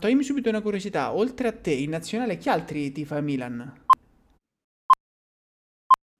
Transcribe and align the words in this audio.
Toglimi 0.00 0.22
subito 0.22 0.48
una 0.48 0.60
curiosità, 0.60 1.12
oltre 1.12 1.48
a 1.48 1.52
te 1.52 1.72
in 1.72 1.90
nazionale 1.90 2.38
chi 2.38 2.48
altri 2.48 2.92
tifa 2.92 3.20
Milan? 3.20 3.82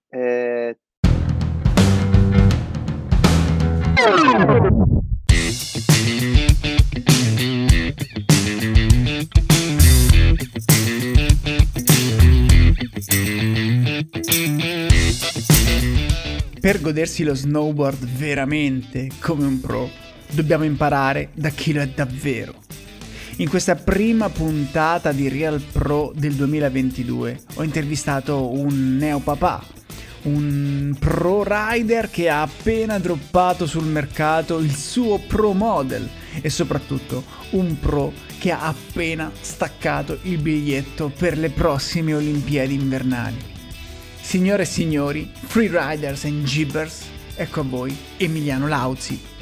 Eh... 0.08 0.77
Per 16.60 16.80
godersi 16.80 17.23
lo 17.23 17.34
snowboard 17.34 18.05
veramente 18.05 19.09
come 19.20 19.47
un 19.47 19.60
pro, 19.60 19.88
dobbiamo 20.33 20.65
imparare 20.65 21.30
da 21.34 21.51
chi 21.51 21.73
lo 21.73 21.80
è 21.80 21.87
davvero. 21.87 22.66
In 23.41 23.48
questa 23.48 23.77
prima 23.77 24.30
puntata 24.30 25.12
di 25.12 25.29
Real 25.29 25.61
Pro 25.61 26.12
del 26.12 26.34
2022 26.34 27.41
ho 27.55 27.62
intervistato 27.62 28.51
un 28.51 28.96
neopapà, 28.96 29.65
un 30.23 30.96
pro 30.98 31.45
rider 31.46 32.10
che 32.10 32.29
ha 32.29 32.43
appena 32.43 32.98
droppato 32.98 33.65
sul 33.65 33.84
mercato 33.84 34.59
il 34.59 34.74
suo 34.74 35.20
pro 35.20 35.52
model 35.52 36.09
e 36.41 36.51
soprattutto 36.51 37.23
un 37.51 37.79
pro 37.79 38.12
che 38.41 38.51
ha 38.51 38.66
appena 38.66 39.30
staccato 39.41 40.18
il 40.23 40.38
biglietto 40.38 41.09
per 41.16 41.38
le 41.38 41.51
prossime 41.51 42.15
Olimpiadi 42.15 42.74
invernali. 42.74 43.38
Signore 44.20 44.65
e 44.65 44.66
signori, 44.66 45.30
freeriders 45.32 46.24
and 46.24 46.43
gibbers, 46.43 47.02
ecco 47.37 47.60
a 47.60 47.65
voi 47.65 47.96
Emiliano 48.16 48.66
Lauzi. 48.66 49.38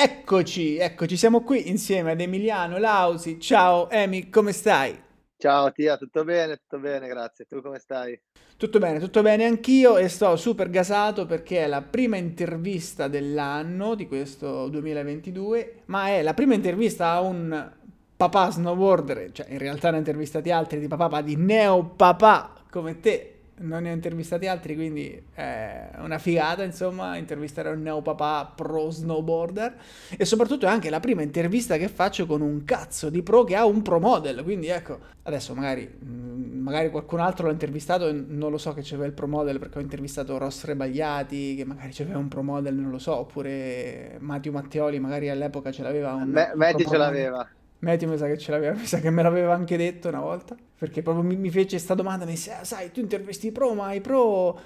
Eccoci, 0.00 0.76
eccoci, 0.76 1.16
siamo 1.16 1.42
qui 1.42 1.68
insieme 1.68 2.12
ad 2.12 2.20
Emiliano 2.20 2.78
Lausi. 2.78 3.40
Ciao 3.40 3.90
Emi, 3.90 4.30
come 4.30 4.52
stai? 4.52 4.96
Ciao 5.36 5.72
Tia, 5.72 5.96
tutto 5.96 6.22
bene? 6.22 6.58
Tutto 6.58 6.78
bene, 6.78 7.08
grazie. 7.08 7.46
Tu 7.46 7.60
come 7.60 7.80
stai? 7.80 8.16
Tutto 8.56 8.78
bene, 8.78 9.00
tutto 9.00 9.22
bene 9.22 9.44
anch'io 9.44 9.96
e 9.96 10.06
sto 10.06 10.36
super 10.36 10.70
gasato 10.70 11.26
perché 11.26 11.64
è 11.64 11.66
la 11.66 11.82
prima 11.82 12.16
intervista 12.16 13.08
dell'anno 13.08 13.96
di 13.96 14.06
questo 14.06 14.68
2022, 14.68 15.82
ma 15.86 16.10
è 16.10 16.22
la 16.22 16.32
prima 16.32 16.54
intervista 16.54 17.10
a 17.10 17.20
un 17.20 17.72
papà 18.16 18.50
snowboarder, 18.52 19.32
cioè 19.32 19.50
in 19.50 19.58
realtà 19.58 19.90
ne 19.90 19.96
ho 19.96 19.98
intervistati 19.98 20.52
altri 20.52 20.78
di 20.78 20.86
papà, 20.86 21.08
ma 21.08 21.22
di 21.22 21.34
neo 21.34 21.84
papà 21.84 22.52
come 22.70 23.00
te, 23.00 23.37
non 23.60 23.82
ne 23.82 23.90
ho 23.90 23.94
intervistati 23.94 24.46
altri, 24.46 24.74
quindi 24.74 25.22
è 25.32 25.90
una 25.98 26.18
figata, 26.18 26.62
insomma, 26.62 27.16
intervistare 27.16 27.70
un 27.70 27.82
neopapà 27.82 28.52
pro 28.54 28.90
snowboarder. 28.90 29.76
E 30.16 30.24
soprattutto 30.24 30.66
è 30.66 30.68
anche 30.68 30.90
la 30.90 31.00
prima 31.00 31.22
intervista 31.22 31.76
che 31.76 31.88
faccio 31.88 32.26
con 32.26 32.40
un 32.40 32.64
cazzo 32.64 33.10
di 33.10 33.22
pro 33.22 33.44
che 33.44 33.56
ha 33.56 33.64
un 33.64 33.82
pro 33.82 34.00
model, 34.00 34.42
quindi 34.42 34.68
ecco, 34.68 34.98
adesso 35.22 35.54
magari, 35.54 35.88
mm, 36.04 36.60
magari 36.60 36.90
qualcun 36.90 37.20
altro 37.20 37.46
l'ha 37.46 37.52
intervistato 37.52 38.08
e 38.08 38.12
non 38.12 38.50
lo 38.50 38.58
so 38.58 38.72
che 38.72 38.82
c'aveva 38.82 39.06
il 39.06 39.12
pro 39.12 39.26
model 39.26 39.58
perché 39.58 39.78
ho 39.78 39.82
intervistato 39.82 40.38
Ross 40.38 40.64
Rebagliati 40.64 41.54
che 41.54 41.64
magari 41.64 41.90
c'aveva 41.92 42.18
un 42.18 42.28
pro 42.28 42.42
model, 42.42 42.74
non 42.74 42.90
lo 42.90 42.98
so, 42.98 43.16
oppure 43.16 44.16
Matteo 44.20 44.52
Matteoli 44.52 44.98
magari 44.98 45.28
all'epoca 45.28 45.70
ce 45.70 45.82
l'aveva 45.82 46.14
un... 46.14 46.28
Me- 46.28 46.52
Matti 46.54 46.86
ce 46.86 46.96
l'aveva. 46.96 47.48
Matthew 47.80 48.10
mi 48.10 48.16
sa 48.16 48.26
che 48.26 48.38
ce 48.38 48.50
l'aveva, 48.50 48.74
mi 48.78 48.86
sa 48.86 48.98
che 48.98 49.10
me 49.10 49.22
l'aveva 49.22 49.54
anche 49.54 49.76
detto 49.76 50.08
una 50.08 50.20
volta, 50.20 50.56
perché 50.78 51.02
proprio 51.02 51.24
mi, 51.24 51.36
mi 51.36 51.50
fece 51.50 51.70
questa 51.70 51.94
domanda, 51.94 52.24
mi 52.24 52.32
disse, 52.32 52.52
ah, 52.52 52.64
sai, 52.64 52.90
tu 52.90 53.00
intervisti 53.00 53.52
pro, 53.52 53.74
ma 53.74 53.92
i 53.92 54.00
pro, 54.00 54.58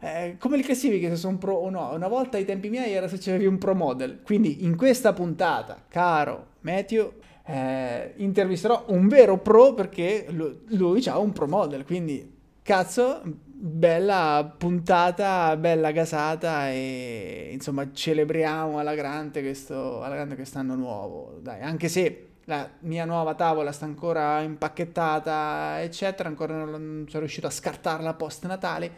eh, 0.00 0.36
come 0.38 0.56
li 0.56 0.62
classifichi 0.62 1.06
se 1.08 1.16
sono 1.16 1.38
pro 1.38 1.54
o 1.54 1.70
no? 1.70 1.92
Una 1.92 2.08
volta 2.08 2.36
ai 2.36 2.44
tempi 2.44 2.68
miei 2.68 2.92
era 2.92 3.08
se 3.08 3.18
c'avevi 3.18 3.46
un 3.46 3.58
pro 3.58 3.74
model, 3.74 4.20
quindi 4.22 4.64
in 4.64 4.76
questa 4.76 5.12
puntata, 5.12 5.84
caro 5.88 6.46
Matthew, 6.60 7.12
eh, 7.44 8.12
intervisterò 8.16 8.84
un 8.88 9.08
vero 9.08 9.38
pro 9.38 9.74
perché 9.74 10.26
lui, 10.30 10.60
lui 10.68 11.04
ha 11.06 11.18
un 11.18 11.32
pro 11.32 11.48
model, 11.48 11.84
quindi 11.84 12.38
cazzo, 12.62 13.20
bella 13.62 14.54
puntata, 14.56 15.56
bella 15.56 15.90
gasata 15.90 16.70
e 16.70 17.50
insomma 17.52 17.90
celebriamo 17.92 18.78
alla 18.78 18.94
grande 18.94 19.42
questo, 19.42 20.02
alla 20.02 20.14
grande 20.14 20.34
quest'anno 20.36 20.74
nuovo, 20.76 21.38
dai, 21.42 21.60
anche 21.60 21.88
se 21.88 22.29
la 22.50 22.68
mia 22.80 23.04
nuova 23.04 23.34
tavola 23.34 23.70
sta 23.70 23.84
ancora 23.84 24.40
impacchettata, 24.40 25.80
eccetera, 25.80 26.28
ancora 26.28 26.64
non 26.64 27.06
sono 27.08 27.20
riuscito 27.20 27.46
a 27.46 27.50
scartarla 27.50 28.14
post 28.14 28.44
Natale, 28.46 28.90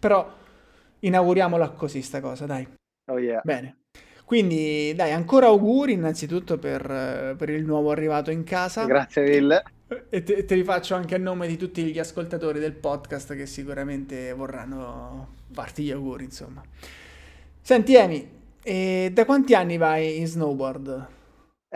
però 0.00 0.26
inauguriamola 1.00 1.68
così 1.70 2.00
sta 2.00 2.22
cosa, 2.22 2.46
dai. 2.46 2.66
Oh 3.12 3.18
yeah. 3.18 3.42
Bene. 3.44 3.82
Quindi 4.24 4.94
dai, 4.94 5.12
ancora 5.12 5.48
auguri 5.48 5.92
innanzitutto 5.92 6.56
per, 6.56 7.34
per 7.36 7.50
il 7.50 7.62
nuovo 7.66 7.90
arrivato 7.90 8.30
in 8.30 8.42
casa. 8.42 8.86
Grazie 8.86 9.22
mille. 9.22 9.62
E 10.08 10.22
te, 10.22 10.46
te, 10.46 10.54
li 10.54 10.64
faccio 10.64 10.94
anche 10.94 11.14
a 11.14 11.18
nome 11.18 11.46
di 11.46 11.58
tutti 11.58 11.84
gli 11.84 11.98
ascoltatori 11.98 12.58
del 12.58 12.72
podcast 12.72 13.36
che 13.36 13.44
sicuramente 13.44 14.32
vorranno 14.32 15.34
farti 15.52 15.82
gli 15.82 15.90
auguri, 15.90 16.24
insomma. 16.24 16.62
Senti 17.60 17.94
Emi, 17.94 19.12
da 19.12 19.24
quanti 19.26 19.54
anni 19.54 19.76
vai 19.76 20.16
in 20.18 20.26
snowboard? 20.26 21.06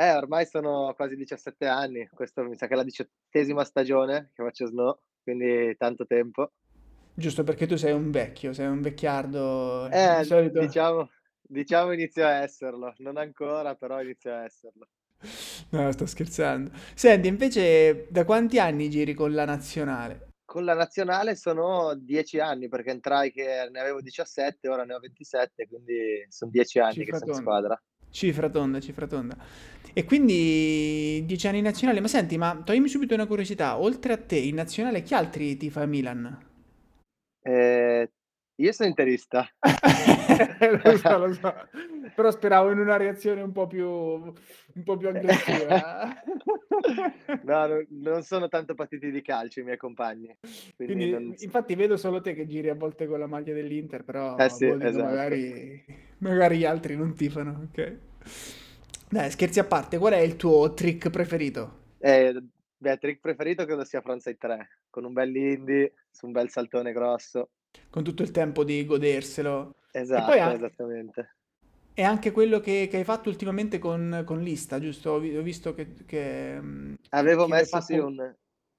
Eh, 0.01 0.15
ormai 0.15 0.47
sono 0.47 0.93
quasi 0.95 1.17
17 1.17 1.67
anni, 1.67 2.09
questo 2.15 2.45
mi 2.45 2.57
sa 2.57 2.69
che 2.69 2.75
è 2.75 2.77
la 2.77 2.85
diciottesima 2.85 3.65
stagione 3.65 4.31
che 4.33 4.45
faccio 4.45 4.67
snow, 4.67 5.01
quindi 5.21 5.77
tanto 5.77 6.07
tempo. 6.07 6.53
Giusto 7.13 7.43
perché 7.43 7.67
tu 7.67 7.75
sei 7.75 7.95
un 7.95 8.13
vecchio, 8.13 8.53
sei 8.53 8.69
un 8.69 8.81
vecchiardo. 8.81 9.91
Eh, 9.91 10.19
di 10.21 10.25
solito... 10.25 10.61
diciamo, 10.61 11.11
diciamo 11.43 11.91
inizio 11.91 12.25
a 12.25 12.43
esserlo, 12.43 12.95
non 12.99 13.17
ancora, 13.17 13.75
però 13.75 14.01
inizio 14.01 14.33
a 14.33 14.45
esserlo. 14.45 14.87
No, 15.71 15.91
sto 15.91 16.07
scherzando. 16.07 16.71
Senti, 16.95 17.27
invece 17.27 18.07
da 18.09 18.25
quanti 18.25 18.61
anni 18.61 18.89
giri 18.91 19.15
con 19.15 19.35
la 19.35 19.45
nazionale? 19.45 20.35
Con 20.45 20.65
la 20.65 20.75
nazionale 20.75 21.35
sono 21.35 21.97
10 21.97 22.39
anni, 22.39 22.69
perché 22.69 22.91
entrai 22.91 23.33
che 23.33 23.69
ne 23.69 23.81
avevo 23.81 24.01
17, 24.01 24.69
ora 24.69 24.85
ne 24.85 24.95
ho 24.95 25.01
27, 25.01 25.67
quindi 25.67 26.25
sono 26.29 26.53
10 26.53 26.79
anni 26.79 26.93
Cifra 26.93 27.13
che 27.15 27.19
sono 27.19 27.33
in 27.33 27.39
squadra. 27.41 27.83
Cifra 28.11 28.49
tonda, 28.51 28.81
cifra 28.81 29.07
tonda. 29.07 29.37
E 29.93 30.05
quindi 30.05 31.25
10 31.27 31.49
anni 31.49 31.59
in 31.59 31.65
nazionale, 31.65 32.01
ma 32.01 32.09
senti, 32.09 32.37
ma 32.37 32.61
toglimi 32.65 32.89
subito 32.89 33.15
una 33.15 33.27
curiosità, 33.27 33.79
oltre 33.79 34.13
a 34.13 34.19
te 34.19 34.37
in 34.37 34.55
nazionale 34.55 35.03
chi 35.03 35.15
altri 35.15 35.57
ti 35.57 35.71
fa 35.71 35.87
Milan? 35.87 36.39
Eh, 37.45 38.09
io 38.61 38.73
sono 38.73 38.89
interista. 38.89 39.49
lo 40.83 40.97
so, 40.97 41.19
lo 41.19 41.33
so. 41.33 41.55
Però 42.15 42.31
speravo 42.31 42.71
in 42.73 42.79
una 42.79 42.97
reazione 42.97 43.41
un 43.41 43.53
po' 43.53 43.69
più, 43.69 43.89
un 43.89 44.83
po 44.83 44.97
più 44.97 45.09
aggressiva. 45.09 46.23
no, 47.45 47.67
no, 47.67 47.87
non 47.91 48.23
sono 48.25 48.49
tanto 48.49 48.75
partiti 48.75 49.13
di 49.13 49.23
calcio 49.23 49.61
i 49.61 49.63
miei 49.63 49.77
compagni. 49.77 50.37
Quindi 50.75 50.95
quindi, 50.95 51.11
non... 51.11 51.35
Infatti 51.39 51.77
vedo 51.77 51.97
solo 51.97 52.21
te 52.21 52.35
che 52.35 52.47
giri 52.47 52.69
a 52.69 52.75
volte 52.75 53.07
con 53.07 53.21
la 53.21 53.29
maglia 53.29 53.55
dell'Inter, 53.55 54.03
però 54.03 54.37
eh 54.37 54.49
sì, 54.49 54.67
esatto. 54.67 55.05
magari, 55.05 55.85
magari 56.19 56.59
gli 56.59 56.65
altri 56.65 56.97
non 56.97 57.15
tifano, 57.15 57.69
ok? 57.71 57.97
Dai, 59.09 59.31
scherzi 59.31 59.61
a 59.61 59.65
parte, 59.65 59.99
qual 59.99 60.15
è 60.15 60.19
il 60.19 60.35
tuo 60.35 60.75
trick 60.75 61.11
preferito? 61.11 61.95
Eh, 61.99 62.35
beh, 62.77 62.99
trick 62.99 63.21
preferito 63.21 63.65
credo 63.65 63.85
sia 63.85 64.01
frontside 64.01 64.37
3, 64.37 64.69
con 64.91 65.05
un 65.05 65.13
bel 65.13 65.35
indie, 65.35 65.95
su 66.11 66.27
un 66.27 66.33
bel 66.33 66.51
saltone 66.51 66.93
grosso. 66.93 67.51
Con 67.91 68.03
tutto 68.05 68.23
il 68.23 68.31
tempo 68.31 68.65
di 68.65 68.85
goderselo. 68.85 69.75
Esatto, 69.91 70.33
anche, 70.33 70.55
esattamente. 70.55 71.35
È 71.93 72.03
anche 72.03 72.31
quello 72.31 72.61
che, 72.61 72.87
che 72.91 72.99
hai 72.99 73.05
fatto 73.05 73.29
ultimamente 73.29 73.79
con, 73.79 74.23
con 74.25 74.41
Lista, 74.41 74.79
giusto? 74.79 75.13
Ho, 75.13 75.19
visto 75.19 75.75
che... 75.75 75.95
che 76.07 76.59
mm, 76.61 76.95
Avevo 77.11 77.47
che 77.47 77.53
messo 77.53 77.79
fatto... 77.79 77.85
sì 77.85 77.99
un, 77.99 78.35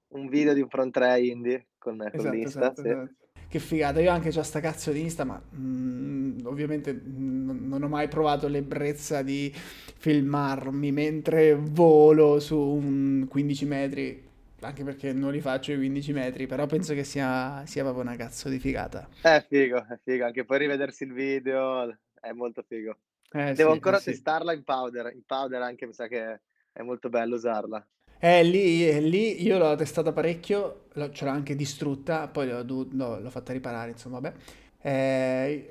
un, 0.08 0.28
video 0.28 0.54
di 0.54 0.62
un 0.62 0.68
front 0.68 0.92
3 0.92 1.20
indie 1.20 1.66
con, 1.78 2.00
esatto, 2.00 2.22
con 2.22 2.30
Lista. 2.30 2.60
Esatto, 2.60 2.82
sì. 2.82 2.88
esatto. 2.88 3.14
Che 3.50 3.58
figata, 3.58 4.00
io 4.00 4.12
anche 4.12 4.28
ho 4.28 4.42
sta 4.42 4.60
cazzo 4.60 4.92
di 4.92 5.00
Insta, 5.00 5.24
ma 5.24 5.42
mm, 5.56 6.46
ovviamente 6.46 6.94
mm, 6.94 7.68
non 7.68 7.82
ho 7.82 7.88
mai 7.88 8.06
provato 8.06 8.46
l'ebbrezza 8.46 9.22
di 9.22 9.52
filmarmi 9.52 10.92
mentre 10.92 11.56
volo 11.56 12.38
su 12.38 12.56
un 12.56 13.26
15 13.28 13.64
metri, 13.66 14.29
anche 14.60 14.84
perché 14.84 15.12
non 15.12 15.32
li 15.32 15.40
faccio 15.40 15.72
i 15.72 15.76
15 15.76 16.12
metri, 16.12 16.46
però 16.46 16.66
penso 16.66 16.94
che 16.94 17.04
sia, 17.04 17.64
sia 17.66 17.82
proprio 17.82 18.02
una 18.02 18.16
cazzo 18.16 18.48
di 18.48 18.58
figata. 18.58 19.08
È 19.20 19.44
figo, 19.48 19.86
è 19.86 19.98
figo, 20.02 20.24
anche 20.24 20.44
poi 20.44 20.58
rivedersi 20.58 21.04
il 21.04 21.12
video 21.12 21.98
è 22.20 22.32
molto 22.32 22.62
figo. 22.62 22.98
Eh, 23.32 23.54
Devo 23.54 23.70
sì, 23.72 23.72
ancora 23.72 24.00
eh, 24.02 24.02
testarla 24.02 24.52
in 24.52 24.64
powder, 24.64 25.12
in 25.14 25.24
powder 25.24 25.60
anche 25.62 25.86
mi 25.86 25.92
sa 25.92 26.06
che 26.08 26.40
è 26.72 26.82
molto 26.82 27.08
bello 27.10 27.34
usarla. 27.36 27.86
Eh, 28.22 28.42
lì, 28.44 28.86
eh, 28.86 29.00
lì 29.00 29.42
io 29.42 29.56
l'ho 29.58 29.74
testata 29.76 30.12
parecchio, 30.12 30.84
l'ho- 30.92 31.10
ce 31.10 31.24
l'ho 31.24 31.30
anche 31.30 31.56
distrutta, 31.56 32.28
poi 32.28 32.48
l'ho, 32.48 32.62
l'ho 32.92 33.30
fatta 33.30 33.52
riparare, 33.52 33.90
insomma, 33.92 34.20
vabbè. 34.20 34.36
Eh, 34.82 35.68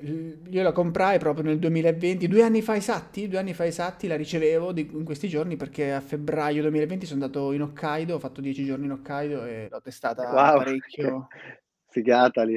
io 0.48 0.62
la 0.62 0.70
comprai 0.70 1.18
proprio 1.18 1.44
nel 1.44 1.58
2020, 1.58 2.28
due 2.28 2.44
anni 2.44 2.62
fa 2.62 2.76
esatti, 2.76 3.26
due 3.26 3.40
anni 3.40 3.54
fa 3.54 3.66
esatti 3.66 4.06
la 4.06 4.14
ricevevo 4.14 4.70
di, 4.70 4.88
in 4.92 5.04
questi 5.04 5.28
giorni 5.28 5.56
perché 5.56 5.92
a 5.92 6.00
febbraio 6.00 6.62
2020 6.62 7.06
sono 7.06 7.24
andato 7.24 7.50
in 7.50 7.62
Hokkaido, 7.62 8.14
ho 8.14 8.18
fatto 8.20 8.40
dieci 8.40 8.64
giorni 8.64 8.84
in 8.84 8.92
Hokkaido 8.92 9.44
e 9.44 9.66
l'ho 9.68 9.80
testata 9.80 10.30
wow, 10.30 10.58
parecchio. 10.58 11.26
Figata 11.90 12.44
lì. 12.44 12.56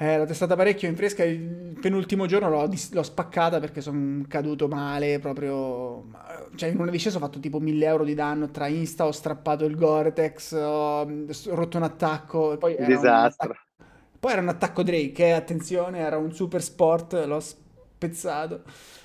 Eh, 0.00 0.16
l'ho 0.16 0.26
testata 0.26 0.54
parecchio 0.54 0.88
in 0.88 0.94
fresca, 0.94 1.24
il 1.24 1.76
penultimo 1.80 2.26
giorno 2.26 2.48
l'ho, 2.48 2.70
l'ho 2.92 3.02
spaccata 3.02 3.58
perché 3.58 3.80
sono 3.80 4.24
caduto 4.28 4.68
male, 4.68 5.18
proprio... 5.18 6.06
Cioè 6.54 6.68
in 6.68 6.78
una 6.78 6.92
discesa 6.92 7.16
ho 7.16 7.20
fatto 7.20 7.40
tipo 7.40 7.58
1000 7.58 7.84
euro 7.84 8.04
di 8.04 8.14
danno 8.14 8.48
tra 8.52 8.68
Insta, 8.68 9.06
ho 9.06 9.10
strappato 9.10 9.64
il 9.64 9.74
Gore-Tex, 9.74 10.52
ho 10.52 11.04
rotto 11.46 11.76
un 11.78 11.82
attacco. 11.82 12.56
Poi 12.58 12.76
Disastro. 12.78 13.56
Poi 14.20 14.32
era 14.32 14.40
un 14.40 14.48
attacco 14.48 14.82
Drake, 14.82 15.26
eh, 15.26 15.30
attenzione, 15.30 15.98
era 15.98 16.16
un 16.16 16.32
super 16.32 16.62
sport, 16.62 17.24
l'ho 17.24 17.40
spezzato. 17.40 18.62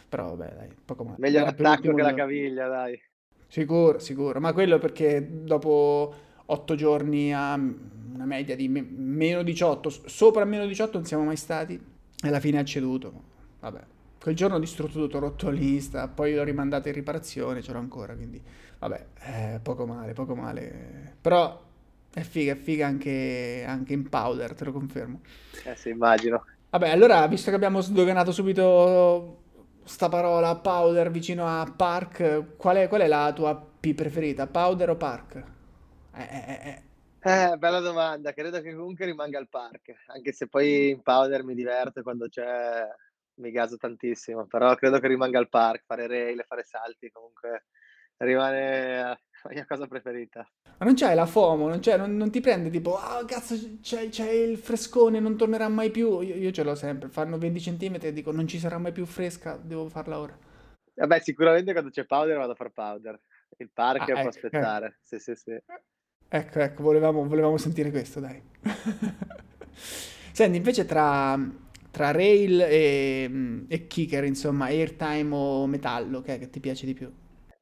Però 0.10 0.36
vabbè, 0.36 0.54
dai, 0.56 0.69
poco 0.83 1.04
male. 1.04 1.18
Meglio 1.19 1.44
l'attacco 1.44 1.94
che 1.94 2.01
la 2.01 2.13
caviglia, 2.13 2.68
dai. 2.68 3.00
Sicuro, 3.48 4.00
sicuro. 4.00 4.39
Ma 4.39 4.54
quello 4.54 4.80
perché 4.80 5.44
dopo 5.44 6.13
8 6.45 6.75
giorni 6.75 7.33
a 7.33 7.54
una 7.54 8.25
media 8.25 8.56
di 8.56 8.68
me- 8.68 8.81
meno 8.81 9.44
18, 9.44 9.89
sopra 9.89 10.45
meno 10.45 10.65
18 10.65 10.98
non 10.98 11.06
siamo 11.06 11.24
mai 11.24 11.36
stati. 11.38 11.74
E 11.75 12.27
alla 12.27 12.39
fine 12.39 12.60
ha 12.60 12.63
ceduto. 12.63 13.13
Vabbè. 13.60 13.81
Quel 14.19 14.36
giorno 14.36 14.56
ho 14.56 14.60
distrutto 14.60 14.94
tutto, 14.94 15.18
ho 15.18 15.19
rotto 15.19 15.50
l'Insta, 15.50 16.07
poi 16.07 16.33
l'ho 16.33 16.44
rimandata 16.44 16.88
in 16.88 16.95
riparazione, 16.95 17.62
ce 17.62 17.74
l'ho 17.74 17.80
ancora, 17.80 18.15
quindi 18.15 18.42
vabbè, 18.80 19.06
eh, 19.19 19.60
poco 19.62 19.86
male, 19.86 20.13
poco 20.13 20.33
male. 20.33 21.18
Però 21.19 21.62
è 22.13 22.21
figa, 22.21 22.54
è 22.54 22.56
figa 22.56 22.86
anche, 22.86 23.63
anche 23.68 23.94
in 23.94 24.07
powder, 24.07 24.54
te 24.54 24.65
lo 24.65 24.71
confermo. 24.71 25.21
Eh 25.63 25.75
sì, 25.75 25.89
immagino. 25.89 26.45
Vabbè, 26.69 26.89
allora, 26.89 27.25
visto 27.27 27.50
che 27.50 27.56
abbiamo 27.56 27.81
sdoganato 27.81 28.31
subito 28.31 29.42
sta 29.83 30.10
parola 30.10 30.56
powder 30.56 31.12
vicino 31.12 31.45
a 31.45 31.71
park, 31.75 32.56
qual 32.56 32.77
è, 32.77 32.88
qual 32.88 33.01
è 33.01 33.07
la 33.07 33.31
tua 33.33 33.56
P 33.56 33.94
preferita? 33.94 34.48
Powder 34.48 34.92
o 34.92 34.95
park? 34.95 35.44
Eh, 36.15 36.21
eh, 36.21 36.60
eh. 36.63 36.81
Eh, 37.25 37.57
bella 37.57 37.80
domanda, 37.80 38.33
credo 38.33 38.62
che 38.62 38.75
comunque 38.75 39.06
rimanga 39.06 39.39
il 39.39 39.48
park, 39.50 39.94
anche 40.07 40.33
se 40.33 40.48
poi 40.48 40.89
in 40.89 41.01
powder 41.01 41.44
mi 41.44 41.56
diverte 41.56 42.01
quando 42.01 42.27
c'è, 42.27 42.86
mi 43.36 43.50
gaso 43.50 43.77
tantissimo, 43.77 44.45
però 44.45 44.75
credo 44.75 45.00
che 45.00 45.07
rimanga 45.07 45.39
il 45.39 45.48
park, 45.48 45.83
fare 45.86 46.06
rail, 46.07 46.44
fare 46.45 46.63
salti, 46.63 47.10
comunque 47.12 47.68
rimane 48.18 49.21
la 49.44 49.54
mia 49.54 49.66
cosa 49.66 49.88
preferita. 49.88 50.48
Ma 50.78 50.86
non 50.86 50.95
c'hai 50.95 51.16
la 51.16 51.25
FOMO, 51.25 51.68
non, 51.68 51.80
c'è, 51.80 51.98
non, 51.98 52.16
non 52.16 52.31
ti 52.31 52.40
prende 52.40 52.69
tipo, 52.69 52.98
ah 52.98 53.19
oh, 53.19 53.25
cazzo 53.25 53.56
c'è, 53.81 54.10
c'è, 54.10 54.30
il 54.30 54.57
frescone, 54.57 55.19
non 55.19 55.38
tornerà 55.38 55.68
mai 55.68 55.92
più. 55.92 56.22
Io, 56.22 56.36
io, 56.36 56.51
ce 56.51 56.63
l'ho 56.63 56.75
sempre, 56.75 57.10
fanno 57.10 57.38
20 57.38 57.60
cm 57.60 57.98
e 58.01 58.13
dico 58.13 58.31
non 58.31 58.48
ci 58.48 58.60
sarà 58.60 58.78
mai 58.78 58.92
più 58.92 59.06
fresca, 59.06 59.57
devo 59.57 59.90
farla 59.90 60.19
ora. 60.19 60.38
Vabbè, 60.95 61.19
sicuramente 61.19 61.72
quando 61.72 61.90
c'è 61.90 62.06
powder 62.06 62.38
vado 62.38 62.51
a 62.51 62.56
fare 62.56 62.72
powder. 62.72 63.19
Il 63.57 63.69
park 63.72 64.01
ah, 64.01 64.06
può 64.06 64.16
ecco, 64.16 64.28
aspettare, 64.30 64.86
ecco. 64.88 64.98
sì 65.01 65.19
sì 65.19 65.36
sì. 65.36 65.62
Ecco, 66.30 66.60
ecco, 66.60 66.81
volevamo, 66.81 67.28
volevamo 67.28 67.57
sentire 67.57 67.92
questo, 67.92 68.19
dai. 68.19 68.42
Senti, 70.31 70.57
invece 70.57 70.86
tra, 70.86 71.38
tra 71.92 72.10
rail 72.12 72.60
e, 72.62 73.66
e 73.68 73.88
kicker, 73.88 74.24
insomma, 74.24 74.66
airtime 74.66 75.36
o 75.36 75.68
metallo, 75.68 76.22
che, 76.22 76.39
che 76.39 76.50
ti 76.50 76.60
piace 76.60 76.88
di 76.88 76.94
più? 76.94 77.12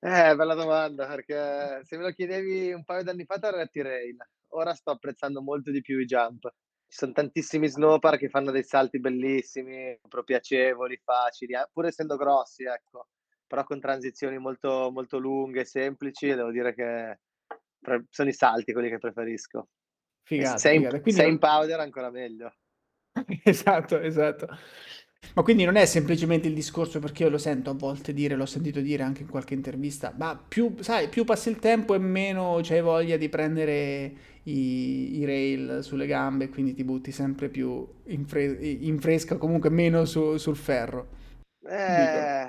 Eh, 0.04 0.36
bella 0.36 0.56
domanda, 0.56 1.06
perché 1.06 1.82
se 1.84 1.96
me 1.96 2.02
lo 2.02 2.12
chiedevi 2.12 2.74
un 2.74 2.84
paio 2.84 3.04
d'anni 3.04 3.24
fa 3.24 3.38
ti 3.38 3.46
avrei 3.46 3.70
rail. 3.74 4.18
Ora 4.54 4.74
sto 4.74 4.90
apprezzando 4.90 5.44
molto 5.44 5.70
di 5.70 5.82
più 5.82 6.00
i 6.00 6.06
jump. 6.06 6.52
Ci 6.88 6.98
sono 6.98 7.12
tantissimi 7.12 7.68
snowpar 7.68 8.18
che 8.18 8.28
fanno 8.28 8.50
dei 8.50 8.64
salti 8.64 9.00
bellissimi, 9.00 9.96
proprio 10.02 10.24
piacevoli, 10.24 11.00
facili, 11.04 11.54
eh, 11.54 11.70
pur 11.72 11.86
essendo 11.86 12.18
grossi, 12.18 12.64
ecco. 12.64 13.10
Però 13.46 13.64
con 13.64 13.80
transizioni 13.80 14.40
molto, 14.40 14.90
molto 14.92 15.20
lunghe, 15.20 15.66
semplici, 15.66 16.34
devo 16.34 16.50
dire 16.50 16.74
che 16.74 17.20
sono 18.10 18.30
i 18.30 18.34
salti 18.34 18.74
quelli 18.74 18.90
che 18.90 18.98
preferisco. 18.98 19.68
Figata, 20.24 20.58
se, 20.58 20.72
figata. 20.72 20.96
In, 20.96 21.14
se 21.14 21.26
in 21.28 21.38
powder 21.38 21.80
ancora 21.80 22.10
meglio. 22.10 22.52
esatto, 23.44 24.00
esatto. 24.00 24.48
Ma 25.34 25.44
quindi 25.44 25.64
non 25.64 25.78
è 25.78 25.86
semplicemente 25.86 26.50
il 26.50 26.54
discorso 26.54 27.00
perché 27.00 27.24
io 27.24 27.30
lo 27.30 27.38
sento 27.38 27.70
a 27.70 27.74
volte 27.74 28.12
dire, 28.14 28.36
l'ho 28.36 28.46
sentito 28.46 28.82
dire 28.82 29.04
anche 29.04 29.22
in 29.22 29.30
qualche 29.30 29.54
intervista, 29.54 30.14
ma 30.18 30.36
più, 30.36 30.76
sai, 30.82 31.08
più 31.08 31.24
passa 31.24 31.50
il 31.50 31.58
tempo 31.58 31.94
e 31.94 32.00
meno 32.00 32.60
c'hai 32.62 32.82
voglia 32.82 33.16
di 33.16 33.30
prendere 33.30 34.14
i, 34.44 35.20
i 35.20 35.26
rail 35.26 35.80
sulle 35.84 36.06
gambe, 36.06 36.50
quindi 36.50 36.74
ti 36.74 36.84
butti 36.84 37.14
sempre 37.14 37.48
più 37.48 37.88
in, 38.08 38.26
fre- 38.26 38.44
in 38.44 39.00
fresca, 39.00 39.38
comunque 39.38 39.70
meno 39.70 40.04
su, 40.04 40.36
sul 40.36 40.58
ferro. 40.58 41.08
Eh, 41.64 42.48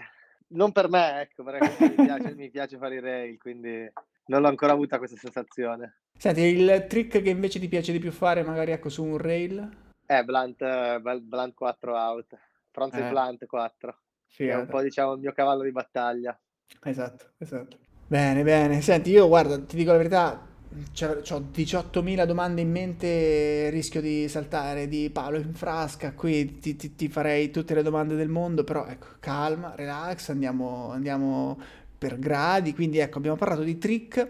non 0.49 0.73
per 0.73 0.89
me, 0.89 1.21
ecco, 1.21 1.45
perché 1.45 1.77
mi 1.79 2.05
piace, 2.05 2.35
mi 2.35 2.51
piace 2.51 2.79
fare 2.79 2.97
i 2.97 3.01
rail, 3.01 3.39
quindi 3.39 3.89
non 4.27 4.41
l'ho 4.41 4.49
ancora 4.49 4.73
avuta 4.73 4.99
questa 4.99 5.17
sensazione. 5.17 5.99
Senti, 6.19 6.41
il 6.41 6.87
trick 6.89 7.23
che 7.23 7.31
invece 7.31 7.61
ti 7.61 7.69
piace 7.69 7.93
di 7.93 8.01
più 8.01 8.11
fare, 8.11 8.43
magari 8.43 8.73
ecco 8.73 8.89
su 8.89 9.05
un 9.05 9.19
rail? 9.19 9.71
Eh, 10.07 10.25
blunt, 10.25 10.99
blunt 11.21 11.55
4 11.55 11.97
out. 11.97 12.37
Frontside 12.73 13.07
eh. 13.07 13.11
plant 13.11 13.47
4. 13.47 13.99
Sì, 14.27 14.47
è 14.47 14.57
un 14.57 14.67
po' 14.67 14.81
diciamo 14.81 15.13
il 15.13 15.21
mio 15.21 15.33
cavallo 15.33 15.63
di 15.63 15.71
battaglia. 15.71 16.39
Esatto, 16.83 17.33
esatto. 17.39 17.77
Bene, 18.07 18.43
bene. 18.43 18.81
Senti, 18.81 19.11
io 19.11 19.29
guarda, 19.29 19.61
ti 19.61 19.77
dico 19.77 19.93
la 19.93 19.99
verità, 19.99 20.33
ho 20.41 21.45
18.000 21.53 22.25
domande 22.25 22.63
in 22.63 22.71
mente, 22.71 23.69
rischio 23.71 24.01
di 24.01 24.27
saltare 24.29 24.89
di 24.89 25.11
palo 25.11 25.37
in 25.37 25.53
frasca, 25.53 26.15
qui 26.15 26.59
ti, 26.59 26.77
ti, 26.77 26.95
ti, 26.95 27.09
farei 27.09 27.51
tutte 27.51 27.75
le 27.75 27.83
domande 27.83 28.17
del 28.17 28.29
mondo, 28.29 28.65
però 28.65 28.87
ecco, 28.87 29.09
calma, 29.21 29.75
relax, 29.75 30.31
andiamo, 30.31 30.91
andiamo 30.91 31.59
per 31.99 32.19
gradi, 32.19 32.75
quindi 32.75 32.99
ecco, 32.99 33.19
abbiamo 33.19 33.37
parlato 33.37 33.63
di 33.63 33.79
trick 33.79 34.27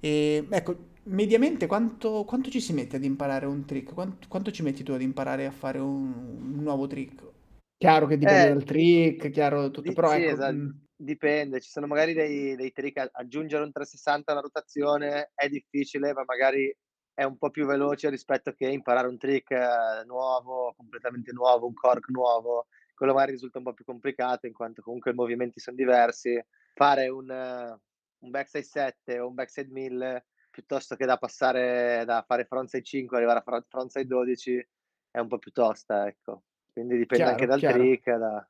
e 0.00 0.46
ecco, 0.48 0.76
mediamente 1.04 1.66
quanto, 1.66 2.24
quanto 2.24 2.50
ci 2.50 2.60
si 2.60 2.72
mette 2.72 2.96
ad 2.96 3.04
imparare 3.04 3.46
un 3.46 3.64
trick? 3.64 3.92
Quanto, 3.92 4.26
quanto, 4.28 4.50
ci 4.50 4.62
metti 4.62 4.82
tu 4.82 4.92
ad 4.92 5.02
imparare 5.02 5.46
a 5.46 5.50
fare 5.50 5.78
un, 5.78 6.12
un 6.40 6.62
nuovo 6.62 6.86
trick? 6.86 7.22
Chiaro 7.80 8.06
che 8.06 8.16
dipende 8.16 8.48
Eh, 8.48 8.52
dal 8.52 8.64
trick, 8.64 9.30
chiaro 9.30 9.70
tutto, 9.70 9.92
di 9.92 9.92
però 9.92 10.12
sì, 10.12 10.24
ecco, 10.26 10.26
esatto, 10.26 10.58
dipende. 10.96 11.60
Ci 11.60 11.70
sono 11.70 11.86
magari 11.86 12.12
dei 12.12 12.56
dei 12.56 12.72
trick 12.72 13.08
aggiungere 13.12 13.62
un 13.64 13.72
360 13.72 14.32
alla 14.32 14.40
rotazione 14.40 15.30
è 15.34 15.48
difficile, 15.48 16.12
ma 16.12 16.24
magari 16.26 16.74
è 17.14 17.22
un 17.24 17.38
po' 17.38 17.50
più 17.50 17.66
veloce 17.66 18.10
rispetto 18.10 18.52
che 18.52 18.66
imparare 18.68 19.08
un 19.08 19.16
trick 19.18 19.50
eh, 19.52 20.04
nuovo, 20.06 20.74
completamente 20.76 21.32
nuovo, 21.32 21.66
un 21.66 21.74
cork 21.74 22.08
nuovo. 22.10 22.66
Quello 22.94 23.12
magari 23.12 23.32
risulta 23.32 23.58
un 23.58 23.64
po' 23.64 23.74
più 23.74 23.84
complicato 23.84 24.46
in 24.46 24.52
quanto 24.54 24.82
comunque 24.82 25.10
i 25.12 25.14
movimenti 25.14 25.60
son 25.60 25.74
diversi. 25.74 26.40
Fare 26.74 27.08
un 27.08 27.78
un 28.18 28.30
backside 28.30 28.64
7 28.64 29.18
o 29.20 29.28
un 29.28 29.34
backside 29.34 29.70
1000 29.70 30.26
piuttosto 30.50 30.96
che 30.96 31.04
da 31.04 31.18
passare 31.18 32.02
da 32.06 32.24
fare 32.26 32.46
frontside 32.46 32.82
5 32.82 33.16
arrivare 33.18 33.42
a 33.44 33.64
frontside 33.68 34.06
12 34.06 34.66
è 35.10 35.18
un 35.18 35.28
po' 35.28 35.38
più 35.38 35.52
tosta, 35.52 36.06
ecco. 36.06 36.42
Quindi 36.76 36.98
dipende 36.98 37.24
chiaro, 37.24 37.30
anche 37.30 37.46
dal 37.46 37.58
chiaro. 37.58 37.78
trick. 37.78 38.16
Da... 38.18 38.46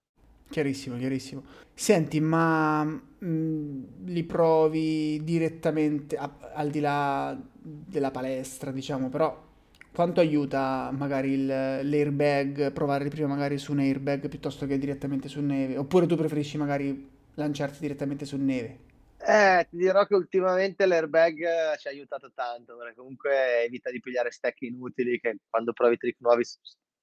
Chiarissimo, 0.49 0.97
chiarissimo. 0.97 1.45
Senti, 1.73 2.19
ma 2.19 2.83
mh, 2.83 2.99
mm, 3.25 3.85
li 4.07 4.25
provi 4.25 5.23
direttamente 5.23 6.17
a, 6.17 6.37
al 6.53 6.71
di 6.71 6.81
là 6.81 7.39
della 7.53 8.11
palestra, 8.11 8.73
diciamo, 8.73 9.11
però 9.11 9.45
quanto 9.93 10.19
aiuta 10.19 10.91
magari 10.93 11.35
il, 11.35 11.47
l'airbag, 11.47 12.73
provare 12.73 13.09
prima 13.11 13.29
magari 13.29 13.59
su 13.59 13.71
un 13.71 13.79
airbag 13.79 14.29
piuttosto 14.29 14.67
che 14.67 14.77
direttamente 14.77 15.29
su 15.29 15.41
neve? 15.41 15.77
Oppure 15.77 16.07
tu 16.07 16.17
preferisci 16.17 16.59
magari 16.59 17.09
lanciarti 17.35 17.79
direttamente 17.79 18.25
su 18.25 18.37
neve? 18.37 18.79
Eh, 19.19 19.69
ti 19.71 19.77
dirò 19.77 20.05
che 20.05 20.17
ultimamente 20.17 20.85
l'airbag 20.85 21.77
ci 21.79 21.87
ha 21.87 21.91
aiutato 21.91 22.33
tanto, 22.35 22.77
perché 22.77 22.97
comunque 22.97 23.63
evita 23.65 23.89
di 23.93 24.01
pigliare 24.01 24.33
stack 24.33 24.63
inutili, 24.63 25.21
che 25.21 25.37
quando 25.49 25.73
provi 25.73 25.97
trick 25.97 26.21
nuovi 26.21 26.43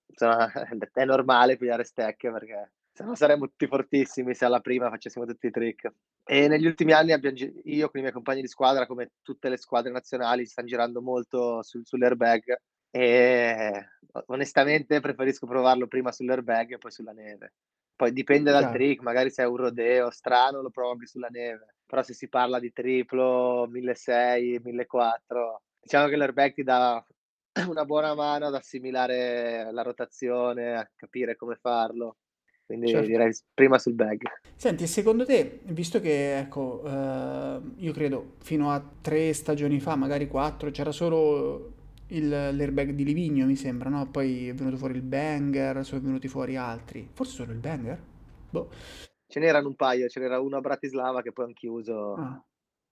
insomma, 0.08 0.52
è 0.94 1.06
normale 1.06 1.58
pigliare 1.58 1.84
stack 1.84 2.32
perché 2.32 2.72
se 2.96 3.04
no 3.04 3.16
saremmo 3.16 3.48
tutti 3.48 3.66
fortissimi 3.66 4.36
se 4.36 4.46
alla 4.46 4.60
prima 4.60 4.90
facessimo 4.90 5.26
tutti 5.26 5.48
i 5.48 5.52
trick. 5.52 5.92
E 6.24 6.48
negli 6.48 6.68
ultimi 6.68 6.92
anni 6.92 7.12
abbiamo, 7.12 7.38
io 7.64 7.90
con 7.90 8.00
i 8.00 8.02
miei 8.02 8.14
compagni 8.14 8.42
di 8.42 8.48
squadra, 8.48 8.86
come 8.86 9.14
tutte 9.24 9.50
le 9.50 9.58
squadre 9.58 9.92
nazionali, 9.92 10.46
stanno 10.46 10.68
girando 10.68 11.02
molto 11.02 11.64
sul, 11.64 11.82
sull'airbag 11.84 12.56
e 12.92 13.88
onestamente 14.28 15.00
preferisco 15.00 15.48
provarlo 15.48 15.88
prima 15.88 16.12
sull'airbag 16.12 16.74
e 16.74 16.78
poi 16.78 16.92
sulla 16.92 17.14
neve. 17.14 17.54
Poi 17.96 18.14
dipende 18.14 18.52
dal 18.52 18.62
Chiaro. 18.62 18.78
trick, 18.78 19.02
magari 19.02 19.32
se 19.32 19.42
è 19.42 19.48
un 19.48 19.58
rodeo 19.58 20.12
strano 20.12 20.62
lo 20.62 20.70
provo 20.70 20.92
anche 20.92 21.08
sulla 21.08 21.30
neve, 21.30 21.76
però 21.86 22.04
se 22.04 22.14
si 22.14 22.30
parla 22.30 22.60
di 22.60 22.72
triplo 22.72 23.68
1600, 23.72 24.62
1400, 24.64 25.62
diciamo 25.80 26.08
che 26.08 26.16
l'airbag 26.16 26.54
ti 26.54 26.64
dà 26.64 27.04
una 27.70 27.86
buona 27.86 28.14
mano 28.16 28.48
ad 28.48 28.56
assimilare 28.56 29.70
la 29.72 29.82
rotazione, 29.82 30.76
a 30.76 30.90
capire 30.96 31.36
come 31.36 31.56
farlo. 31.56 32.18
Quindi 32.66 32.88
certo. 32.88 33.08
direi 33.08 33.32
prima 33.54 33.78
sul 33.78 33.94
bag. 33.94 34.22
Senti, 34.56 34.88
secondo 34.88 35.26
te, 35.26 35.60
visto 35.66 36.00
che, 36.00 36.38
ecco, 36.40 36.82
eh, 36.86 37.60
io 37.76 37.92
credo 37.92 38.36
fino 38.40 38.72
a 38.72 38.84
tre 39.02 39.34
stagioni 39.34 39.80
fa, 39.80 39.96
magari 39.96 40.28
quattro, 40.28 40.72
c'era 40.72 40.92
solo 40.92 41.74
il- 42.08 42.30
l'airbag 42.30 42.92
di 42.92 43.04
Livigno, 43.04 43.46
mi 43.46 43.56
sembra, 43.56 43.90
no? 43.90 44.10
Poi 44.10 44.48
è 44.48 44.54
venuto 44.54 44.78
fuori 44.78 44.96
il 44.96 45.02
Banger, 45.02 45.84
sono 45.84 46.02
venuti 46.02 46.28
fuori 46.28 46.56
altri. 46.56 47.08
Forse 47.12 47.34
solo 47.34 47.52
il 47.52 47.60
Banger? 47.60 48.02
Boh. 48.50 48.70
Ce 49.28 49.40
n'erano 49.40 49.68
un 49.68 49.76
paio, 49.76 50.08
ce 50.08 50.20
n'era 50.20 50.40
uno 50.40 50.58
a 50.58 50.62
Bratislava 50.62 51.22
che 51.22 51.32
poi 51.32 51.46
han 51.46 51.54
chiuso 51.54 52.14
Ah. 52.14 52.44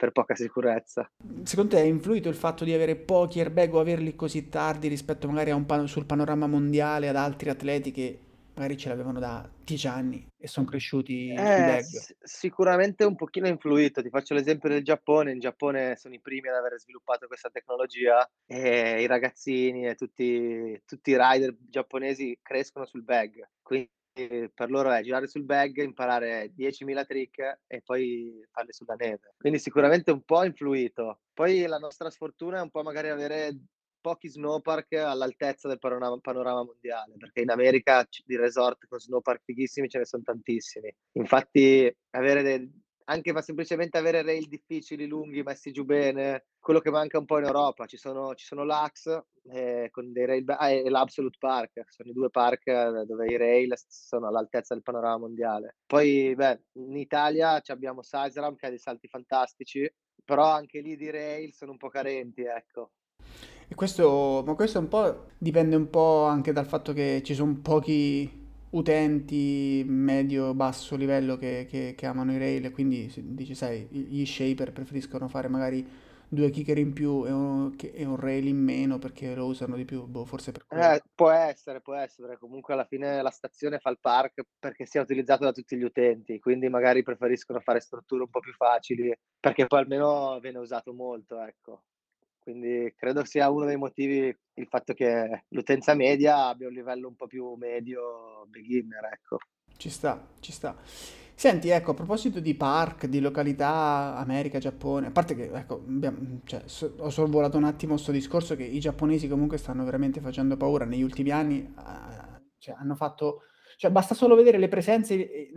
Per 0.01 0.11
poca 0.11 0.33
sicurezza. 0.33 1.07
Secondo 1.43 1.75
te 1.75 1.81
è 1.83 1.85
influito 1.85 2.27
il 2.27 2.33
fatto 2.33 2.63
di 2.63 2.73
avere 2.73 2.95
pochi 2.95 3.39
airbag 3.39 3.71
o 3.75 3.79
averli 3.79 4.15
così 4.15 4.49
tardi 4.49 4.87
rispetto 4.87 5.27
magari 5.27 5.51
a 5.51 5.55
un 5.55 5.67
pan- 5.67 5.87
sul 5.87 6.07
panorama 6.07 6.47
mondiale 6.47 7.07
ad 7.07 7.15
altri 7.15 7.51
atleti 7.51 7.91
che 7.91 8.19
magari 8.55 8.77
ce 8.77 8.89
l'avevano 8.89 9.19
da 9.19 9.47
10 9.63 9.87
anni 9.87 10.27
e 10.35 10.47
sono 10.47 10.65
cresciuti 10.65 11.29
Eh, 11.29 11.35
bag? 11.35 11.81
s 11.83 12.15
sicuramente 12.19 13.05
un 13.05 13.15
pochino 13.15 13.45
ha 13.45 13.49
influito. 13.49 14.01
Ti 14.01 14.09
faccio 14.09 14.33
l'esempio 14.33 14.69
del 14.69 14.83
Giappone. 14.83 15.33
In 15.33 15.39
Giappone 15.39 15.95
sono 15.97 16.15
i 16.15 16.19
primi 16.19 16.47
ad 16.49 16.55
aver 16.55 16.79
sviluppato 16.79 17.27
questa 17.27 17.51
tecnologia 17.51 18.27
e 18.47 19.03
i 19.03 19.05
ragazzini 19.05 19.87
e 19.87 19.93
tutti 19.93 20.81
tutti 20.83 21.11
i 21.11 21.15
rider 21.17 21.55
giapponesi 21.69 22.39
crescono 22.41 22.85
sul 22.85 23.03
bag. 23.03 23.47
Quindi 23.61 23.91
per 24.13 24.69
loro 24.69 24.91
è 24.91 25.01
girare 25.01 25.27
sul 25.27 25.43
bag, 25.43 25.81
imparare 25.81 26.51
10.000 26.55 27.05
trick 27.05 27.59
e 27.67 27.81
poi 27.81 28.45
farli 28.51 28.73
sulla 28.73 28.95
neve. 28.95 29.33
Quindi 29.37 29.59
sicuramente 29.59 30.11
un 30.11 30.21
po' 30.23 30.39
ha 30.39 30.45
influito. 30.45 31.21
Poi 31.33 31.65
la 31.65 31.77
nostra 31.77 32.09
sfortuna 32.09 32.59
è 32.59 32.61
un 32.61 32.69
po' 32.69 32.83
magari 32.83 33.09
avere 33.09 33.57
pochi 34.01 34.27
snowpark 34.27 34.93
all'altezza 34.93 35.67
del 35.67 35.79
panorama 35.79 36.17
panorama 36.19 36.63
mondiale, 36.63 37.13
perché 37.17 37.41
in 37.41 37.51
America 37.51 38.05
di 38.25 38.35
resort 38.35 38.87
con 38.87 38.99
snowpark 38.99 39.43
fighissimi 39.43 39.87
ce 39.87 39.99
ne 39.99 40.05
son 40.05 40.23
tantissimi. 40.23 40.93
Infatti 41.13 41.95
avere 42.11 42.41
de 42.41 42.69
anche 43.11 43.33
ma 43.33 43.41
semplicemente 43.41 43.97
avere 43.97 44.21
rail 44.23 44.47
difficili, 44.47 45.05
lunghi, 45.05 45.43
messi 45.43 45.71
giù 45.71 45.83
bene, 45.83 46.45
quello 46.59 46.79
che 46.79 46.89
manca 46.89 47.17
un 47.19 47.25
po' 47.25 47.37
in 47.39 47.43
Europa. 47.43 47.85
Ci 47.85 47.97
sono 47.97 48.33
ci 48.35 48.45
sono 48.45 48.63
l'Axe, 48.63 49.25
ehm, 49.51 49.89
con 49.89 50.13
dei 50.13 50.25
rail 50.25 50.45
ah, 50.57 50.69
e 50.69 50.89
l'Absolute 50.89 51.37
Park, 51.37 51.83
sono 51.87 52.09
i 52.09 52.13
2 52.13 52.29
park 52.29 53.01
dove 53.03 53.27
i 53.27 53.37
rail 53.37 53.73
sono 53.87 54.27
all'altezza 54.27 54.73
del 54.73 54.83
panorama 54.83 55.17
mondiale. 55.17 55.75
Poi 55.85 56.33
beh, 56.33 56.61
in 56.73 56.95
Italia 56.95 57.59
c'abbiamo 57.61 58.01
Sizeram 58.01 58.55
che 58.55 58.67
ha 58.67 58.69
dei 58.69 58.79
salti 58.79 59.07
fantastici, 59.07 59.91
però 60.23 60.49
anche 60.49 60.79
lì 60.79 60.95
di 60.95 61.09
rail 61.09 61.53
sono 61.53 61.71
un 61.71 61.77
po' 61.77 61.89
carenti, 61.89 62.43
ecco. 62.43 62.91
E 63.67 63.75
questo, 63.75 64.43
ma 64.45 64.55
questo 64.55 64.79
un 64.79 64.87
po' 64.87 65.27
dipende 65.37 65.75
un 65.75 65.89
po' 65.89 66.23
anche 66.23 66.53
dal 66.53 66.65
fatto 66.65 66.93
che 66.93 67.21
ci 67.23 67.33
sono 67.33 67.59
pochi 67.61 68.40
utenti 68.71 69.83
medio-basso 69.87 70.95
livello 70.95 71.37
che, 71.37 71.65
che- 71.69 71.93
che 71.95 72.05
amano 72.05 72.33
i 72.33 72.37
rail 72.37 72.71
quindi 72.71 73.11
dici, 73.17 73.55
sai, 73.55 73.87
gli 73.89 74.25
shaper 74.25 74.71
preferiscono 74.71 75.27
fare 75.27 75.47
magari 75.47 75.85
due 76.27 76.49
kicker 76.49 76.77
in 76.77 76.93
più 76.93 77.25
e 77.25 77.31
un, 77.31 77.75
e 77.77 78.05
un 78.05 78.15
rail 78.15 78.47
in 78.47 78.57
meno 78.57 78.97
perché 78.99 79.35
lo 79.35 79.45
usano 79.45 79.75
di 79.75 79.85
più, 79.85 80.05
boh, 80.05 80.25
forse 80.25 80.51
per. 80.51 80.65
Eh, 80.73 81.01
può 81.13 81.29
essere, 81.31 81.81
può 81.81 81.95
essere, 81.95 82.37
comunque 82.37 82.73
alla 82.73 82.85
fine 82.85 83.21
la 83.21 83.29
stazione 83.29 83.79
fa 83.79 83.89
il 83.89 83.99
park 83.99 84.41
perché 84.57 84.85
sia 84.85 85.01
utilizzato 85.01 85.43
da 85.43 85.51
tutti 85.51 85.75
gli 85.75 85.83
utenti, 85.83 86.39
quindi 86.39 86.69
magari 86.69 87.03
preferiscono 87.03 87.59
fare 87.59 87.81
strutture 87.81 88.23
un 88.23 88.29
po' 88.29 88.39
più 88.39 88.53
facili, 88.53 89.13
perché 89.37 89.67
poi 89.67 89.79
almeno 89.79 90.39
viene 90.39 90.59
usato 90.59 90.93
molto, 90.93 91.41
ecco. 91.41 91.83
Quindi 92.41 92.91
credo 92.97 93.23
sia 93.23 93.49
uno 93.49 93.65
dei 93.65 93.77
motivi 93.77 94.35
il 94.55 94.67
fatto 94.67 94.93
che 94.93 95.43
l'utenza 95.49 95.93
media 95.93 96.47
abbia 96.47 96.67
un 96.67 96.73
livello 96.73 97.07
un 97.07 97.15
po' 97.15 97.27
più 97.27 97.53
medio 97.53 98.45
beginner, 98.47 99.05
ecco. 99.13 99.37
Ci 99.77 99.89
sta, 99.89 100.27
ci 100.39 100.51
sta. 100.51 100.75
Senti, 101.41 101.69
ecco, 101.69 101.91
a 101.91 101.93
proposito 101.95 102.39
di 102.39 102.53
park, 102.53 103.07
di 103.07 103.19
località, 103.19 104.15
America, 104.17 104.59
Giappone, 104.59 105.07
a 105.07 105.11
parte 105.11 105.33
che, 105.33 105.49
ecco, 105.51 105.83
cioè, 106.43 106.61
so- 106.65 106.93
ho 106.97 107.09
sorvolato 107.09 107.57
un 107.57 107.63
attimo 107.63 107.93
questo 107.93 108.11
discorso 108.11 108.55
che 108.55 108.63
i 108.63 108.79
giapponesi 108.79 109.27
comunque 109.27 109.57
stanno 109.57 109.83
veramente 109.83 110.19
facendo 110.21 110.55
paura 110.55 110.85
negli 110.85 111.01
ultimi 111.01 111.31
anni, 111.31 111.61
eh, 111.63 112.41
cioè, 112.59 112.75
hanno 112.77 112.93
fatto, 112.93 113.41
cioè, 113.81 113.89
basta 113.89 114.13
solo 114.13 114.35
vedere 114.35 114.59
le 114.59 114.67
presenze 114.67 115.15
eh, 115.15 115.51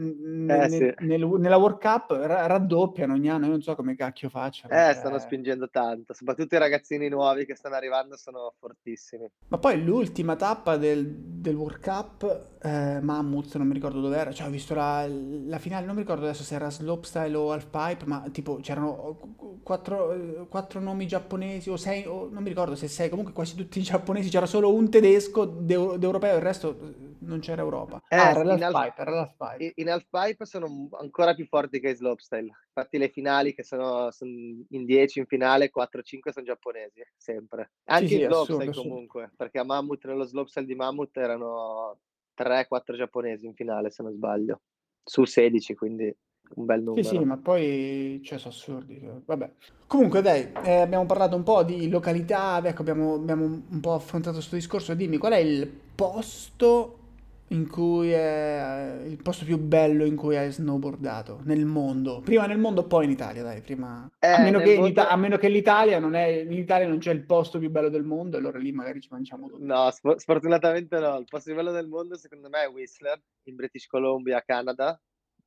Eh 0.46 0.68
ne- 0.68 0.68
sì. 0.68 0.94
nel- 1.00 1.26
nella 1.26 1.56
World 1.58 1.78
Cup, 1.78 2.10
ra- 2.12 2.46
raddoppiano 2.46 3.12
ogni 3.12 3.28
anno, 3.28 3.44
io 3.44 3.50
non 3.50 3.60
so 3.60 3.74
come 3.74 3.94
cacchio 3.96 4.30
facciano, 4.30 4.72
Eh, 4.72 4.94
stanno 4.94 5.18
cioè... 5.18 5.20
spingendo 5.20 5.68
tanto, 5.70 6.14
soprattutto 6.14 6.54
i 6.54 6.58
ragazzini 6.58 7.08
nuovi 7.08 7.44
che 7.44 7.54
stanno 7.54 7.74
arrivando 7.76 8.16
sono 8.16 8.54
fortissimi. 8.58 9.28
Ma 9.48 9.58
poi 9.58 9.84
l'ultima 9.84 10.36
tappa 10.36 10.76
del, 10.78 11.06
del 11.06 11.54
World 11.54 11.80
Cup, 11.80 12.46
eh, 12.62 12.98
Mammoth, 13.00 13.54
non 13.56 13.66
mi 13.68 13.74
ricordo 13.74 14.00
dove 14.00 14.16
era, 14.16 14.32
cioè 14.32 14.48
ho 14.48 14.50
visto 14.50 14.74
la, 14.74 15.06
la 15.06 15.58
finale, 15.58 15.84
non 15.86 15.94
mi 15.94 16.00
ricordo 16.00 16.24
adesso 16.24 16.42
se 16.42 16.54
era 16.54 16.70
slopestyle 16.70 17.36
o 17.36 17.52
halfpipe, 17.52 18.04
ma 18.06 18.24
tipo 18.32 18.56
c'erano 18.56 19.16
quattro, 19.62 20.12
eh, 20.12 20.46
quattro 20.48 20.80
nomi 20.80 21.06
giapponesi 21.06 21.68
o 21.70 21.76
sei, 21.76 22.04
o 22.06 22.28
non 22.32 22.42
mi 22.42 22.48
ricordo 22.48 22.74
se 22.74 22.88
sei, 22.88 23.10
comunque 23.10 23.34
quasi 23.34 23.54
tutti 23.54 23.80
giapponesi, 23.82 24.28
c'era 24.30 24.46
solo 24.46 24.72
un 24.74 24.90
tedesco 24.90 25.44
d'eu- 25.44 25.96
d'europeo, 25.98 26.36
il 26.36 26.42
resto 26.42 26.76
non 27.24 27.40
c'era 27.40 27.62
Europa. 27.62 28.02
Ah, 28.08 28.16
Eh, 28.16 28.30
era 28.30 28.40
s 28.40 28.42
in 28.56 28.62
half 28.64 28.72
l'halfpipe, 28.72 29.00
era 29.00 29.10
l'halfpipe. 29.10 29.64
i 29.64 29.72
in 29.76 29.90
halfpipe 29.90 30.44
sono 30.46 30.88
ancora 30.92 31.34
più 31.34 31.46
forti 31.46 31.80
che 31.80 31.90
in 31.90 31.96
slopestyle. 31.96 32.50
Infatti 32.68 32.98
le 32.98 33.08
finali 33.08 33.54
che 33.54 33.62
sono 33.62 34.10
son 34.10 34.64
in 34.68 34.84
10 34.84 35.18
in 35.20 35.26
finale, 35.26 35.70
4-5 35.70 36.32
son 36.32 36.44
giapponesi, 36.44 37.02
sempre. 37.16 37.72
Sì, 37.84 37.92
Anche 37.92 38.06
sì, 38.08 38.14
in 38.20 38.26
assurdo, 38.26 38.44
slopestyle 38.44 38.70
assurdo. 38.70 38.88
comunque, 38.88 39.30
perché 39.36 39.58
a 39.58 39.64
Mammut 39.64 40.04
nello 40.06 40.24
slopestyle 40.24 40.66
di 40.66 40.74
Mammut 40.74 41.16
erano 41.16 41.98
3-4 42.34 42.96
giapponesi 42.96 43.46
in 43.46 43.54
finale, 43.54 43.90
se 43.90 44.02
non 44.02 44.12
sbaglio, 44.12 44.60
su 45.02 45.24
16, 45.24 45.74
quindi 45.74 46.14
un 46.56 46.64
bel 46.66 46.82
Sì, 46.94 47.02
sì, 47.02 47.12
numero. 47.14 47.24
ma 47.26 47.36
poi, 47.38 48.20
cioè, 48.22 48.38
sono 48.38 48.52
assurdi. 48.52 48.98
cioè, 49.00 49.12
Vabbè. 49.24 49.50
Comunque, 49.86 50.20
dai, 50.20 50.52
eh, 50.64 50.80
abbiamo 50.80 51.06
parlato 51.06 51.36
un 51.36 51.42
po' 51.42 51.62
di 51.62 51.88
località, 51.88 52.60
ecco, 52.62 52.82
abbiamo, 52.82 53.14
abbiamo 53.14 53.44
un 53.44 53.80
po' 53.80 53.94
affrontato 53.94 54.34
questo 54.36 54.56
discorso. 54.56 54.94
Dimmi, 54.94 55.16
qual 55.16 55.32
è 55.32 55.38
il 55.38 55.66
posto 55.94 56.98
in 57.48 57.68
cui 57.68 58.10
è 58.10 59.02
il 59.04 59.20
posto 59.22 59.44
più 59.44 59.58
bello 59.58 60.04
in 60.04 60.16
cui 60.16 60.36
hai 60.36 60.50
snowboardato 60.50 61.40
nel 61.44 61.64
mondo? 61.66 62.20
Prima 62.20 62.46
nel 62.46 62.58
mondo, 62.58 62.86
poi 62.86 63.04
in 63.04 63.10
Italia, 63.10 63.42
dai, 63.42 63.60
prima... 63.60 64.10
A 64.28 64.38
Eh, 64.38 64.38
meno 64.38 64.58
nel 64.58 64.66
che, 64.66 64.72
in 64.74 64.84
Ita- 64.86 65.08
a 65.08 65.16
mondo 65.16 65.22
meno 65.22 65.36
che 65.36 65.48
l'Italia 65.48 65.98
non 65.98 66.14
è, 66.14 66.24
in 66.26 66.52
Italia 66.52 66.88
non 66.88 66.98
c'è 66.98 67.12
il 67.12 67.24
posto 67.24 67.58
più 67.58 67.70
bello 67.70 67.88
del 67.90 68.04
mondo, 68.04 68.36
allora 68.36 68.58
lì 68.58 68.72
magari 68.72 69.00
ci 69.00 69.08
mangiamo 69.10 69.48
tutto. 69.48 69.64
no, 69.64 69.90
sfo 69.90 70.18
sfortunatamente 70.18 70.98
no. 70.98 71.18
Il 71.18 71.26
posto 71.28 71.52
più 71.52 71.54
bello 71.62 71.72
del 71.72 71.88
mondo 71.88 72.16
secondo 72.16 72.48
me 72.48 72.62
è 72.64 72.68
Whistler, 72.68 73.20
in 73.44 73.54
British 73.56 73.86
Columbia, 73.86 74.42
Canada, 74.42 75.00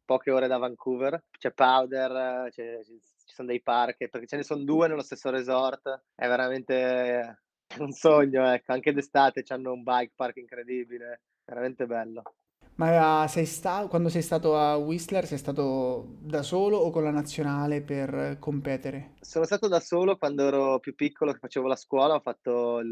poche 0.06 0.32
ore 0.32 0.48
da 0.48 0.58
Vancouver. 0.58 1.24
C'è 1.38 1.52
Powder, 1.54 2.50
c'è 2.52 2.84
ci 2.84 3.00
ci 3.28 3.34
son 3.34 3.46
dei 3.46 3.62
park, 3.62 4.08
perché 4.10 4.26
ce 4.28 4.38
ne 4.38 4.44
son 4.44 4.64
2 4.64 4.88
nello 4.88 5.02
stesso 5.04 5.30
resort. 5.30 6.04
È 6.16 6.28
veramente 6.28 7.42
un 7.80 7.92
sogno, 7.92 8.46
ecco. 8.52 8.72
Anche 8.72 8.94
d'estate 8.94 9.44
c'hanno 9.44 9.74
un 9.74 9.84
bike 9.84 10.14
park 10.16 10.38
incredibile, 10.38 11.22
veramente 11.48 11.86
bello. 11.86 12.22
Ma 12.76 13.26
sei 13.28 13.46
sta- 13.46 13.88
quando 13.88 14.10
sei 14.10 14.22
stato 14.22 14.56
a 14.56 14.76
Whistler, 14.76 15.26
sei 15.26 15.40
stato 15.40 16.18
da 16.20 16.44
solo 16.44 16.78
o 16.78 16.92
con 16.92 17.04
la 17.04 17.10
nazionale 17.10 17.82
per 17.82 18.38
competere? 18.40 19.14
Sono 19.22 19.46
stato 19.46 19.68
da 19.68 19.80
solo 19.80 20.18
quando 20.18 20.46
ero 20.48 20.80
più 20.80 20.94
piccolo, 20.94 21.32
che 21.32 21.40
facevo 21.40 21.68
la 21.68 21.76
scuola, 21.76 22.14
ho 22.16 22.20
fatto 22.20 22.80
il 22.80 22.92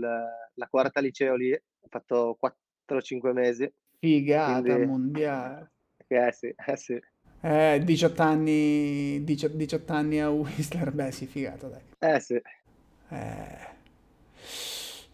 la 0.58 0.68
quarta 0.68 1.02
liceo 1.02 1.36
lì, 1.36 1.52
ho 1.54 1.88
fatto 1.90 2.36
4, 2.40 3.02
5 3.02 3.34
mesi, 3.34 3.72
Figata 4.00 4.62
quindi 4.62 4.86
mondiale. 4.86 5.72
eh 6.08 6.32
sì, 6.32 6.48
eh 6.48 6.78
sì. 6.78 7.00
Eh, 7.42 7.82
18 7.84 8.22
anni, 8.24 9.24
18 9.24 9.56
18 9.56 9.94
anni 9.94 10.20
a 10.20 10.30
Whistler, 10.30 10.92
beh 10.92 11.12
sì, 11.12 11.28
figata, 11.28 11.68
dai. 11.68 11.82
Eh 12.00 12.20
sì. 12.20 12.42
Eh, 13.10 13.74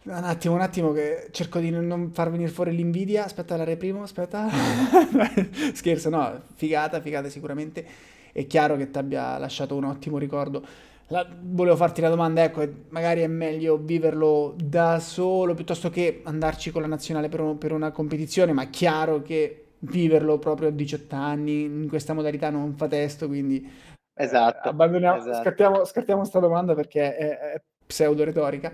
un 0.04 0.14
attimo, 0.24 0.56
un 0.56 0.62
attimo 0.62 0.92
che 0.94 1.28
cerco 1.32 1.60
di 1.60 1.70
non 1.70 2.12
far 2.12 2.32
venire 2.32 2.50
fuori 2.50 2.76
l'invidia. 2.76 3.26
Aspetta, 3.26 3.56
la 3.58 3.64
reprimo, 3.64 4.04
aspetta. 4.04 4.48
Scherzo, 5.74 6.10
no, 6.10 6.42
figata, 6.56 7.02
figata 7.02 7.30
sicuramente. 7.30 7.86
È 8.32 8.48
chiaro 8.48 8.78
che 8.78 8.90
ti 8.90 8.98
abbia 8.98 9.38
lasciato 9.38 9.76
un 9.76 9.84
ottimo 9.84 10.18
ricordo. 10.18 10.66
La- 11.08 11.28
volevo 11.42 11.76
farti 11.76 12.02
la 12.02 12.10
domanda, 12.10 12.44
ecco, 12.44 12.66
magari 12.90 13.22
è 13.22 13.28
meglio 13.28 13.78
viverlo 13.78 14.56
da 14.58 15.00
solo 15.00 15.54
piuttosto 15.54 15.90
che 15.90 16.22
andarci 16.24 16.72
con 16.72 16.82
la 16.82 16.88
nazionale 16.88 17.28
per, 17.30 17.42
un- 17.42 17.58
per 17.58 17.72
una 17.74 17.92
competizione, 17.92 18.54
ma 18.54 18.64
è 18.64 18.70
chiaro 18.70 19.22
che 19.22 19.58
viverlo 19.80 20.40
proprio 20.40 20.70
a 20.70 20.72
18 20.72 21.16
anni 21.16 21.64
in 21.64 21.88
questa 21.90 22.14
modalità 22.14 22.50
non 22.50 22.76
fa 22.78 22.88
testo, 22.88 23.28
quindi 23.28 23.58
eh, 23.64 23.70
Esatto, 24.14 24.70
abbandoniamo, 24.70 25.20
esatto. 25.20 25.34
scartiamo, 25.34 25.84
scartiamo 25.86 26.24
sta 26.26 26.40
domanda 26.40 26.76
perché 26.76 27.16
è, 27.16 27.38
è 27.54 27.62
pseudo-retorica. 27.86 28.74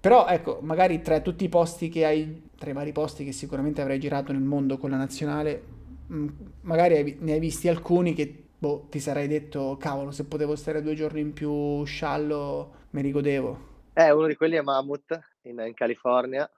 Però 0.00 0.26
ecco, 0.28 0.60
magari 0.62 1.02
tra 1.02 1.20
tutti 1.20 1.44
i 1.44 1.48
posti 1.48 1.88
che 1.88 2.04
hai, 2.04 2.50
tra 2.56 2.70
i 2.70 2.72
vari 2.72 2.92
posti 2.92 3.24
che 3.24 3.32
sicuramente 3.32 3.80
avrai 3.80 3.98
girato 3.98 4.32
nel 4.32 4.42
mondo 4.42 4.78
con 4.78 4.90
la 4.90 4.96
nazionale, 4.96 5.62
mh, 6.06 6.26
magari 6.62 6.96
hai 6.96 7.16
ne 7.20 7.32
hai 7.32 7.40
visti 7.40 7.68
alcuni 7.68 8.14
che 8.14 8.44
boh, 8.58 8.86
ti 8.90 9.00
sarai 9.00 9.26
detto, 9.26 9.76
cavolo, 9.78 10.10
se 10.10 10.24
potevo 10.24 10.56
stare 10.56 10.82
due 10.82 10.94
giorni 10.94 11.20
in 11.20 11.32
più 11.32 11.84
sciallo, 11.84 12.74
me 12.90 13.02
li 13.02 13.10
godevo. 13.10 13.66
Eh, 13.94 14.12
uno 14.12 14.26
di 14.28 14.36
quelli 14.36 14.56
è 14.56 14.62
Mammoth 14.62 15.18
in 15.42 15.58
in 15.66 15.74
California. 15.74 16.48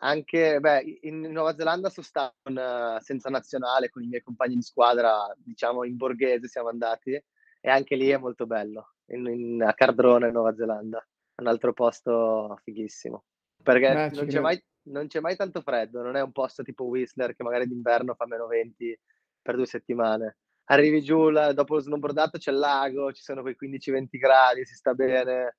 Anche 0.00 0.60
beh, 0.60 0.98
in 1.02 1.20
Nuova 1.22 1.56
Zelanda 1.56 1.90
so 1.90 2.02
stato 2.02 2.34
con 2.42 2.56
senza 3.00 3.30
nazionale, 3.30 3.90
con 3.90 4.02
i 4.02 4.06
miei 4.06 4.22
compagni 4.22 4.54
di 4.54 4.62
squadra, 4.62 5.32
diciamo 5.36 5.84
in 5.84 5.96
borghese 5.96 6.46
siamo 6.46 6.68
andati, 6.68 7.12
e 7.12 7.68
anche 7.68 7.96
lì 7.96 8.08
è 8.08 8.16
molto 8.16 8.46
bello, 8.46 8.94
in 9.06 9.26
in 9.26 9.62
a 9.62 9.74
Cardrona 9.74 10.26
in 10.28 10.32
Nuova 10.34 10.54
Zelanda, 10.54 11.04
un 11.40 11.46
altro 11.46 11.72
posto 11.72 12.58
fighissimo. 12.62 13.24
perché 13.62 13.86
Eh, 13.86 14.10
non 14.14 14.26
c'è 14.26 14.40
mai 14.40 14.62
non 14.88 15.06
c'è 15.06 15.20
mai 15.20 15.36
tanto 15.36 15.60
freddo, 15.60 16.02
non 16.02 16.16
è 16.16 16.22
un 16.22 16.32
posto 16.32 16.62
tipo 16.62 16.84
Whistler 16.84 17.36
che 17.36 17.42
magari 17.42 17.66
d'inverno 17.66 18.14
fa 18.14 18.24
-20 18.24 18.98
per 19.42 19.56
2 19.56 19.66
settimane. 19.66 20.36
Arrivi 20.70 21.02
giù 21.02 21.28
la 21.28 21.52
dopo 21.52 21.74
lo 21.74 21.80
snowboardato 21.80 22.38
c'è 22.38 22.50
il 22.50 22.58
lago, 22.58 23.12
ci 23.12 23.22
sono 23.22 23.42
quei 23.42 23.54
15, 23.54 23.90
20 23.90 24.18
gradi, 24.18 24.64
si 24.64 24.74
sta 24.74 24.94
bene, 24.94 25.56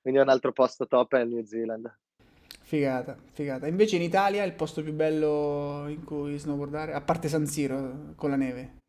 quindi 0.00 0.20
è 0.20 0.22
un 0.22 0.28
altro 0.28 0.52
posto 0.52 0.86
top 0.86 1.16
è 1.16 1.20
il 1.20 1.28
New 1.28 1.44
Zealand. 1.44 1.94
Figata, 2.62 3.18
figata. 3.32 3.66
Invece 3.66 3.96
in 3.96 4.02
Italia 4.02 4.44
il 4.44 4.52
posto 4.52 4.82
più 4.82 4.92
bello 4.92 5.86
in 5.88 6.04
cui 6.04 6.38
snowboardare, 6.38 6.92
a 6.92 7.00
parte 7.00 7.28
San 7.28 7.46
Siro 7.46 8.14
con 8.16 8.30
la 8.30 8.36
neve. 8.36 8.79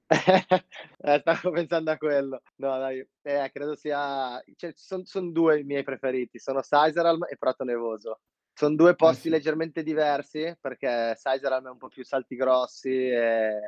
Eh, 1.04 1.20
stavo 1.20 1.52
pensando 1.52 1.92
a 1.92 1.98
quello. 1.98 2.42
No 2.58 2.78
dai, 2.78 3.06
eh, 3.22 3.50
credo 3.52 3.76
sia 3.76 4.42
cioè 4.56 4.72
son 4.76 5.06
son 5.06 5.32
2 5.32 5.60
i 5.60 5.64
miei 5.64 5.84
preferiti, 5.84 6.38
sono 6.38 6.62
Sizeral 6.62 7.20
e 7.30 7.38
Prato 7.38 7.64
Nevoso. 7.64 8.20
Son 8.54 8.76
2 8.76 8.92
Eh 8.92 8.96
posti 8.96 9.24
sì. 9.24 9.30
leggermente 9.30 9.84
diversi, 9.84 10.56
perché 10.60 11.14
Sizeral 11.16 11.66
è 11.66 11.70
un 11.70 11.78
po' 11.78 11.88
più 11.88 12.04
salti 12.04 12.36
grossi, 12.36 13.08
ehm, 13.10 13.60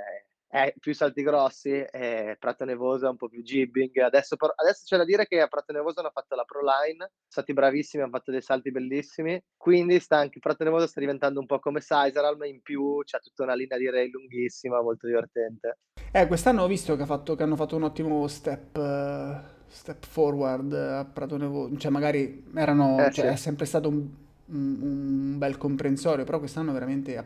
è 0.47 0.73
più 0.77 0.93
salti 0.93 1.23
grossi, 1.23 1.71
e 1.89 2.35
Prato 2.37 2.65
Nevoso 2.65 3.07
è 3.07 3.09
un 3.09 3.15
po' 3.17 3.29
più 3.29 3.41
jibbing. 3.41 3.97
Adesso 3.99 4.35
però 4.35 4.53
adesso 4.55 4.83
c'è 4.85 4.97
da 4.97 5.05
dire 5.05 5.25
che 5.25 5.39
a 5.41 5.47
Prato 5.47 5.71
Nevoso 5.71 6.01
hanno 6.01 6.11
fatto 6.11 6.35
la 6.35 6.43
Pro 6.43 6.59
Line, 6.61 6.97
son 6.99 7.09
stati 7.29 7.53
bravissimi, 7.53 8.03
han 8.03 8.11
fatto 8.11 8.31
dei 8.31 8.41
salti 8.41 8.69
bellissimi, 8.69 9.41
quindi 9.57 9.99
sta 9.99 10.17
anche 10.17 10.39
Prato 10.39 10.63
Nevoso 10.65 10.85
sta 10.87 10.99
diventando 10.99 11.39
un 11.39 11.45
po' 11.47 11.59
come 11.59 11.79
Sizeral, 11.81 12.37
ma 12.37 12.45
in 12.45 12.61
più 12.61 12.99
c'ha 13.05 13.19
tutta 13.19 13.43
una 13.43 13.55
linea 13.55 13.77
di 13.77 13.89
rail 13.89 14.11
lunghissima, 14.11 14.81
molto 14.81 15.07
divertente. 15.07 15.77
Eh, 16.15 16.27
quest'anno 16.27 16.61
ho 16.61 16.67
visto 16.67 16.95
che 16.95 17.01
ha 17.01 17.05
fatto 17.07 17.33
che 17.35 17.41
hanno 17.41 17.55
fatto 17.55 17.75
un 17.75 17.81
ottimo 17.81 18.27
step 18.27 18.77
step 19.65 20.05
forward 20.05 20.71
a 20.71 21.05
Prato 21.05 21.37
Nevo 21.37 21.75
cioè 21.75 21.89
magari 21.89 22.43
erano 22.53 23.07
Eh 23.07 23.11
cioè 23.11 23.29
sì. 23.29 23.31
è 23.31 23.35
sempre 23.35 23.65
stato 23.65 23.89
un 23.89 24.07
un 24.45 24.77
un 24.81 25.37
bel 25.39 25.57
comprensorio, 25.57 26.23
però 26.23 26.37
quest'anno 26.37 26.71
veramente 26.71 27.15
è 27.15 27.25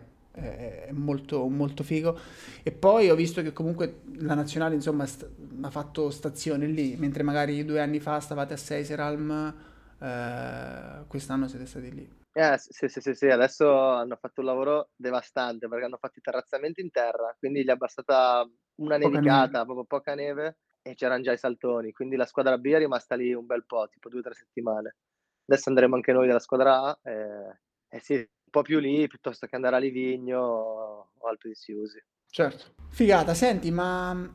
è 0.87 0.89
molto 0.93 1.45
molto 1.49 1.83
figo. 1.83 2.17
E 2.63 2.71
poi 2.71 3.09
ho 3.09 3.15
visto 3.15 3.41
che 3.41 3.51
comunque 3.51 4.01
la 4.19 4.35
nazionale, 4.35 4.75
insomma, 4.75 5.05
st 5.05 5.27
ha 5.61 5.69
fatto 5.71 6.09
stazione 6.11 6.67
lì, 6.67 6.95
mentre 6.95 7.23
magari 7.23 7.65
2 7.65 7.81
anni 7.81 7.99
fa 7.99 8.19
stavate 8.19 8.53
a 8.53 8.57
Seiseralm, 8.57 9.53
ehm, 9.99 11.07
quest'anno 11.07 11.47
siete 11.49 11.65
stati 11.65 11.91
lì. 11.93 12.07
Eh, 12.35 12.57
sì, 12.59 12.87
sì, 12.87 13.01
sì, 13.01 13.15
sì, 13.15 13.25
adesso 13.29 13.67
hanno 13.79 14.15
fatto 14.15 14.41
un 14.41 14.45
lavoro 14.45 14.91
devastante, 14.95 15.67
perché 15.67 15.85
hanno 15.85 15.97
fatto 15.97 16.19
i 16.19 16.21
terrazzamenti 16.21 16.81
in 16.81 16.91
terra, 16.91 17.35
quindi 17.39 17.63
gli 17.63 17.67
è 17.69 17.75
bastata 17.75 18.47
una 18.77 18.97
Poca 18.97 19.19
neve. 19.19 19.19
nevicata, 19.19 19.63
proprio 19.63 19.85
poca 19.85 20.15
neve, 20.15 20.57
e 20.81 20.95
c'eran 20.95 21.21
già 21.21 21.31
i 21.31 21.37
saltoni. 21.37 21.91
Quindi 21.91 22.15
la 22.15 22.25
squadra 22.25 22.57
B 22.57 22.65
è 22.67 22.77
rimasta 22.77 23.15
lì 23.15 23.33
un 23.33 23.45
bel 23.45 23.65
po', 23.65 23.87
tipo 23.89 24.09
2, 24.09 24.21
3 24.21 24.33
settimane. 24.33 24.95
Adesso 25.45 25.69
andremo 25.69 25.95
anche 25.95 26.11
noi 26.11 26.27
della 26.27 26.39
squadra 26.39 26.81
A, 26.83 26.99
ehm, 27.03 27.57
eh 27.89 27.99
sì, 27.99 28.15
un 28.15 28.51
po' 28.51 28.61
più 28.61 28.79
lì 28.79 29.07
piuttosto 29.07 29.47
che 29.47 29.55
andare 29.55 29.75
a 29.77 29.79
Livigno 29.79 30.39
o 30.39 31.27
Alpe 31.27 31.49
di 31.49 31.55
Siusi. 31.55 32.01
Certo. 32.29 32.75
Figata, 32.89 33.33
senti, 33.33 33.71
ma 33.71 34.29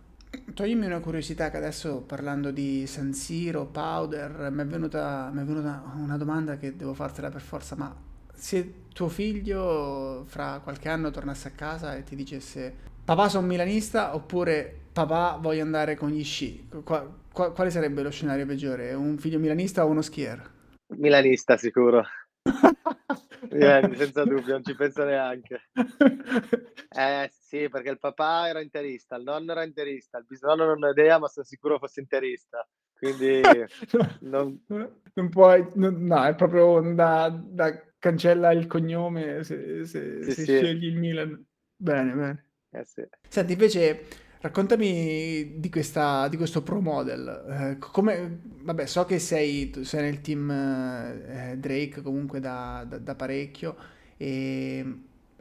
toglimi 0.54 0.86
una 0.86 1.00
curiosità 1.00 1.50
che 1.50 1.58
adesso 1.58 2.02
parlando 2.02 2.50
di 2.50 2.86
San 2.86 3.12
Siro, 3.12 3.66
Powder, 3.66 4.50
mi 4.50 4.62
è 4.62 4.66
venuta, 4.66 5.30
mi 5.32 5.42
è 5.42 5.44
venuta 5.44 5.82
una 5.96 6.16
domanda 6.16 6.56
che 6.56 6.74
devo 6.76 6.94
fartela 6.94 7.30
per 7.30 7.40
forza, 7.42 7.76
ma 7.76 7.94
se 8.34 8.86
tuo 8.92 9.08
figlio 9.08 10.24
fra 10.26 10.60
qualche 10.62 10.88
anno 10.88 11.10
tornasse 11.10 11.48
a 11.48 11.52
casa 11.52 11.94
e 11.96 12.02
ti 12.04 12.16
dicesse 12.16 12.90
papà 13.04 13.28
sono 13.28 13.46
milanista 13.46 14.14
oppure 14.14 14.80
papà 14.92 15.38
voglio 15.40 15.62
andare 15.62 15.96
con 15.96 16.10
gli 16.10 16.24
sci, 16.24 16.68
qua- 16.84 17.10
qua- 17.32 17.52
quale 17.52 17.70
sarebbe 17.70 18.02
lo 18.02 18.10
scenario 18.10 18.46
peggiore? 18.46 18.92
Un 18.94 19.18
figlio 19.18 19.38
milanista 19.38 19.84
o 19.84 19.88
uno 19.88 20.02
skier? 20.02 20.50
Milanista 20.96 21.56
sicuro. 21.56 22.04
Vieni, 23.50 23.94
senza 23.96 24.24
dubbio, 24.24 24.54
non 24.54 24.64
ci 24.64 24.74
penso 24.74 25.04
neanche. 25.04 25.60
Eh 26.94 27.30
sì, 27.32 27.68
perché 27.70 27.90
il 27.90 27.98
papà 27.98 28.48
era 28.48 28.60
interista, 28.60 29.16
il 29.16 29.22
nonno 29.24 29.52
era 29.52 29.64
interista, 29.64 30.18
il 30.18 30.26
bisnonno 30.26 30.64
non 30.66 30.82
ho 30.82 30.90
idea, 30.90 31.18
ma 31.18 31.28
son 31.28 31.44
sicuro 31.44 31.78
fosse 31.78 32.00
interista. 32.00 32.66
Quindi 32.92 33.64
non 34.20 34.60
Non 35.14 35.28
puoi, 35.30 35.66
non- 35.74 36.04
no, 36.04 36.24
è 36.24 36.34
proprio 36.34 36.80
da, 36.94 37.28
da 37.30 37.92
cancella 37.98 38.52
il 38.52 38.66
cognome 38.66 39.42
se, 39.44 39.84
se- 39.86 40.22
sì, 40.22 40.30
se 40.30 40.44
sì, 40.44 40.56
scegli 40.56 40.84
il 40.84 40.98
Milan. 40.98 41.44
Bene, 41.76 42.14
bene. 42.14 42.51
Eh 42.72 42.84
sì. 42.84 43.02
Senti, 43.28 43.52
invece, 43.52 44.06
raccontami 44.40 45.58
di 45.58 45.70
questa, 45.70 46.28
di 46.28 46.36
questo 46.36 46.62
pro 46.62 46.80
model. 46.80 47.76
Eh, 47.76 47.78
come, 47.78 48.40
vabbè, 48.62 48.86
so 48.86 49.04
che 49.06 49.18
sei, 49.18 49.72
sei 49.84 50.02
nel 50.02 50.20
team 50.20 50.50
eh, 50.50 51.54
Drake 51.58 52.02
comunque 52.02 52.40
da, 52.40 52.84
da- 52.86 52.98
da 52.98 53.14
parecchio. 53.14 53.76
E, 54.18 54.84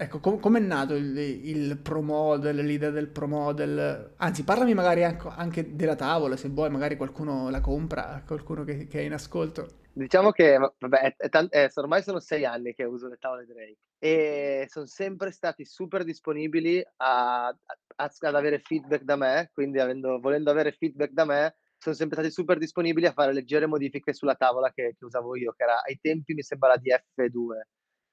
ecco, 0.02 0.20
com- 0.20 0.40
com'è 0.40 0.60
nato 0.60 0.96
il, 0.96 1.16
il 1.18 1.78
pro 1.78 2.02
model, 2.02 2.58
l'idea 2.58 2.90
del 2.90 3.08
pro 3.10 3.28
model? 3.28 4.14
Anzi, 4.18 4.44
parlami 4.44 4.74
magari 4.74 5.04
anche, 5.04 5.28
anche 5.28 5.76
della 5.76 5.96
tavola, 5.96 6.36
se 6.36 6.50
vuoi, 6.50 6.70
magari 6.70 6.96
qualcuno 6.98 7.50
la 7.50 7.62
compra, 7.62 8.24
qualcuno 8.26 8.64
che, 8.64 8.88
che 8.88 9.00
è 9.00 9.04
in 9.04 9.14
ascolto. 9.14 9.80
Diciamo 9.94 10.32
che 10.32 10.58
va 10.58 10.74
vabbè 10.80 11.00
è 11.00 11.16
è 11.18 11.30
tan 11.30 11.48
eh, 11.50 11.70
ormai 11.76 12.02
sono 12.02 12.22
6 12.22 12.46
anni 12.46 12.74
che 12.74 12.86
uso 12.86 13.10
le 13.10 13.18
tavole 13.20 13.46
Drake 13.46 13.76
e 14.00 14.66
son 14.70 14.88
sempre 14.88 15.32
stati 15.32 15.66
super 15.66 16.06
disponibili 16.06 16.82
a 16.98 17.48
a 17.48 18.12
ad 18.20 18.36
avere 18.36 18.60
feedback 18.60 19.04
da 19.04 19.18
me, 19.18 19.50
quindi 19.54 19.80
avendo 19.80 20.20
volendo 20.22 20.50
avere 20.50 20.72
feedback 20.72 21.12
da 21.12 21.26
me, 21.26 21.58
son 21.78 21.94
sempre 21.94 22.20
stati 22.20 22.32
super 22.32 22.58
disponibili 22.58 23.06
a 23.06 23.12
fare 23.12 23.34
leggere 23.34 23.66
modifiche 23.68 24.14
sulla 24.14 24.36
tavola 24.36 24.72
che 24.72 24.96
che 24.98 25.06
usavo 25.06 25.36
io, 25.36 25.52
che 25.52 25.64
era 25.64 25.82
ai 25.84 26.00
tempi 26.02 26.34
mi 26.34 26.42
sembra 26.42 26.70
la 26.70 26.78
DF2. 26.78 27.62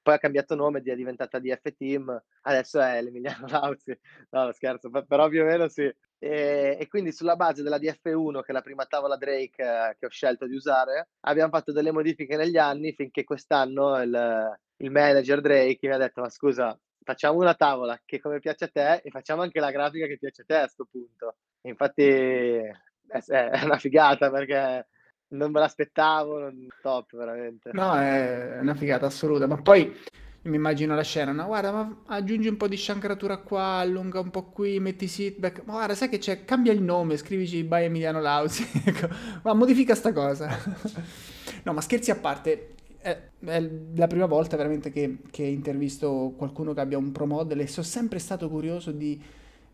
Poi 0.09 0.17
ha 0.17 0.21
cambiato 0.21 0.55
nome 0.55 0.79
è 0.79 0.95
diventata 0.95 1.37
DF 1.37 1.75
Team, 1.75 2.23
adesso 2.41 2.79
è 2.81 2.99
l'Emiliano 2.99 3.45
Lauzi. 3.47 3.95
No, 4.31 4.51
scherzo, 4.53 4.89
pe 4.89 5.05
però 5.05 5.27
più 5.29 5.41
o 5.43 5.45
meno 5.45 5.67
sì. 5.67 5.83
Ehm, 6.17 6.77
e 6.79 6.87
quindi 6.87 7.11
sulla 7.11 7.35
base 7.35 7.61
della 7.61 7.77
DF1, 7.77 8.41
che 8.41 8.51
è 8.51 8.53
la 8.53 8.61
prima 8.61 8.85
tavola 8.87 9.17
Drake 9.17 9.61
eh, 9.63 9.95
che 9.99 10.05
ho 10.07 10.09
scelto 10.09 10.47
di 10.47 10.55
usare, 10.55 11.09
abbiam 11.21 11.49
fatto 11.51 11.71
delle 11.71 11.91
modifiche 11.91 12.35
negli 12.37 12.57
anni 12.57 12.93
finché 12.93 13.23
quest'anno 13.23 14.01
il 14.01 14.57
il 14.81 14.91
manager 14.91 15.41
Drake 15.41 15.87
mi 15.87 15.93
ha 15.93 15.97
detto: 15.97 16.21
"Ma 16.21 16.29
scusa, 16.29 16.75
facciamo 17.03 17.37
una 17.39 17.53
tavola 17.53 17.99
che 18.03 18.19
come 18.19 18.39
piace 18.39 18.63
a 18.65 18.69
te 18.69 19.01
e 19.03 19.11
facciamo 19.11 19.43
anche 19.43 19.59
la 19.59 19.69
grafica 19.71 20.07
che 20.07 20.17
piace 20.17 20.41
a 20.41 20.45
te 20.47 20.55
a 20.55 20.67
'sto 20.67 20.85
punto". 20.89 21.35
E 21.61 21.69
infatti 21.69 22.03
è 22.03 23.19
s 23.19 23.29
è 23.29 23.63
una 23.63 23.77
figata 23.77 24.29
perché 24.31 24.87
non 25.29 25.51
me 25.51 25.59
l'aspettavo, 25.59 26.39
non 26.39 26.67
top 26.81 27.15
veramente. 27.15 27.71
No, 27.73 27.95
è 27.95 28.59
una 28.61 28.75
figata 28.75 29.05
assoluta, 29.05 29.47
ma 29.47 29.61
poi 29.61 29.95
mi 30.43 30.55
immagino 30.55 30.95
la 30.95 31.03
scena, 31.03 31.31
no? 31.31 31.45
Guarda, 31.45 31.71
ma 31.71 32.01
aggiungi 32.07 32.47
un 32.47 32.57
po' 32.57 32.67
di 32.67 32.75
sciancratura 32.77 33.37
qua, 33.37 33.77
allunga 33.77 34.19
un 34.19 34.31
po' 34.31 34.49
qui, 34.49 34.79
metti 34.79 35.07
seatback, 35.07 35.63
ma 35.65 35.73
guarda, 35.73 35.95
sai 35.95 36.09
che 36.09 36.17
c'è? 36.17 36.45
Cambia 36.45 36.71
il 36.71 36.81
nome, 36.81 37.17
scrivici 37.17 37.63
by 37.63 37.83
Emiliano 37.85 38.21
Lausi, 38.21 38.65
ecco, 38.85 39.07
ma 39.43 39.53
modifica 39.53 39.95
sta 39.95 40.13
cosa. 40.13 40.49
No, 41.63 41.73
ma 41.73 41.81
scherzi 41.81 42.11
a 42.11 42.15
parte, 42.15 42.75
è, 42.99 43.19
è 43.43 43.69
la 43.95 44.07
prima 44.07 44.27
volta 44.27 44.55
veramente 44.55 44.91
che, 44.91 45.17
che 45.29 45.43
intervisto 45.43 46.33
qualcuno 46.37 46.73
che 46.73 46.79
abbia 46.79 46.97
un 46.97 47.11
pro 47.11 47.25
model 47.25 47.59
e 47.59 47.67
sono 47.67 47.85
sempre 47.85 48.19
stato 48.19 48.49
curioso 48.49 48.91
di, 48.91 49.21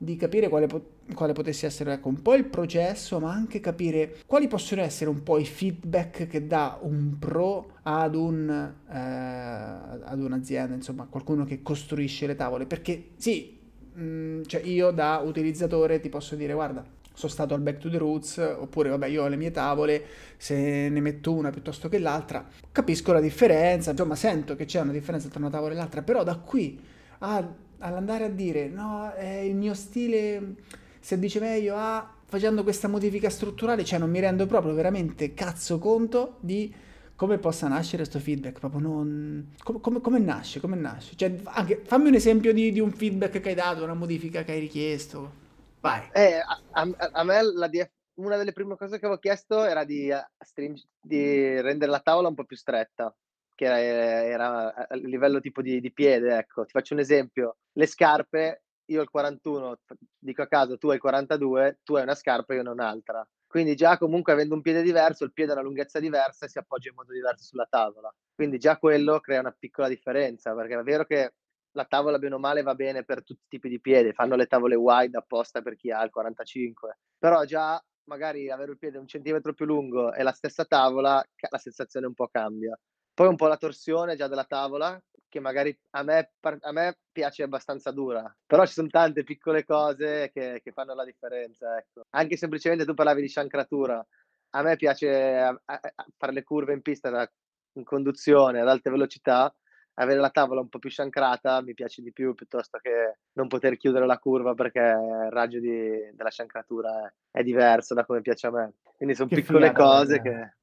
di 0.06 0.16
capire 0.16 0.48
quale, 0.48 0.68
quale 1.14 1.34
potesse 1.34 1.66
essere, 1.66 1.92
ecco, 1.94 2.08
un 2.08 2.22
po' 2.22 2.36
il 2.36 2.46
processo, 2.46 3.20
ma 3.20 3.34
anche 3.34 3.60
capire 3.60 4.18
quali 4.26 4.48
possono 4.48 4.82
essere 4.82 5.10
un 5.10 5.22
po' 5.24 5.38
i 5.38 5.46
feedback 5.46 6.28
che 6.28 6.48
dà 6.48 6.78
un 6.82 7.18
pro 7.20 7.72
ad 7.84 8.16
un, 8.16 8.50
eh, 8.90 8.96
ad 8.98 10.20
un'azienda, 10.22 10.74
insomma, 10.76 11.08
qualcuno 11.10 11.44
che 11.44 11.62
costruisce 11.62 12.28
le 12.28 12.36
tavole. 12.36 12.66
Perché 12.66 13.10
sì, 13.18 13.58
mh, 13.94 14.44
cioè 14.46 14.62
io 14.62 14.92
da 14.92 15.22
utilizzatore 15.26 16.00
ti 16.00 16.08
posso 16.08 16.36
dire, 16.36 16.54
guarda, 16.54 16.86
sono 17.14 17.32
stato 17.32 17.54
al 17.54 17.62
Back 17.62 17.80
to 17.80 17.90
the 17.90 17.98
Roots, 17.98 18.38
oppure 18.60 18.90
vabbè, 18.90 19.08
io 19.08 19.24
ho 19.24 19.28
le 19.28 19.38
mie 19.38 19.52
tavole, 19.52 20.04
se 20.38 20.90
ne 20.90 21.00
metto 21.02 21.34
una 21.34 21.50
piuttosto 21.50 21.90
che 21.90 21.98
l'altra, 21.98 22.46
capisco 22.72 23.12
la 23.12 23.22
differenza, 23.22 23.92
insomma, 23.92 24.16
sento 24.16 24.56
che 24.56 24.66
c'è 24.66 24.82
una 24.82 24.92
differenza 24.92 25.30
tra 25.30 25.40
una 25.40 25.50
tavola 25.50 25.74
e 25.74 25.78
l'altra, 25.78 26.02
però 26.02 26.24
da 26.24 26.36
qui 26.36 26.80
a- 27.20 27.64
all'andare 27.86 28.26
a 28.26 28.30
dire 28.30 28.68
no, 28.68 29.12
è 29.14 29.38
il 29.38 29.56
mio 29.56 29.74
stile 29.74 30.56
si 31.00 31.14
addice 31.14 31.40
meglio 31.40 31.76
a 31.76 32.12
facendo 32.26 32.64
questa 32.64 32.88
modifica 32.88 33.30
strutturale, 33.30 33.86
cioè 33.86 34.00
non 34.00 34.10
mi 34.10 34.20
rendo 34.20 34.48
proprio 34.48 34.74
veramente 34.74 35.34
cazzo 35.34 35.78
conto 35.78 36.38
di 36.40 36.74
come 37.16 37.38
possa 37.38 37.68
nascere 37.68 37.98
questo 37.98 38.20
feedback, 38.20 38.60
proprio 38.60 38.82
non... 38.82 39.54
Come, 39.64 39.80
come- 39.80 40.02
come 40.02 40.20
nasce, 40.20 40.60
come 40.60 40.76
nasce? 40.76 41.16
Cioè, 41.16 41.34
anche, 41.44 41.82
fammi 41.86 42.10
un 42.10 42.16
esempio 42.16 42.52
di, 42.52 42.72
di 42.74 42.80
un 42.82 42.92
feedback 42.92 43.40
che 43.40 43.50
hai 43.50 43.56
dato, 43.56 43.84
una 43.84 43.94
modifica 43.94 44.44
che 44.44 44.52
hai 44.52 44.60
richiesto. 44.60 45.32
Vai. 45.80 46.10
Eh, 46.12 46.40
a 46.44 46.60
a 46.72 46.90
a 47.12 47.24
me 47.24 47.42
DF 47.70 47.90
una 48.16 48.38
delle 48.38 48.54
prime 48.54 48.76
cose 48.76 48.98
che 48.98 49.06
avevo 49.06 49.20
chiesto 49.20 49.64
era 49.64 49.84
di 49.84 50.10
string 50.40 50.78
di 51.02 51.62
rendere 51.62 51.92
la 51.92 52.00
tavola 52.00 52.30
un 52.30 52.36
po' 52.36 52.46
più 52.46 52.56
stretta, 52.56 53.14
che 53.56 53.66
era 53.66 54.74
a 54.74 54.86
a 54.90 54.96
livello 54.96 55.40
tipo 55.40 55.62
di 55.62 55.80
di 55.80 55.92
piede, 55.94 56.38
ecco. 56.38 56.66
Ti 56.66 56.72
faccio 56.72 56.94
un 56.94 57.00
esempio: 57.00 57.58
le 57.74 57.86
scarpe 57.88 58.64
io 58.90 59.00
ho 59.00 59.04
il 59.04 59.10
41, 59.10 59.80
dico 60.20 60.42
a 60.44 60.48
caso 60.48 60.78
tu 60.78 60.90
hai 60.90 60.96
il 60.96 61.02
42, 61.02 61.80
tu 61.84 61.96
hai 61.96 62.04
una 62.04 62.16
scarpa 62.16 62.54
e 62.54 62.58
io 62.58 62.64
non 62.64 62.74
un'altra. 62.74 63.28
Quindi 63.48 63.76
già 63.76 63.98
comunque 63.98 64.34
avendo 64.34 64.54
un 64.56 64.62
piede 64.62 64.82
diverso, 64.84 65.24
il 65.24 65.34
piede 65.34 65.52
ha 65.52 65.56
una 65.56 65.64
lunghezza 65.64 66.00
diversa 66.00 66.46
e 66.46 66.50
si 66.50 66.58
appoggia 66.60 66.90
in 66.90 66.96
modo 66.96 67.12
diverso 67.14 67.44
sulla 67.46 67.66
tavola. 67.70 68.14
Quindi 68.34 68.58
già 68.60 68.78
quello 68.78 69.20
crea 69.22 69.40
una 69.40 69.56
piccola 69.58 69.88
differenza, 69.88 70.54
perché 70.54 70.78
è 70.78 70.84
vero 70.84 71.06
che 71.06 71.34
la 71.72 71.86
tavola 71.86 72.20
bene 72.20 72.36
o 72.36 72.40
male 72.40 72.62
va 72.64 72.76
bene 72.76 73.04
per 73.04 73.24
tutti 73.24 73.42
i 73.46 73.48
tipi 73.50 73.70
di 73.70 73.80
piedi, 73.82 74.14
fanno 74.14 74.36
le 74.36 74.46
tavole 74.48 74.76
wide 74.76 75.18
apposta 75.18 75.62
per 75.62 75.76
chi 75.76 75.92
ha 75.92 76.04
il 76.04 76.10
45, 76.12 77.00
però 77.18 77.44
già 77.46 77.82
magari 78.08 78.50
avere 78.52 78.72
il 78.72 78.78
piede 78.78 78.98
un 78.98 79.08
centimetro 79.08 79.54
più 79.54 79.66
lungo 79.66 80.14
e 80.14 80.24
la 80.24 80.32
stessa 80.32 80.66
tavola, 80.66 81.24
la 81.50 81.58
sensazione 81.58 82.06
un 82.08 82.14
po' 82.14 82.28
cambia. 82.28 82.78
Poi 83.16 83.28
un 83.28 83.38
po' 83.38 83.48
la 83.48 83.58
torsione 83.58 84.18
già 84.18 84.28
della 84.28 84.44
tavola, 84.44 85.02
che 85.30 85.40
magari 85.40 85.76
a 85.92 86.04
me, 86.04 86.32
a 86.42 86.72
me 86.74 86.98
piace 87.12 87.44
abbastanza 87.44 87.92
dura, 87.92 88.34
però 88.46 88.66
ci 88.66 88.74
sono 88.74 88.90
tante 88.90 89.24
piccole 89.24 89.64
cose 89.64 90.30
che, 90.34 90.60
che 90.62 90.72
fanno 90.72 90.94
la 90.94 91.06
differenza. 91.06 91.78
Ecco. 91.78 92.04
Anche 92.10 92.36
semplicemente 92.36 92.86
tu 92.86 92.94
parlavi 92.94 93.22
di 93.22 93.30
sciancratura, 93.30 94.06
a 94.52 94.62
me 94.62 94.76
piace 94.76 95.38
a, 95.38 95.48
a, 95.48 95.80
a 95.82 96.06
fare 96.18 96.34
le 96.34 96.44
curve 96.44 96.74
in 96.74 96.82
pista 96.82 97.10
da, 97.10 97.30
in 97.74 97.86
conduzione 97.86 98.60
ad 98.60 98.68
alta 98.68 98.90
velocità, 98.90 99.54
avere 99.96 100.20
la 100.20 100.30
tavola 100.30 100.62
un 100.62 100.70
po' 100.70 100.80
più 100.80 100.90
sciancrata 100.90 101.62
mi 101.62 101.74
piace 101.74 102.02
di 102.02 102.12
più 102.12 102.34
piuttosto 102.34 102.80
che 102.82 103.20
non 103.34 103.48
poter 103.48 103.78
chiudere 103.78 104.06
la 104.06 104.18
curva 104.18 104.54
perché 104.54 104.80
il 104.80 105.32
raggio 105.32 105.60
di, 105.60 106.12
della 106.14 106.32
sciancratura 106.32 107.06
è, 107.06 107.40
è, 107.40 107.44
diverso 107.44 107.94
da 107.94 108.06
come 108.06 108.22
piace 108.22 108.48
a 108.48 108.52
me. 108.52 108.74
Quindi 108.98 109.16
sono 109.16 109.30
che 109.30 109.36
piccole 109.36 109.68
figata, 109.68 109.84
cose 109.84 110.22
che... 110.22 110.56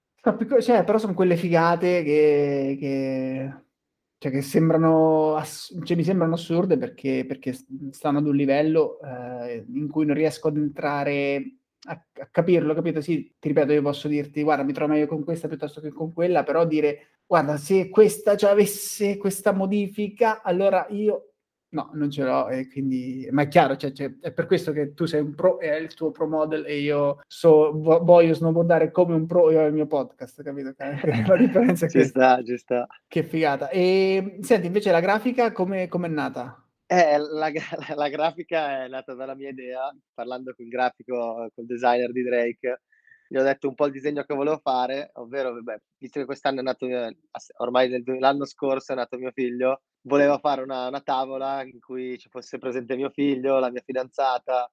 Cioè, 0.61 0.85
però 0.85 0.99
sono 0.99 1.15
quelle 1.15 1.37
figate 1.37 2.05
che, 2.05 2.77
che, 2.79 3.53
cioè, 4.19 4.31
che 4.31 4.41
sembrano, 4.41 5.35
ass- 5.35 5.77
cioè, 5.83 5.97
mi 5.97 6.05
sembrano 6.05 6.35
assurde 6.35 6.79
perché, 6.79 7.25
perché 7.27 7.53
stanno 7.91 8.19
ad 8.19 8.27
un 8.29 8.37
livello 8.37 9.01
eh, 9.01 9.65
in 9.75 9.89
cui 9.89 10.07
non 10.07 10.15
riesco 10.15 10.47
ad 10.47 10.59
entrare 10.59 11.57
a, 11.89 12.01
a, 12.21 12.29
capirlo, 12.31 12.73
capito? 12.73 13.01
Sì, 13.01 13.35
ti 13.41 13.49
ripeto, 13.49 13.73
io 13.73 13.83
posso 13.83 14.07
dirti, 14.07 14.45
guarda, 14.45 14.63
mi 14.63 14.73
trovo 14.73 14.93
meglio 14.93 15.09
con 15.09 15.25
questa 15.25 15.49
piuttosto 15.49 15.81
che 15.81 15.91
con 15.91 16.13
quella, 16.13 16.45
però 16.45 16.65
dire, 16.67 17.23
guarda, 17.27 17.57
se 17.57 17.89
questa 17.89 18.37
già 18.37 18.51
avesse 18.51 19.17
questa 19.17 19.51
modifica, 19.51 20.41
allora 20.43 20.87
io 20.91 21.32
no, 21.73 21.91
non 21.95 22.11
ce 22.11 22.25
l'ho 22.25 22.49
e 22.49 22.69
quindi, 22.69 23.29
ma 23.31 23.43
è 23.43 23.49
chiaro, 23.49 23.77
cioè, 23.77 23.93
cioè, 23.93 24.15
è 24.21 24.33
per 24.33 24.47
questo 24.47 24.73
che 24.73 24.95
tu 24.95 25.05
sei 25.05 25.21
un 25.21 25.35
pro 25.35 25.61
e 25.61 25.71
hai 25.71 25.83
il 25.83 25.95
tuo 25.95 26.11
pro 26.11 26.27
model 26.27 26.65
e 26.67 26.79
io 26.79 27.21
so, 27.27 27.73
voglio 27.73 28.35
snowboardare 28.35 28.91
come 28.91 29.15
un 29.15 29.27
pro 29.27 29.51
e 29.51 29.57
ho 29.57 29.67
il 29.67 29.73
mio 29.73 29.87
podcast, 29.87 30.43
capito? 30.43 30.75
La 30.77 31.37
differenza 31.37 31.87
è 31.87 31.89
ci 31.89 32.05
sta, 32.05 32.43
ci 32.43 32.57
sta. 32.57 32.87
Che 33.07 33.23
figata. 33.25 33.69
E 33.71 34.39
senti, 34.41 34.67
invece 34.67 34.91
la 34.91 35.01
grafica 35.01 35.53
come 35.53 35.89
è 35.89 36.09
nata? 36.09 36.63
Eh, 36.87 37.17
la, 37.17 37.51
la, 37.97 38.09
grafica 38.11 38.85
è 38.85 38.89
nata 38.89 39.15
dalla 39.15 39.35
mia 39.35 39.49
idea, 39.49 39.91
parlando 40.13 40.53
con 40.55 40.67
il 40.67 40.71
grafico, 40.71 41.51
col 41.55 41.65
designer 41.65 42.13
di 42.13 42.23
Drake, 42.23 42.83
gli 43.33 43.39
ho 43.39 43.43
detto 43.43 43.67
un 43.67 43.75
po' 43.75 43.87
il 43.87 43.93
disegno 43.93 44.25
che 44.25 44.35
volevo 44.35 44.59
fare, 44.59 45.11
ovvero, 45.15 45.55
vabbè, 45.55 45.81
visto 45.97 46.21
che 46.21 46.27
quest'anno 46.27 46.61
è 46.61 46.63
nato, 46.63 46.87
ormai 47.57 47.89
nel, 47.89 48.05
l'anno 48.19 48.45
scorso 48.45 48.93
è 48.93 48.95
nato 48.95 49.17
mio 49.17 49.31
figlio, 49.31 49.81
volevo 50.03 50.37
fare 50.37 50.61
una, 50.61 50.89
una, 50.89 51.01
tavola 51.01 51.63
in 51.63 51.81
cui 51.81 52.19
ci 52.19 52.29
fosse 52.29 52.59
presente 52.59 52.95
mio 52.95 53.09
figlio, 53.09 53.59
la 53.59 53.71
mia 53.71 53.81
fidanzata, 53.83 54.71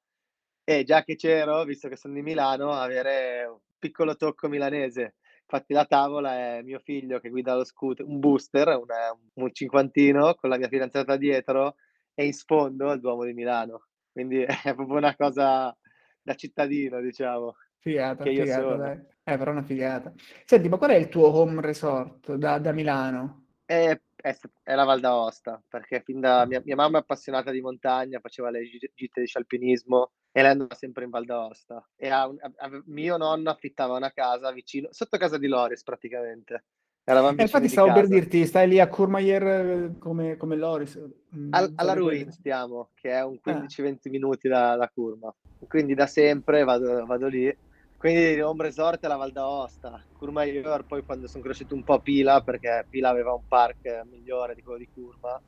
e 0.65 0.83
già 0.83 1.03
che 1.05 1.15
c'ero, 1.15 1.63
visto 1.63 1.87
che 1.87 1.95
sono 1.95 2.15
di 2.15 2.21
Milano, 2.21 2.71
avere 2.73 3.45
un 3.45 3.59
piccolo 3.77 4.17
tocco 4.17 4.49
milanese. 4.49 5.15
Infatti 5.43 5.73
la 5.73 5.85
tavola 5.85 6.57
è 6.57 6.61
mio 6.61 6.79
figlio 6.79 7.19
che 7.21 7.29
guida 7.29 7.55
lo 7.55 7.63
scooter, 7.63 8.05
un 8.05 8.19
booster, 8.19 8.67
una, 8.67 9.17
un 9.35 9.53
cinquantino, 9.53 10.35
con 10.35 10.49
la 10.49 10.57
mia 10.57 10.67
fidanzata 10.67 11.15
dietro, 11.15 11.75
e 12.13 12.25
in 12.25 12.33
sfondo 12.33 12.91
il 12.91 12.99
Duomo 12.99 13.23
di 13.23 13.33
Milano. 13.33 13.85
Quindi 14.11 14.41
è 14.43 14.75
proprio 14.75 14.97
una 14.97 15.15
cosa 15.15 15.73
da 16.21 16.35
cittadino, 16.35 16.99
diciamo. 16.99 17.55
Figata, 17.79 18.23
che 18.23 18.31
figata, 18.31 18.61
sono. 18.61 18.77
dai. 18.77 18.99
Eh, 19.23 19.37
però 19.37 19.51
una 19.51 19.63
figata. 19.63 20.13
Senti, 20.45 20.69
ma 20.69 20.77
qual 20.77 20.91
è 20.91 20.95
il 20.95 21.09
tuo 21.09 21.33
home 21.33 21.61
resort 21.61 22.33
da, 22.35 22.57
da 22.57 22.71
Milano? 22.71 23.45
È, 23.63 23.99
è, 24.15 24.37
è, 24.63 24.75
la 24.75 24.83
Val 24.83 24.99
d'Aosta, 24.99 25.63
perché 25.67 26.01
fin 26.01 26.19
da 26.19 26.45
mia, 26.45 26.61
mia, 26.65 26.75
mamma 26.75 26.97
è 26.97 27.01
appassionata 27.01 27.51
di 27.51 27.61
montagna, 27.61 28.19
faceva 28.19 28.49
le 28.49 28.63
gite 28.63 29.21
di 29.21 29.27
scialpinismo 29.27 30.11
e 30.31 30.41
lei 30.41 30.51
andava 30.51 30.73
sempre 30.73 31.03
in 31.03 31.09
Val 31.11 31.25
d'Aosta. 31.25 31.87
E 31.95 32.09
a, 32.09 32.23
a, 32.23 32.51
a, 32.57 32.83
mio 32.85 33.17
nonno 33.17 33.49
affittava 33.49 33.95
una 33.95 34.11
casa 34.11 34.51
vicino, 34.51 34.87
sotto 34.91 35.17
casa 35.17 35.37
di 35.37 35.47
Loris 35.47 35.83
praticamente. 35.83 36.63
Eh, 37.09 37.41
infatti 37.41 37.67
stavo 37.67 37.91
per 37.91 38.07
dirti, 38.07 38.45
stai 38.45 38.67
lì 38.67 38.79
a 38.79 38.87
Courmayeur 38.87 39.43
eh, 39.43 39.97
come, 39.97 40.37
come 40.37 40.55
Loris. 40.55 40.95
Mm, 41.35 41.47
Al, 41.51 41.73
alla 41.75 41.93
Ruin 41.93 42.31
stiamo, 42.31 42.89
che 42.93 43.09
è 43.09 43.23
un 43.23 43.39
15-20 43.43 43.87
ah. 43.87 44.09
minuti 44.11 44.47
da, 44.47 44.75
da 44.75 44.87
Curma. 44.93 45.33
Quindi 45.67 45.95
da 45.95 46.05
sempre 46.05 46.63
vado, 46.63 47.05
vado 47.07 47.27
lì. 47.27 47.55
Quindi 47.99 48.39
Home 48.39 48.63
Resort 48.63 49.03
è 49.03 49.07
la 49.09 49.17
Val 49.17 49.33
d'Aosta. 49.33 50.01
Courmayeur 50.17 50.85
poi 50.85 51.03
quando 51.03 51.27
sono 51.27 51.43
cresciuto 51.43 51.75
un 51.75 51.83
po' 51.83 51.95
a 51.95 51.99
Pila, 51.99 52.41
perché 52.41 52.85
Pila 52.89 53.09
aveva 53.09 53.33
un 53.33 53.45
park 53.45 54.03
migliore 54.09 54.55
di 54.55 54.63
quello 54.63 54.79
di 54.79 54.87
Curma, 54.87 55.39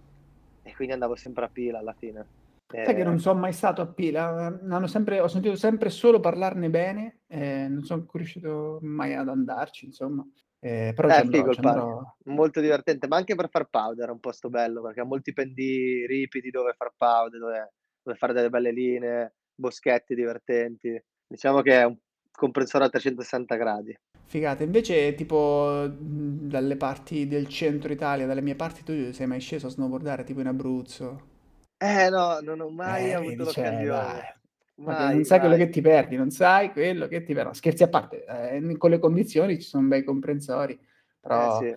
e 0.62 0.76
quindi 0.76 0.94
andavo 0.94 1.16
sempre 1.16 1.46
a 1.46 1.48
Pila 1.48 1.80
alla 1.80 1.96
fine. 1.98 2.28
Sai 2.68 2.94
che 2.94 3.06
non 3.06 3.20
sono 3.20 3.40
mai 3.40 3.54
stato 3.54 3.82
a 3.82 3.88
Pila, 3.88 4.60
sempre, 4.86 5.22
ho 5.22 5.30
sentito 5.30 5.56
sempre 5.56 5.90
solo 5.90 6.20
parlarne 6.20 6.70
bene, 6.70 7.22
eh, 7.28 7.68
non 7.70 7.84
sono 7.84 8.06
riuscito 8.12 8.80
mai 8.82 9.14
ad 9.14 9.30
andarci, 9.30 9.86
insomma. 9.86 10.26
Eh, 10.60 10.92
però 10.94 11.08
eh, 11.08 11.26
figo 11.26 11.52
il 11.52 11.60
parco, 11.62 12.18
molto 12.26 12.60
divertente, 12.60 13.08
ma 13.08 13.16
anche 13.16 13.34
per 13.34 13.50
far 13.50 13.70
powder 13.70 14.10
è 14.10 14.12
un 14.12 14.20
posto 14.20 14.50
bello 14.50 14.82
perché 14.82 15.00
ha 15.00 15.06
molti 15.06 15.32
pendii 15.32 16.06
ripidi 16.06 16.50
dove 16.50 16.74
far 16.78 16.94
powder, 16.98 17.40
dove, 17.40 17.74
dove 18.04 18.18
fare 18.18 18.34
delle 18.34 18.50
belle 18.50 18.72
linee, 18.72 19.36
boschetti 19.56 20.16
divertenti. 20.16 21.02
Diciamo 21.26 21.62
che 21.62 21.80
è 21.80 21.86
un 21.86 21.98
comprensore 22.42 22.86
a 22.86 22.90
360 22.90 23.56
gradi. 23.56 23.96
Figata, 24.26 24.64
invece 24.64 25.14
tipo 25.14 25.88
dalle 25.88 26.76
parti 26.76 27.28
del 27.28 27.48
centro 27.48 27.94
Italia, 27.94 28.26
dalle 28.26 28.42
mie 28.42 28.56
parti, 28.56 28.84
tu 28.84 29.14
sei 29.14 29.28
mai 29.28 29.40
sceso 29.40 29.68
a 29.68 29.70
snowboardare 29.70 30.24
tipo 30.24 30.40
in 30.40 30.48
Abruzzo? 30.48 31.30
Eh 31.78 32.10
no, 32.10 32.40
non 32.42 32.60
ho 32.62 32.70
mai 32.70 33.10
eh, 33.10 33.14
avuto 33.14 33.44
l'occasione. 33.44 34.40
Mai, 34.76 35.14
non 35.14 35.24
sai 35.24 35.40
mai. 35.40 35.48
quello 35.48 35.64
che 35.64 35.70
ti 35.70 35.82
perdi, 35.82 36.16
non 36.16 36.32
sai 36.32 36.72
quello 36.72 37.08
che 37.08 37.24
ti 37.24 37.34
perdi. 37.36 37.54
Scherzi 37.54 37.84
a 37.84 37.90
parte, 37.90 38.26
eh, 38.26 38.78
con 38.78 38.90
le 38.90 38.98
condizioni 38.98 39.62
ci 39.62 39.68
sono 39.68 39.88
bei 39.88 40.04
comprensori, 40.04 40.80
però, 41.20 41.62
eh, 41.62 41.68
sì. 41.68 41.76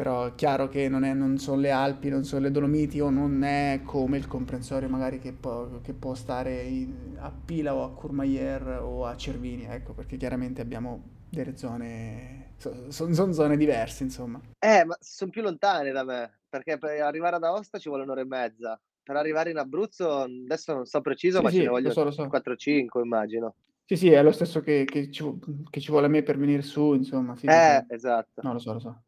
Però 0.00 0.28
è 0.28 0.34
chiaro 0.34 0.66
che 0.66 0.88
non, 0.88 1.04
è, 1.04 1.12
non, 1.12 1.36
sono 1.36 1.60
le 1.60 1.70
Alpi, 1.70 2.08
non 2.08 2.24
sono 2.24 2.40
le 2.40 2.50
Dolomiti 2.50 3.00
o 3.00 3.10
non 3.10 3.42
è 3.42 3.82
come 3.84 4.16
il 4.16 4.26
comprensorio 4.26 4.88
magari 4.88 5.18
che 5.18 5.34
può, 5.34 5.68
che 5.82 5.92
può 5.92 6.14
stare 6.14 6.62
in, 6.62 7.18
a 7.18 7.30
Pila 7.30 7.74
o 7.74 7.84
a 7.84 7.92
Courmayeur 7.92 8.80
o 8.82 9.04
a 9.04 9.14
Cervini, 9.14 9.66
ecco, 9.66 9.92
perché 9.92 10.16
chiaramente 10.16 10.62
abbiamo 10.62 11.02
delle 11.28 11.54
zone, 11.54 12.54
sono 12.56 13.12
son 13.12 13.34
zone 13.34 13.58
diverse, 13.58 14.02
insomma. 14.02 14.40
Eh, 14.58 14.86
ma 14.86 14.96
sono 14.98 15.30
più 15.30 15.42
lontane 15.42 15.90
da 15.90 16.02
me, 16.02 16.38
perché 16.48 16.78
per 16.78 17.02
arrivare 17.02 17.36
ad 17.36 17.44
Aosta 17.44 17.78
ci 17.78 17.90
vuole 17.90 18.04
un'ora 18.04 18.22
e 18.22 18.26
mezza 18.26 18.80
per 19.02 19.16
arrivare 19.16 19.50
in 19.50 19.58
Abruzzo, 19.58 20.20
adesso 20.20 20.72
non 20.72 20.86
so 20.86 21.02
preciso, 21.02 21.38
sì, 21.38 21.42
ma 21.42 21.50
sì, 21.50 21.56
ce 21.56 21.62
ne 21.64 21.68
voglio 21.68 21.90
so, 21.90 22.10
so. 22.10 22.26
4-5 22.26 23.02
immagino. 23.02 23.54
Sì, 23.84 23.96
sì, 23.96 24.10
è 24.10 24.22
lo 24.22 24.32
stesso 24.32 24.60
che, 24.62 24.84
che, 24.84 25.10
ci, 25.10 25.24
che, 25.68 25.80
ci, 25.80 25.90
vuole 25.90 26.06
a 26.06 26.08
me 26.08 26.22
per 26.22 26.38
venire 26.38 26.62
su, 26.62 26.94
insomma. 26.94 27.36
Sì, 27.36 27.46
eh, 27.46 27.84
esatto. 27.88 28.40
No, 28.42 28.52
lo 28.52 28.58
so, 28.60 28.72
lo 28.72 28.78
so. 28.78 29.02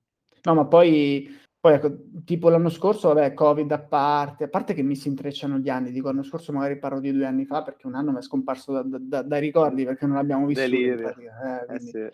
No, 0.44 0.55
ma 0.55 0.64
poi, 0.64 1.38
poi 1.59 1.74
ecco, 1.74 1.96
tipo 2.24 2.48
l'anno 2.48 2.68
scorso, 2.68 3.09
vabbè, 3.09 3.35
Covid 3.35 3.70
a 3.72 3.78
parte, 3.78 4.44
a 4.44 4.48
parte 4.48 4.74
che 4.74 4.83
mi 4.83 4.96
si 4.96 5.09
intrecciano 5.09 5.59
gli 5.59 5.68
anni, 5.68 5.92
dico 5.92 6.09
l'anno 6.09 6.24
scorso 6.24 6.52
magari 6.52 6.78
parlo 6.78 7.00
di 7.00 7.12
due 7.12 7.26
anni 7.26 7.44
fa, 7.44 7.62
perché 7.62 7.87
un 7.87 7.94
anno 7.94 8.12
mi 8.12 8.18
è 8.18 8.22
scomparso 8.22 8.72
da, 8.72 8.98
da, 8.98 9.22
dai 9.22 9.40
ricordi, 9.40 9.85
perché 9.85 10.07
non 10.07 10.16
l'abbiamo 10.16 10.46
visto. 10.46 10.62
Eh, 10.62 11.66
quindi, 11.66 11.90
eh, 11.98 12.12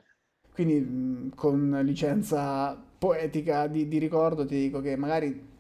quindi 0.53 1.33
con 1.35 1.81
licenza 1.83 2.77
poetica 2.99 3.67
di, 3.67 3.87
di 3.87 3.99
ricordo 3.99 4.45
ti 4.45 4.57
dico 4.57 4.81
che 4.81 4.97
magari 4.97 5.57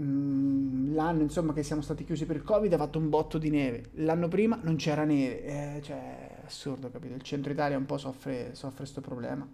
Mm, 0.00 0.94
l'anno 0.94 1.20
insomma 1.20 1.52
che 1.52 1.62
siamo 1.62 1.82
stati 1.82 2.04
chiusi 2.04 2.24
per 2.24 2.36
il 2.36 2.42
covid 2.44 2.72
ha 2.72 2.78
fatto 2.78 2.98
un 2.98 3.10
botto 3.10 3.36
di 3.36 3.50
neve. 3.50 3.90
L'anno 3.96 4.26
prima 4.28 4.58
non 4.62 4.76
c'era 4.76 5.04
neve 5.04 5.44
eh, 5.44 5.82
cioè 5.82 6.30
assurdo 6.46 6.90
capito? 6.90 7.14
Il 7.14 7.22
centro 7.22 7.52
Italia 7.52 7.76
un 7.76 7.84
po' 7.84 7.98
soffre 7.98 8.52
questo 8.74 9.00
problema 9.02 9.46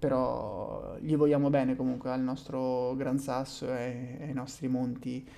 però 0.00 0.96
gli 0.98 1.14
vogliamo 1.14 1.50
bene 1.50 1.76
comunque 1.76 2.10
al 2.10 2.20
nostro 2.20 2.96
Gran 2.96 3.18
Sasso 3.18 3.72
e 3.72 4.16
ai 4.20 4.32
nostri 4.32 4.66
monti 4.66 5.28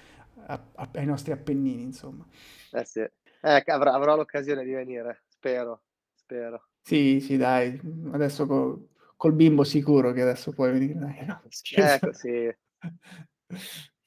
ai 0.47 1.05
nostri 1.05 1.33
Appennini 1.33 1.83
insomma 1.83 2.27
eh 2.73 2.85
sì 2.85 3.01
eh, 3.01 3.63
avrò, 3.67 3.93
avrò 3.93 4.17
l'occasione 4.17 4.65
di 4.65 4.73
venire 4.73 5.25
spero 5.29 5.83
spero 6.15 6.69
sì 6.81 7.21
sì 7.21 7.37
dai 7.37 7.79
adesso 8.13 8.47
col, 8.47 8.89
col 9.17 9.35
bimbo 9.35 9.65
sicuro 9.65 10.13
che 10.13 10.23
adesso 10.23 10.53
puoi 10.53 10.73
venire 10.73 10.95
dai, 10.95 11.27
no, 11.27 11.43
ecco 11.77 12.13
sì 12.13 12.51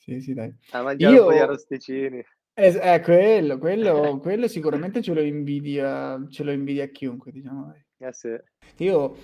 Sì, 0.06 0.22
sì, 0.22 0.34
dai. 0.36 0.54
A 0.72 0.84
mangiare 0.84 1.18
un 1.18 1.26
po' 1.26 1.32
di 1.32 1.40
arrosticini. 1.40 2.24
Es- 2.54 2.80
eh, 2.80 3.02
quello, 3.02 3.58
quello, 3.58 4.20
quello 4.22 4.48
sicuramente 4.48 5.02
ce 5.02 5.16
lo 5.16 5.22
invidia, 5.22 6.24
ce 6.30 6.44
lo 6.44 6.52
invidia 6.52 6.86
chiunque, 6.88 7.32
diciamo. 7.32 7.74
Eh 7.98 8.14
sì. 8.14 8.38
Io, 8.78 9.16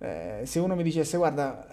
eh, 0.00 0.42
se 0.44 0.58
uno 0.58 0.74
mi 0.74 0.82
dicesse, 0.82 1.16
guarda, 1.18 1.68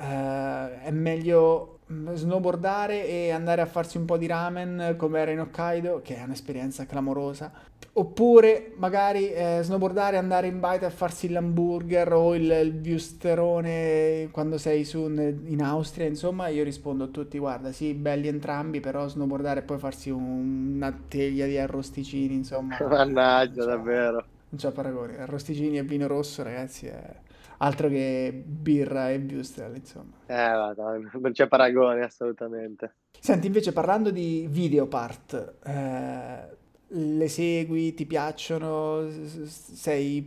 eh, 0.82 0.84
è 0.84 0.92
meglio 0.92 1.80
mm, 1.92 2.14
snowboardare 2.14 3.08
e 3.08 3.32
andare 3.32 3.62
a 3.62 3.66
farsi 3.66 3.98
un 3.98 4.06
po' 4.06 4.18
di 4.18 4.28
ramen 4.28 4.96
come 4.98 5.20
era 5.20 5.32
in 5.32 5.40
Hokkaido, 5.40 6.02
che 6.04 6.16
è 6.18 6.24
un'esperienza 6.24 6.86
clamorosa. 6.86 7.52
Oppure 7.94 8.74
magari 8.78 9.32
eh, 9.34 9.60
snowboardare, 9.64 10.18
andare 10.18 10.48
in 10.48 10.60
baita 10.60 10.86
a 10.86 10.90
farsi 10.92 11.30
l'hamburger 11.30 12.14
o 12.14 12.36
il, 12.36 12.44
il 12.52 12.74
viusterone 12.80 14.30
quando 14.32 14.58
sei 14.60 14.84
su 14.86 15.00
in 15.08 15.62
Austria, 15.64 16.06
insomma, 16.08 16.48
io 16.50 16.64
rispondo 16.64 17.06
a 17.06 17.08
tutti, 17.08 17.40
guarda, 17.40 17.72
sì, 17.72 17.94
belli 17.96 18.28
entrambi, 18.28 18.80
però 18.82 19.08
snowboardare 19.08 19.62
e 19.62 19.64
poi 19.64 19.80
farsi 19.80 20.12
un- 20.12 20.74
una 20.76 20.96
teglia 21.08 21.48
di 21.48 21.58
arrosticini, 21.58 22.36
insomma, 22.36 22.80
Mannaggia, 22.90 23.66
davvero. 23.66 24.26
Non 24.50 24.60
c'è 24.60 24.72
paragone. 24.72 25.20
Arrosticini 25.20 25.78
e 25.78 25.84
vino 25.84 26.08
rosso, 26.08 26.44
ragazzi, 26.44 26.88
è 26.88 27.20
altro 27.58 27.90
che 27.90 28.44
birra 28.46 29.10
e 29.10 29.18
wurstel, 29.18 29.76
insomma. 29.76 30.18
Eh, 30.26 30.36
vada, 30.36 31.00
non 31.14 31.32
c'è 31.32 31.48
paragone 31.48 32.04
assolutamente. 32.04 32.94
Senti, 33.20 33.48
invece 33.48 33.74
parlando 33.74 34.12
di 34.12 34.48
videopart, 34.50 35.56
eh, 35.66 36.56
le 36.88 37.28
segui, 37.28 37.94
ti 37.94 38.06
piacciono, 38.06 39.10
sei 39.10 40.22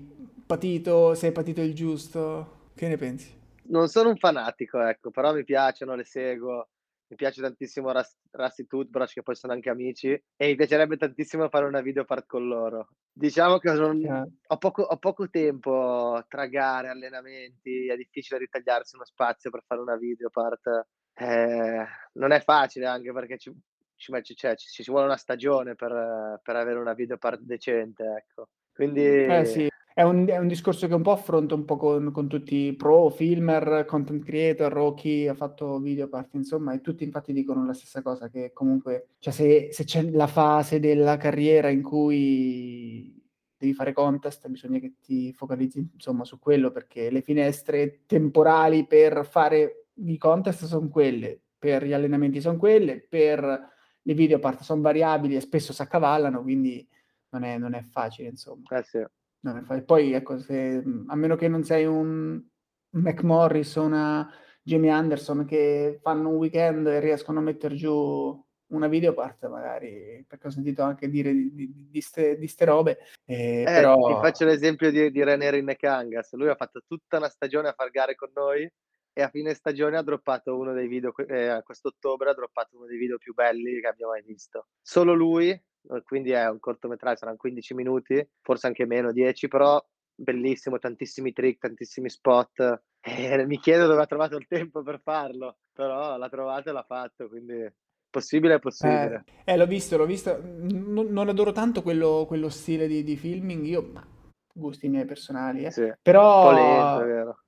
patito, 0.44 1.14
sei 1.14 1.33
patito 1.33 1.61
il 1.61 1.74
giusto? 1.74 2.59
Che 2.74 2.88
ne 2.88 2.96
pensi? 2.96 3.38
Non 3.70 3.88
sono 3.88 4.09
un 4.09 4.16
fanatico, 4.16 4.80
ecco, 4.80 5.11
però 5.11 5.33
mi 5.33 5.44
piacciono, 5.44 5.94
le 5.94 6.04
seguo. 6.04 6.66
Mi 7.11 7.16
piace 7.16 7.42
tantissimo 7.42 7.90
Rust 7.92 8.18
Rusty 8.31 8.66
Toothbrush, 8.66 9.14
che 9.14 9.23
poi 9.23 9.35
sono 9.35 9.53
anche 9.53 9.68
amici, 9.68 10.11
e 10.11 10.46
mi 10.46 10.55
piacerebbe 10.55 10.96
tantissimo 10.96 11.49
fare 11.49 11.66
una 11.66 11.81
videopart 11.81 12.25
con 12.27 12.46
loro. 12.46 12.90
Diciamo 13.12 13.59
che 13.59 13.73
non 13.73 13.99
Chiaro. 13.99 14.31
ho 14.46 14.57
poco 14.59 14.83
ho 14.83 14.96
poco 14.99 15.29
tempo 15.29 16.25
tra 16.29 16.46
gare, 16.46 16.88
allenamenti, 16.88 17.88
è 17.88 17.96
difficile 17.96 18.38
ritagliarsi 18.38 18.94
uno 18.94 19.05
spazio 19.05 19.51
per 19.51 19.64
fare 19.66 19.81
una 19.81 19.96
videopart. 19.96 20.87
Eh, 21.14 21.85
non 22.12 22.31
è 22.31 22.40
facile 22.40 22.87
anche 22.87 23.12
perché 23.12 23.38
ci 23.38 23.53
ci 23.96 24.35
cioè 24.37 24.55
ci 24.55 24.83
ci 24.85 24.90
vuole 24.90 25.07
una 25.07 25.16
stagione 25.16 25.75
per 25.75 26.38
per 26.40 26.55
avere 26.55 26.79
una 26.79 26.94
videopart 26.94 27.40
decente, 27.40 28.05
ecco. 28.05 28.42
Eh 28.42 28.46
Quindi 28.73 29.44
sì, 29.46 29.68
è 29.92 30.03
un, 30.03 30.26
è 30.26 30.38
un 30.38 30.46
discorso 30.46 30.87
che 30.87 30.94
un 30.94 31.03
po' 31.03 31.12
affronto 31.12 31.55
un 31.55 31.64
po' 31.64 31.76
con, 31.76 32.12
con 32.12 32.29
tutti 32.29 32.55
i 32.66 32.74
pro, 32.74 33.11
filmer, 33.11 33.85
content 33.87 34.24
creator 34.24 34.76
o 34.79 34.94
chi 34.94 35.26
ha 35.26 35.35
fatto 35.35 35.79
video 35.79 36.09
part, 36.09 36.35
insomma, 36.35 36.72
e 36.72 36.81
tutti 36.81 37.05
infatti 37.05 37.33
dicono 37.33 37.66
la 37.66 37.74
stessa 37.74 38.00
cosa, 38.03 38.29
che 38.29 38.53
comunque, 38.53 39.09
cioè 39.18 39.33
se, 39.33 39.68
se 39.72 39.85
c'è 39.85 40.03
la 40.11 40.26
fase 40.26 40.81
della 40.81 41.16
carriera 41.16 41.68
in 41.68 41.83
cui 41.83 43.20
devi 43.57 43.74
fare 43.74 43.92
contest, 43.92 44.48
bisogna 44.48 44.79
che 44.79 44.94
ti 45.03 45.33
focalizzi 45.33 45.87
insomma 45.92 46.24
su 46.24 46.38
quello, 46.38 46.70
perché 46.70 47.11
le 47.11 47.20
finestre 47.20 48.03
temporali 48.07 48.87
per 48.87 49.26
fare 49.26 49.87
i 49.94 50.16
contest 50.16 50.64
sono 50.64 50.88
quelle, 50.88 51.40
per 51.59 51.85
gli 51.85 51.92
allenamenti 51.92 52.40
sono 52.40 52.57
quelle, 52.57 53.00
per 53.07 53.68
le 54.03 54.14
video 54.14 54.38
part 54.38 54.62
sono 54.62 54.81
variabili 54.81 55.37
e 55.37 55.40
spesso 55.40 55.72
si 55.72 55.83
accavallano, 55.83 56.42
quindi 56.42 56.87
non 57.31 57.42
è, 57.44 57.59
non 57.59 57.74
è 57.74 57.83
facile, 57.83 58.29
insomma. 58.29 58.62
eh 58.70 59.11
facile. 59.42 59.83
Poi, 59.83 60.12
ecco, 60.12 60.38
se, 60.38 60.83
a 61.07 61.16
meno 61.16 61.37
che 61.37 61.48
non 61.48 61.64
sei 61.64 61.85
un 61.87 62.42
McMorris 62.90 63.76
o 63.76 63.83
una 63.83 64.31
Jamie 64.62 64.90
Anderson 64.90 65.44
che 65.44 65.98
fanno 66.03 66.29
un 66.29 66.37
weekend 66.37 66.87
e 66.87 67.00
riescono 67.00 67.38
a 67.38 67.42
mettere 67.42 67.74
giù 67.74 68.44
una 68.70 68.87
videopart, 68.87 69.48
magari, 69.48 70.24
perché 70.29 70.46
ho 70.46 70.50
sentito 70.50 70.83
anche 70.83 71.09
dire 71.09 71.33
di, 71.33 71.53
di, 71.53 71.88
di, 71.90 72.00
ste, 72.00 72.38
di 72.38 72.46
ste 72.46 72.64
robe, 72.66 72.98
eh, 73.24 73.62
Eh, 73.62 73.64
ti 73.64 73.72
però... 73.72 74.20
faccio 74.20 74.44
l'esempio 74.44 74.92
di 74.92 75.11
di 75.11 75.24
René 75.24 75.50
Rinnekangas. 75.50 76.35
Lui 76.35 76.48
ha 76.48 76.55
fatto 76.55 76.83
tutta 76.87 77.16
una 77.16 77.29
stagione 77.29 77.68
a 77.68 77.72
far 77.72 77.90
gare 77.90 78.14
con 78.14 78.31
noi 78.33 78.70
e 79.12 79.22
a 79.22 79.29
fine 79.29 79.55
stagione 79.55 79.96
ha 79.96 80.03
droppato 80.03 80.57
uno 80.57 80.72
dei 80.72 80.87
video 80.87 81.12
ehm, 81.16 81.62
quest'ottobre 81.62 82.31
ha 82.31 82.35
droppato 82.35 82.76
uno 82.76 82.87
dei 82.87 82.96
video 82.96 83.18
più 83.18 83.35
belli 83.35 83.81
che 83.81 83.88
abbia 83.88 84.07
mai 84.07 84.22
visto. 84.22 84.68
Solo 84.81 85.14
lui, 85.14 85.61
quindi 86.05 86.31
è 86.31 86.49
un 86.49 86.59
cortometraggio, 86.59 87.19
saran 87.19 87.37
15 87.37 87.75
minuti, 87.75 88.27
forse 88.40 88.66
anche 88.66 88.87
meno, 88.87 89.12
10, 89.12 89.49
però 89.49 89.83
bellissimo, 90.14 90.79
tantissimi 90.79 91.33
trick, 91.33 91.61
tantissimi 91.61 92.09
spot. 92.11 92.83
Eh, 93.01 93.47
mi 93.47 93.59
chiedo 93.59 93.87
dove 93.87 94.03
ha 94.03 94.07
trovato 94.07 94.37
il 94.37 94.47
tempo 94.47 94.83
per 94.83 95.01
farlo, 95.01 95.59
però 95.73 96.16
l'ha 96.16 96.29
trovato 96.29 96.69
e 96.69 96.73
l'ha 96.73 96.85
fatto, 96.85 97.29
quindi 97.29 97.66
possibile 98.11 98.53
è 98.55 98.57
Eh, 98.57 98.61
possibile. 98.61 99.25
eh, 99.45 99.57
l'ho 99.57 99.66
visto, 99.66 99.97
l'ho 99.97 100.07
visto. 100.07 100.38
Non, 100.43 101.07
non 101.07 101.29
adoro 101.29 101.53
tanto 101.53 101.83
quello, 101.83 102.25
quello 102.27 102.49
stile 102.51 102.87
di, 102.87 103.03
di 103.03 103.16
filming, 103.16 103.64
io, 103.64 103.83
ma 103.83 104.07
gusti 104.53 104.88
miei 104.88 105.07
personali, 105.07 105.64
eh. 105.64 105.71
Sì, 105.71 105.83
un 105.83 105.95
po' 106.03 106.51
lento, 106.51 106.99
Però 106.99 107.07
vero. 107.07 107.38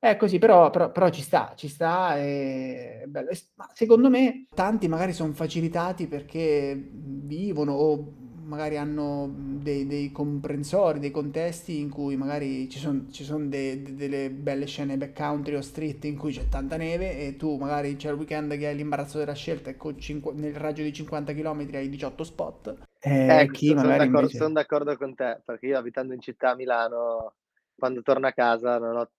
È 0.00 0.16
così, 0.16 0.38
però, 0.38 0.70
però- 0.70 0.90
però 0.92 1.10
ci 1.10 1.22
sta, 1.22 1.52
ci 1.56 1.68
sta, 1.68 2.16
è 2.16 3.04
bello. 3.06 3.28
E 3.30 3.38
Ma 3.56 3.68
secondo 3.74 4.08
me 4.10 4.46
tanti 4.54 4.88
magari 4.88 5.12
sono 5.12 5.32
facilitati 5.34 6.06
perché 6.08 6.74
vivono 6.92 7.72
o 7.74 8.12
magari 8.44 8.76
hanno 8.78 9.30
dei, 9.36 9.86
dei 9.86 10.10
comprensori, 10.10 10.98
dei 10.98 11.10
contesti 11.12 11.78
in 11.78 11.90
cui 11.90 12.16
magari 12.16 12.68
ci 12.68 12.78
sono 12.80 13.06
ci 13.10 13.22
son 13.24 13.48
de- 13.48 13.82
de- 13.82 13.94
delle 13.94 14.30
belle 14.30 14.66
scene 14.66 14.96
backcountry 14.96 15.54
o 15.54 15.60
street 15.60 16.04
in 16.06 16.16
cui 16.16 16.32
c'è 16.32 16.48
tanta 16.48 16.76
neve 16.76 17.16
e 17.26 17.36
tu 17.36 17.56
magari 17.58 17.94
c'è 17.96 18.10
il 18.10 18.16
weekend 18.16 18.56
che 18.58 18.66
hai 18.66 18.74
l'imbarazzo 18.76 19.18
della 19.18 19.34
scelta 19.34 19.70
e 19.70 19.76
cinqu- 19.98 20.34
nel 20.34 20.54
raggio 20.54 20.82
di 20.82 20.92
50 20.92 21.32
km 21.32 21.78
hai 21.78 21.88
18 21.88 22.24
spot 22.24 22.74
e 22.98 23.48
Ecco, 23.48 23.60
chi 23.60 23.74
so 23.74 23.74
son 23.76 23.94
magari 23.94 24.06
d'accor 24.08 24.28
invece... 24.28 24.38
son 24.38 24.52
d'accordo 24.52 24.96
con 24.96 25.14
te, 25.14 25.40
perché 25.44 25.66
io 25.66 25.78
abitando 25.78 26.12
in 26.14 26.20
città 26.20 26.50
a 26.50 26.54
Milano, 26.56 27.36
quando 27.76 28.02
torno 28.02 28.26
a 28.26 28.32
casa 28.32 28.78
non 28.78 28.96
ho 28.96 29.10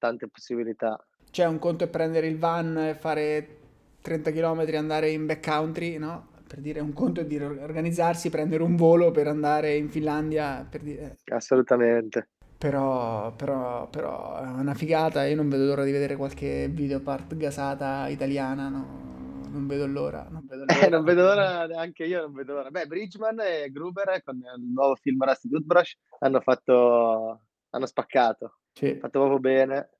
tante 0.00 0.26
possibilità. 0.26 0.98
Cioè, 1.30 1.46
un 1.46 1.60
conto 1.60 1.84
è 1.84 1.88
prendere 1.88 2.26
il 2.26 2.38
van 2.38 2.76
e 2.76 2.94
fare 2.94 3.58
30 4.00 4.32
km, 4.32 4.66
andare 4.74 5.10
in 5.10 5.26
backcountry, 5.26 5.98
no? 5.98 6.28
Per 6.48 6.58
dire, 6.58 6.80
un 6.80 6.92
conto 6.92 7.20
è 7.20 7.26
dire 7.26 7.44
organizzarsi, 7.44 8.30
prendere 8.30 8.64
un 8.64 8.74
volo 8.74 9.12
per 9.12 9.28
andare 9.28 9.76
in 9.76 9.88
Finlandia, 9.88 10.66
per 10.68 10.80
dire. 10.82 11.18
Assolutamente. 11.32 12.30
Però, 12.58 13.32
però, 13.36 13.88
però 13.88 14.36
è 14.38 14.46
una 14.46 14.74
figata, 14.74 15.24
io 15.24 15.36
non 15.36 15.48
vedo 15.48 15.64
l'ora 15.66 15.84
di 15.84 15.92
vedere 15.92 16.16
qualche 16.16 16.68
videopart 16.68 17.36
gasata 17.36 18.08
italiana, 18.08 18.68
no? 18.68 19.08
Non 19.50 19.66
vedo 19.66 19.86
l'ora, 19.86 20.26
non 20.30 20.44
vedo 20.46 20.64
Eh, 20.66 20.66
non 20.90 21.04
vedo 21.04 21.22
l'ora. 21.22 21.64
l'ora 21.64 21.66
neanche 21.66 22.04
io, 22.04 22.20
non 22.20 22.32
vedo 22.32 22.54
l'ora. 22.54 22.70
Beh, 22.70 22.86
Bridgman 22.86 23.40
e 23.40 23.70
Gruber 23.70 24.22
con 24.22 24.36
il 24.36 24.72
nuovo 24.72 24.94
film 24.96 25.24
Rusty 25.24 25.48
Toothbrush 25.48 25.96
hanno 26.18 26.40
fatto 26.40 27.40
hanno 27.70 27.86
spaccato. 27.86 28.59
Sì. 28.72 28.94
Fatto 28.94 29.20
proprio 29.20 29.38
bene. 29.38 29.90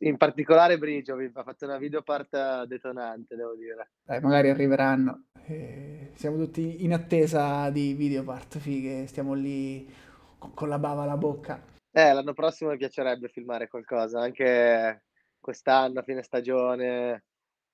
In 0.00 0.16
particolare 0.16 0.78
Bridge 0.78 1.10
ha 1.12 1.42
fatto 1.42 1.64
una 1.64 1.78
videopart 1.78 2.64
detonante, 2.64 3.34
devo 3.34 3.56
dire. 3.56 3.90
Dai, 4.04 4.20
magari 4.20 4.50
arriveranno. 4.50 5.24
Eh, 5.46 6.12
siamo 6.14 6.36
tutti 6.36 6.84
in 6.84 6.92
attesa 6.92 7.70
di 7.70 7.92
videopart 7.94 8.58
fighe, 8.58 9.06
stiamo 9.06 9.34
lì 9.34 9.92
con 10.38 10.54
con 10.54 10.68
la 10.68 10.78
bava 10.78 11.02
alla 11.02 11.16
bocca. 11.16 11.60
Eh, 11.90 12.12
l'anno 12.12 12.34
prossimo 12.34 12.70
mi 12.70 12.76
piacerebbe 12.76 13.28
filmare 13.28 13.68
qualcosa, 13.68 14.20
anche 14.20 15.04
quest'anno, 15.40 16.00
a 16.00 16.02
fine 16.02 16.22
stagione. 16.22 17.24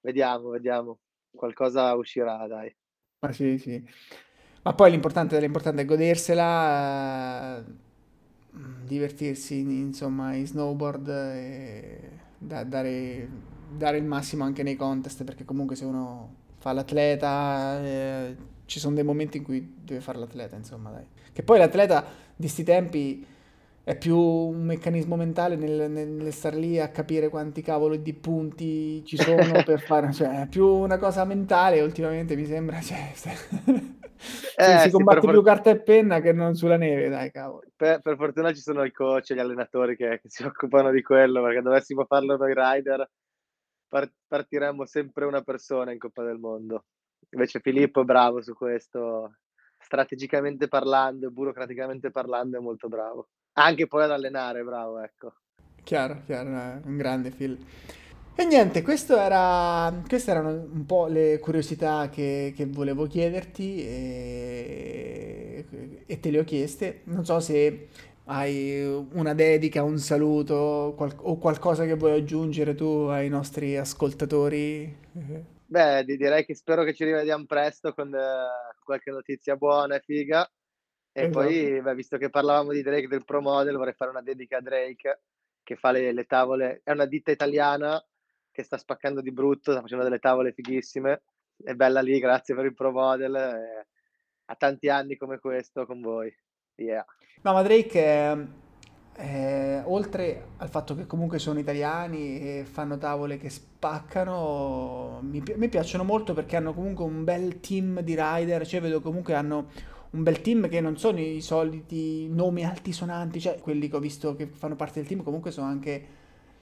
Vediamo, 0.00 0.48
vediamo. 0.48 1.00
Qualcosa 1.30 1.94
uscirà, 1.94 2.46
dai. 2.46 2.74
Ma 3.20 3.32
sì, 3.32 3.58
sì. 3.58 3.82
Ma 4.62 4.72
poi 4.74 4.90
l'importante 4.90 5.38
l'importante 5.38 5.82
è 5.82 5.84
godersela, 5.84 7.64
eh, 8.52 8.58
divertirsi, 8.86 9.58
insomma, 9.60 10.34
in 10.34 10.46
snowboard 10.46 11.08
e 11.08 11.98
da- 12.38 12.64
dare, 12.64 13.28
dare 13.76 13.96
il 13.98 14.04
massimo 14.04 14.44
anche 14.44 14.62
nei 14.62 14.76
contest, 14.76 15.24
perché 15.24 15.44
comunque 15.44 15.76
se 15.76 15.84
uno 15.84 16.34
fa 16.58 16.72
l'atleta, 16.72 17.82
eh, 17.82 18.36
ci 18.66 18.78
sono 18.78 18.94
dei 18.94 19.04
momenti 19.04 19.38
in 19.38 19.44
cui 19.44 19.76
deve 19.82 20.00
fare 20.00 20.18
l'atleta, 20.18 20.56
insomma, 20.56 20.90
dai. 20.90 21.04
Che 21.32 21.42
poi 21.42 21.58
l'atleta 21.58 22.04
di 22.36 22.48
sti 22.48 22.62
tempi 22.64 23.26
è 23.82 23.96
più 23.96 24.16
un 24.16 24.62
meccanismo 24.62 25.16
mentale 25.16 25.56
nel, 25.56 25.90
nel- 25.90 26.08
nel 26.08 26.32
stare 26.32 26.56
lì 26.56 26.78
a 26.78 26.88
capire 26.88 27.28
quanti 27.28 27.62
cavolo 27.62 27.96
di 27.96 28.12
punti 28.12 29.04
ci 29.04 29.16
sono 29.16 29.62
per 29.64 29.80
fare, 29.80 30.12
cioè 30.12 30.42
è 30.42 30.46
più 30.48 30.66
una 30.66 30.98
cosa 30.98 31.24
mentale 31.24 31.80
ultimamente 31.80 32.36
mi 32.36 32.46
sembra, 32.46 32.80
cioè, 32.80 33.12
Eh, 34.56 34.78
si 34.78 34.88
sì, 34.88 34.90
combatte 34.90 35.20
for 35.20 35.30
più 35.30 35.42
carta 35.42 35.70
e 35.70 35.80
penna 35.80 36.20
che 36.20 36.32
non 36.32 36.54
sulla 36.54 36.76
neve, 36.76 37.08
dai, 37.08 37.30
cavolo. 37.30 37.62
per 37.74 38.00
per 38.00 38.16
fortuna 38.16 38.52
ci 38.52 38.60
sono 38.60 38.84
i 38.84 38.92
coach 38.92 39.30
e 39.30 39.34
gli 39.34 39.38
allenatori 39.38 39.96
che 39.96 40.20
che 40.20 40.28
si 40.28 40.42
occupano 40.44 40.90
di 40.90 41.02
quello, 41.02 41.42
perché 41.42 41.62
dovessimo 41.62 42.04
farlo 42.04 42.36
noi 42.36 42.52
rider, 42.54 43.10
par 43.88 44.10
partiremmo 44.28 44.84
sempre 44.84 45.24
una 45.24 45.42
persona 45.42 45.92
in 45.92 45.98
Coppa 45.98 46.22
del 46.22 46.38
Mondo. 46.38 46.84
Invece 47.30 47.60
Filippo 47.60 48.02
è 48.02 48.04
bravo 48.04 48.42
su 48.42 48.54
questo, 48.54 49.36
strategicamente 49.78 50.68
parlando 50.68 51.28
e 51.28 51.30
burocraticamente 51.30 52.10
parlando 52.10 52.58
è 52.58 52.60
molto 52.60 52.88
bravo. 52.88 53.28
Anche 53.54 53.86
poi 53.86 54.04
ad 54.04 54.10
allenare 54.10 54.62
bravo, 54.62 55.00
ecco. 55.00 55.34
Chiaro, 55.82 56.22
chiaro, 56.26 56.50
è 56.50 56.80
un 56.84 56.96
grande 56.96 57.30
Phil. 57.30 57.58
E 58.40 58.44
niente, 58.46 58.80
questo 58.80 59.18
era, 59.18 59.92
queste 60.08 60.30
erano 60.30 60.48
un 60.72 60.86
po' 60.86 61.06
le 61.08 61.38
curiosità 61.40 62.08
che, 62.08 62.54
che 62.56 62.64
volevo 62.64 63.06
chiederti 63.06 63.84
e, 63.84 65.64
e 66.06 66.20
te 66.20 66.30
le 66.30 66.38
ho 66.38 66.44
chieste. 66.44 67.02
Non 67.04 67.26
so 67.26 67.38
se 67.40 67.88
hai 68.24 68.80
una 69.12 69.34
dedica, 69.34 69.82
un 69.82 69.98
saluto 69.98 70.94
qual- 70.96 71.14
o 71.18 71.36
qualcosa 71.36 71.84
che 71.84 71.96
vuoi 71.96 72.12
aggiungere 72.12 72.74
tu 72.74 72.84
ai 73.10 73.28
nostri 73.28 73.76
ascoltatori. 73.76 74.96
Beh, 75.64 76.04
di 76.04 76.16
direi 76.16 76.44
che 76.44 76.54
spero 76.56 76.82
che 76.82 76.92
ci 76.94 77.04
rivediam 77.04 77.44
presto 77.46 77.92
con 77.94 78.12
eh, 78.12 78.74
qualche 78.82 79.10
notizia 79.12 79.54
buona 79.56 79.96
e 79.96 80.00
figa. 80.00 80.50
E 81.12 81.28
Esatto. 81.28 81.28
poi, 81.28 81.80
beh, 81.80 81.94
visto 81.94 82.18
che 82.18 82.28
parlavamo 82.30 82.72
di 82.72 82.82
Drake, 82.82 83.06
del 83.08 83.24
Pro 83.24 83.40
Model, 83.40 83.76
vorrei 83.76 83.94
fare 83.94 84.10
una 84.10 84.22
dedica 84.22 84.58
a 84.58 84.60
Drake, 84.60 85.22
che 85.62 85.76
fa 85.76 85.92
le 85.92 86.12
le 86.12 86.24
tavole 86.24 86.80
è 86.84 86.90
una 86.92 87.06
ditta 87.06 87.30
italiana 87.30 88.02
che 88.50 88.62
sta 88.62 88.76
spaccando 88.78 89.20
di 89.20 89.32
brutto, 89.32 89.72
sta 89.72 89.80
facendo 89.80 90.04
delle 90.04 90.18
tavole 90.18 90.52
fighissime. 90.52 91.22
È 91.62 91.74
bella 91.74 92.00
lì, 92.00 92.18
grazie 92.18 92.54
per 92.54 92.64
il 92.64 92.74
Pro 92.74 92.90
Model, 92.90 93.34
e 93.34 93.86
a 94.46 94.54
tanti 94.56 94.88
anni 94.88 95.16
come 95.16 95.38
questo 95.38 95.86
con 95.86 96.00
voi. 96.00 96.34
Yeah. 96.76 97.04
No, 97.42 97.52
ma 97.52 97.62
Drake, 97.62 98.02
è- 98.02 98.36
è- 99.12 99.82
oltre 99.84 100.48
al 100.58 100.68
fatto 100.68 100.94
che 100.94 101.06
comunque 101.06 101.38
sono 101.38 101.58
italiani 101.58 102.40
e 102.40 102.64
fanno 102.64 102.96
tavole 102.98 103.36
che 103.36 103.50
spaccano, 103.50 105.20
mi, 105.22 105.42
mi 105.56 105.68
piacciono 105.68 106.04
molto 106.04 106.32
perché 106.32 106.56
hanno 106.56 106.72
comunque 106.72 107.04
un 107.04 107.24
bel 107.24 107.60
team 107.60 108.00
di 108.00 108.14
rider, 108.18 108.66
cioè 108.66 108.80
vedo 108.80 109.00
comunque 109.00 109.34
hanno 109.34 109.68
un 110.10 110.22
bel 110.22 110.40
team 110.40 110.68
che 110.68 110.80
non 110.80 110.96
sono 110.96 111.20
i 111.20 111.40
soliti 111.40 112.28
nomi 112.28 112.64
altisonanti, 112.64 113.40
cioè 113.40 113.58
quelli 113.60 113.88
che 113.88 113.96
ho 113.96 114.00
visto 114.00 114.34
che 114.34 114.46
fanno 114.46 114.74
parte 114.74 115.00
del 115.00 115.08
team 115.08 115.22
comunque 115.22 115.50
sono 115.50 115.66
anche, 115.68 116.06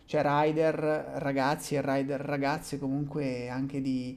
cioè 0.08 0.22
rider 0.24 0.74
ragazzi 1.16 1.74
e 1.74 1.82
rider 1.84 2.18
ragazze 2.18 2.78
comunque 2.78 3.50
anche 3.50 3.82
di 3.82 4.16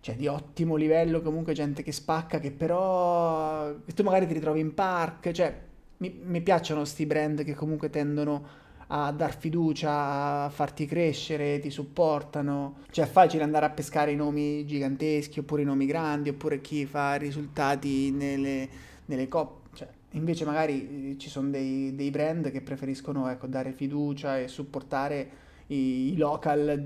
cioè 0.00 0.14
di 0.14 0.26
ottimo 0.26 0.76
livello, 0.76 1.22
comunque 1.22 1.54
gente 1.54 1.82
che 1.82 1.92
spacca, 1.92 2.38
che 2.38 2.50
però 2.50 3.74
tu 3.94 4.02
magari 4.02 4.26
ti 4.26 4.34
ritrovi 4.34 4.60
in 4.60 4.74
park, 4.74 5.30
cioè 5.30 5.54
mi, 5.98 6.20
mi 6.24 6.42
piacciono 6.42 6.84
sti 6.84 7.06
brand 7.06 7.42
che 7.44 7.54
comunque 7.54 7.88
tendono 7.88 8.58
a 8.88 9.12
dar 9.12 9.34
fiducia, 9.36 10.44
a 10.44 10.50
farti 10.50 10.84
crescere, 10.84 11.58
ti 11.58 11.70
supportano. 11.70 12.80
Cioè 12.90 13.06
è 13.06 13.08
facile 13.08 13.42
andare 13.42 13.64
a 13.64 13.70
pescare 13.70 14.12
i 14.12 14.16
nomi 14.16 14.66
giganteschi 14.66 15.38
oppure 15.38 15.62
i 15.62 15.64
nomi 15.64 15.86
grandi, 15.86 16.28
oppure 16.28 16.60
chi 16.60 16.84
fa 16.84 17.14
risultati 17.14 18.10
nelle, 18.10 18.68
nelle 19.06 19.28
coppe. 19.28 19.76
Cioè, 19.76 19.88
invece 20.12 20.44
magari 20.44 21.12
eh, 21.12 21.18
ci 21.18 21.28
sono 21.28 21.50
dei, 21.50 21.94
dei 21.94 22.10
brand 22.10 22.50
che 22.50 22.62
preferiscono 22.62 23.28
ecco, 23.28 23.46
dare 23.46 23.72
fiducia 23.72 24.38
e 24.38 24.48
supportare 24.48 25.30
i, 25.68 26.12
i 26.12 26.16
local 26.16 26.82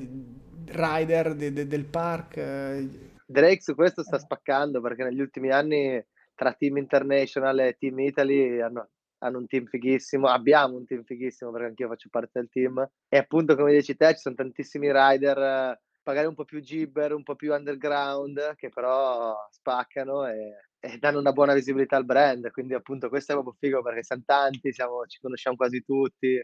rider 0.67 1.35
de- 1.35 1.53
de- 1.53 1.67
del 1.67 1.85
park. 1.85 2.37
eh, 2.37 2.89
Drake 3.27 3.61
su 3.61 3.75
questo 3.75 4.03
sta 4.03 4.17
eh, 4.17 4.21
spaccando 4.21 4.81
perché 4.81 5.05
negli 5.05 5.21
ultimi 5.21 5.51
anni 5.51 6.05
tra 6.35 6.53
Team 6.53 6.77
International 6.77 7.59
e 7.61 7.77
Team 7.79 7.99
Italy 8.01 8.61
hanno 8.61 8.89
hanno 9.25 9.39
un 9.39 9.47
team 9.47 9.65
fighissimo, 9.65 10.29
abbiamo 10.29 10.77
un 10.77 10.85
team 10.85 11.03
fighissimo 11.03 11.51
perché 11.51 11.69
anch'io 11.69 11.89
faccio 11.89 12.09
parte 12.11 12.41
del 12.41 12.51
team 12.51 12.87
e 13.09 13.17
appunto 13.17 13.57
come 13.57 13.73
dici 13.73 13.97
te 13.97 14.13
ci 14.13 14.21
son 14.21 14.35
tantissimi 14.35 14.93
rider 14.93 15.81
magari 16.05 16.27
un 16.27 16.35
po' 16.35 16.45
più 16.45 16.61
gibber, 16.61 17.15
un 17.15 17.23
po' 17.23 17.35
più 17.35 17.53
underground 17.53 18.55
che 18.57 18.69
però 18.69 19.35
spaccano 19.51 20.27
e 20.27 20.53
danno 20.99 21.19
una 21.19 21.33
buona 21.33 21.55
visibilità 21.55 21.97
al 21.97 22.05
brand, 22.05 22.51
quindi 22.51 22.75
appunto 22.75 23.09
questo 23.09 23.33
è 23.33 23.35
proprio 23.35 23.57
figo 23.59 23.83
perché 23.83 24.03
siam 24.03 24.23
tanti, 24.25 24.73
siamo 24.73 25.07
ci 25.07 25.19
conosciamo 25.21 25.57
quasi 25.57 25.83
tutti, 25.85 26.43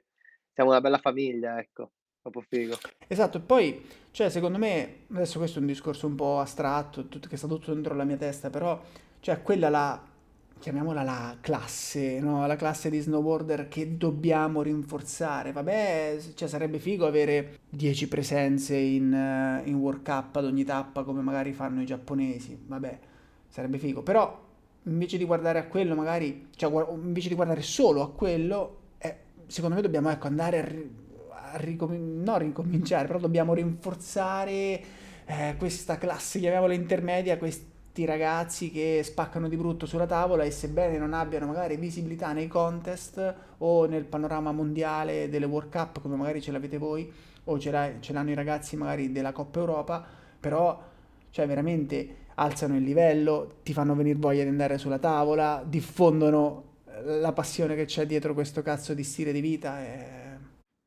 siamo 0.52 0.70
una 0.70 0.80
bella 0.80 0.98
famiglia, 0.98 1.58
ecco, 1.58 1.92
proprio 2.20 2.42
figo. 2.48 2.76
Esatto, 3.06 3.38
e 3.38 3.40
poi, 3.40 3.84
cioè, 4.10 4.30
secondo 4.30 4.58
me, 4.58 5.06
adesso 5.12 5.38
questo 5.38 5.58
è 5.58 5.60
un 5.60 5.66
discorso 5.66 6.06
un 6.06 6.14
po' 6.14 6.38
astratto, 6.38 7.06
tut- 7.08 7.28
che 7.28 7.36
sta 7.36 7.46
tutto 7.46 7.72
dentro 7.72 7.94
la 7.94 8.04
mia 8.04 8.16
testa, 8.16 8.50
però, 8.50 8.80
cioè, 9.20 9.42
quella 9.42 9.68
la, 9.68 10.02
chiamiamola 10.58 11.02
la 11.02 11.36
classe, 11.40 12.20
no? 12.20 12.46
La 12.46 12.56
classe 12.56 12.90
di 12.90 13.00
snowboarder 13.00 13.68
che 13.68 13.96
dobbiamo 13.96 14.62
rinforzare. 14.62 15.52
Vabbè, 15.52 16.18
cioè, 16.34 16.48
sarebbe 16.48 16.78
figo 16.78 17.06
avere 17.06 17.60
10 17.70 18.08
presenze 18.08 18.76
in, 18.76 19.12
eh, 19.12 19.68
in 19.68 19.76
World 19.76 20.04
Cup 20.04 20.36
ad 20.36 20.44
ogni 20.44 20.64
tappa, 20.64 21.02
come 21.04 21.22
magari 21.22 21.52
fanno 21.52 21.80
i 21.80 21.86
giapponesi, 21.86 22.58
vabbè, 22.66 22.98
sarebbe 23.50 23.78
figo, 23.78 24.02
però, 24.02 24.38
invece 24.84 25.18
di 25.18 25.24
guardare 25.26 25.58
a 25.58 25.66
quello, 25.66 25.94
magari, 25.94 26.48
cioè, 26.56 26.86
invece 26.94 27.28
di 27.28 27.34
guardare 27.34 27.62
solo 27.62 28.02
a 28.02 28.10
quello, 28.10 28.78
eh, 28.98 29.16
secondo 29.46 29.76
me 29.76 29.82
dobbiamo, 29.82 30.10
ecco, 30.10 30.26
andare 30.26 30.58
a... 30.58 30.64
ri- 30.64 31.08
a 31.52 31.56
ricom- 31.56 32.22
non 32.22 32.38
ricominciare, 32.38 33.06
però 33.06 33.18
dobbiamo 33.18 33.54
rinforzare 33.54 34.82
eh, 35.26 35.54
questa 35.58 35.98
classe, 35.98 36.38
chiamiamola 36.38 36.72
intermedia, 36.74 37.38
questi 37.38 38.04
ragazzi 38.04 38.70
che 38.70 39.00
spaccano 39.04 39.48
di 39.48 39.56
brutto 39.56 39.84
sulla 39.86 40.06
tavola 40.06 40.44
e 40.44 40.50
sebbene 40.50 40.96
non 40.98 41.12
abbiano 41.12 41.46
magari 41.46 41.76
visibilità 41.76 42.32
nei 42.32 42.46
contest 42.48 43.34
o 43.58 43.86
nel 43.86 44.04
panorama 44.04 44.52
mondiale 44.52 45.28
delle 45.28 45.46
World 45.46 45.70
Cup 45.70 46.00
come 46.00 46.16
magari 46.16 46.40
ce 46.40 46.52
l'avete 46.52 46.78
voi 46.78 47.10
o 47.44 47.58
ce, 47.58 47.70
l'ha- 47.70 47.92
ce 48.00 48.12
l'hanno 48.12 48.30
i 48.30 48.34
ragazzi 48.34 48.76
magari 48.76 49.10
della 49.12 49.32
Coppa 49.32 49.58
Europa, 49.60 50.06
però 50.38 50.80
cioè 51.30 51.46
veramente 51.46 52.16
alzano 52.34 52.76
il 52.76 52.82
livello, 52.82 53.58
ti 53.62 53.72
fanno 53.72 53.94
venire 53.94 54.18
voglia 54.18 54.42
di 54.42 54.48
andare 54.48 54.78
sulla 54.78 54.98
tavola, 54.98 55.62
diffondono 55.66 56.68
la 57.04 57.32
passione 57.32 57.74
che 57.76 57.84
c'è 57.86 58.06
dietro 58.06 58.34
questo 58.34 58.62
cazzo 58.62 58.94
di 58.94 59.04
stile 59.04 59.32
di 59.32 59.40
vita. 59.40 59.78
È, 59.80 60.38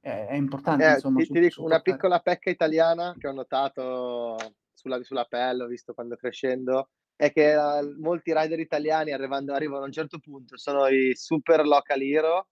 è- 0.01 0.33
importante, 0.35 0.89
Eh, 0.89 0.91
insomma, 0.91 1.21
ti 1.21 1.29
ti 1.29 1.39
su- 1.39 1.39
dico 1.39 1.63
una 1.63 1.79
piccola 1.81 2.19
pecca 2.19 2.49
italiana 2.49 3.15
che 3.17 3.27
ho 3.27 3.31
notato 3.33 4.37
sulla 4.73 5.01
sulla 5.03 5.25
pelle, 5.25 5.63
ho 5.63 5.67
visto 5.67 5.93
quando 5.93 6.15
crescendo, 6.15 6.89
è 7.15 7.31
che, 7.31 7.53
uhm, 7.55 7.97
molti 7.99 8.33
rider 8.33 8.59
italiani 8.59 9.11
arrivando 9.11 9.53
arrivano 9.53 9.83
a 9.83 9.85
un 9.87 9.91
certo 9.91 10.19
punto, 10.19 10.57
sono 10.57 10.87
i 10.87 11.15
super 11.15 11.65
local 11.65 12.01
hero, 12.01 12.47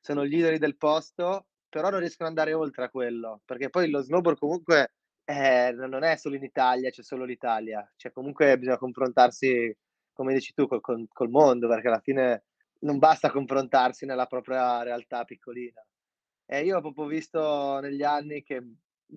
sono 0.00 0.24
gli 0.26 0.36
idoli 0.38 0.58
del 0.58 0.76
posto, 0.76 1.46
però 1.68 1.90
non 1.90 2.00
riescono 2.00 2.28
ad 2.30 2.36
andare 2.38 2.54
oltre 2.56 2.84
a 2.84 2.90
quello, 2.90 3.42
perché 3.44 3.68
poi 3.68 3.90
lo 3.90 4.00
snowboard 4.00 4.38
comunque, 4.38 4.94
eh, 5.30 5.72
no 5.72 5.86
non 5.86 6.02
è 6.02 6.16
solo 6.16 6.36
in 6.36 6.44
Italia, 6.44 6.90
c'è 6.90 7.02
solo 7.02 7.24
l'Italia, 7.24 7.88
cioè 7.96 8.12
comunque 8.12 8.58
bisogna 8.58 8.78
confrontarsi, 8.78 9.76
come 10.12 10.34
dici 10.34 10.52
tu, 10.54 10.66
col 10.66 10.80
col 11.08 11.30
mondo, 11.30 11.68
perché 11.68 11.88
alla 11.88 12.00
fine 12.00 12.44
non 12.80 12.98
basta 12.98 13.30
confrontarsi 13.30 14.06
nella 14.06 14.26
propria 14.26 14.82
realtà 14.82 15.24
piccolina. 15.24 15.84
E 16.46 16.64
io 16.64 16.78
ho 16.78 16.80
proprio 16.80 17.06
visto 17.06 17.78
negli 17.80 18.02
anni 18.02 18.42
che 18.42 18.60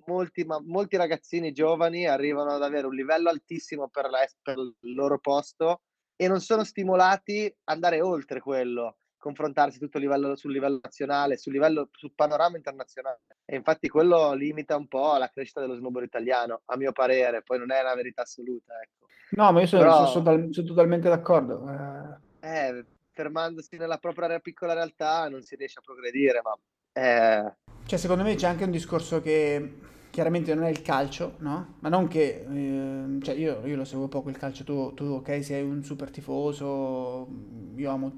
molti 0.06 0.44
ma 0.44 0.60
molti 0.60 0.96
ragazzini 0.96 1.52
giovani 1.52 2.06
arrivano 2.06 2.50
ad 2.52 2.62
avere 2.62 2.86
un 2.86 2.94
livello 2.94 3.28
altissimo 3.28 3.88
per 3.88 4.08
l'es 4.08 4.36
per 4.42 4.58
il 4.58 4.94
loro 4.94 5.18
posto 5.18 5.82
e 6.16 6.28
non 6.28 6.40
sono 6.40 6.64
stimolati 6.64 7.44
ad 7.46 7.74
andare 7.74 8.00
oltre 8.00 8.40
quello, 8.40 8.98
confrontarsi 9.24 9.78
tutto 9.78 9.98
livello 9.98 10.36
sul 10.36 10.52
livello 10.52 10.80
nazionale, 10.82 11.38
sul 11.38 11.52
livello 11.54 11.88
sul 11.92 12.12
panorama 12.14 12.56
internazionale. 12.58 13.20
E 13.46 13.56
infatti 13.56 13.88
quello 13.88 14.34
limita 14.34 14.76
un 14.76 14.86
po' 14.86 15.16
la 15.16 15.30
crescita 15.30 15.60
dello 15.60 15.76
snowboard 15.76 16.06
italiano, 16.06 16.60
a 16.66 16.76
mio 16.76 16.92
parere, 16.92 17.42
poi 17.42 17.58
non 17.58 17.72
è 17.72 17.80
una 17.80 17.94
verità 17.94 18.22
assoluta, 18.22 18.74
ecco. 18.82 19.06
No, 19.30 19.50
ma 19.52 19.60
io 19.60 19.66
sono, 19.66 19.90
so- 19.90 20.06
so 20.06 20.22
Però 20.22 20.22
tal- 20.22 20.48
sono 20.52 20.66
totalmente 20.66 21.08
d'accordo. 21.08 21.66
eh. 21.70 22.18
eh, 22.40 22.86
fermandosi 23.12 23.76
nella 23.78 23.98
propria 23.98 24.38
piccola 24.40 24.74
realtà 24.74 25.28
non 25.28 25.42
si 25.42 25.56
riesce 25.56 25.78
a 25.78 25.82
progredire, 25.82 26.42
ma 26.42 26.58
eh 26.92 27.56
Cioè, 27.86 27.98
secondo 27.98 28.22
me 28.22 28.34
c'è 28.34 28.46
anche 28.46 28.64
un 28.64 28.70
discorso 28.70 29.20
che 29.20 29.74
chiaramente 30.10 30.54
non 30.54 30.64
è 30.64 30.70
il 30.70 30.80
calcio, 30.82 31.36
no? 31.40 31.76
Ma 31.80 31.88
non 31.88 32.08
che, 32.08 32.42
ehm, 32.42 33.20
cioè 33.20 33.34
io, 33.34 33.66
io 33.66 33.76
lo 33.76 33.84
seguo 33.84 34.08
poco 34.08 34.30
il 34.30 34.38
calcio, 34.38 34.64
tu, 34.64 34.94
tu 34.94 35.04
ok, 35.04 35.42
sei 35.44 35.62
un 35.62 35.82
super 35.82 36.10
tifoso, 36.10 37.28
io 37.76 37.90
amo, 37.90 38.12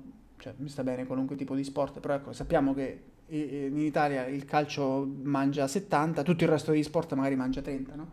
cioè 0.47 0.55
mi 0.59 0.69
sta 0.69 0.85
bene 0.85 1.07
qualunque 1.07 1.35
tipo 1.37 1.55
di 1.57 1.65
sport, 1.65 1.99
però 1.99 2.15
ecco, 2.15 2.33
sappiamo 2.33 2.73
che 2.73 3.03
in 3.29 3.77
Italia 3.79 4.27
il 4.27 4.45
calcio 4.45 5.05
mangia 5.25 5.67
70, 5.67 6.23
tutto 6.23 6.45
il 6.45 6.51
resto 6.51 6.71
degli 6.71 6.85
sport 6.85 7.15
magari 7.15 7.35
mangia 7.35 7.61
30, 7.63 7.97
no? 7.97 8.11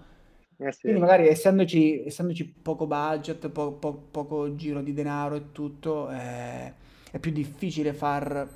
eh 0.59 0.71
Quindi 0.81 0.99
sì. 0.99 1.01
magari 1.01 1.27
essendoci, 1.27 2.03
essendoci 2.05 2.45
poco 2.61 2.87
budget, 2.87 3.49
po- 3.49 3.73
po- 3.73 4.07
poco 4.11 4.55
giro 4.55 4.81
di 4.81 4.93
denaro 4.93 5.35
e 5.35 5.51
tutto, 5.51 6.09
eh, 6.09 6.73
è 7.11 7.19
più 7.19 7.31
difficile 7.31 7.93
far, 7.93 8.47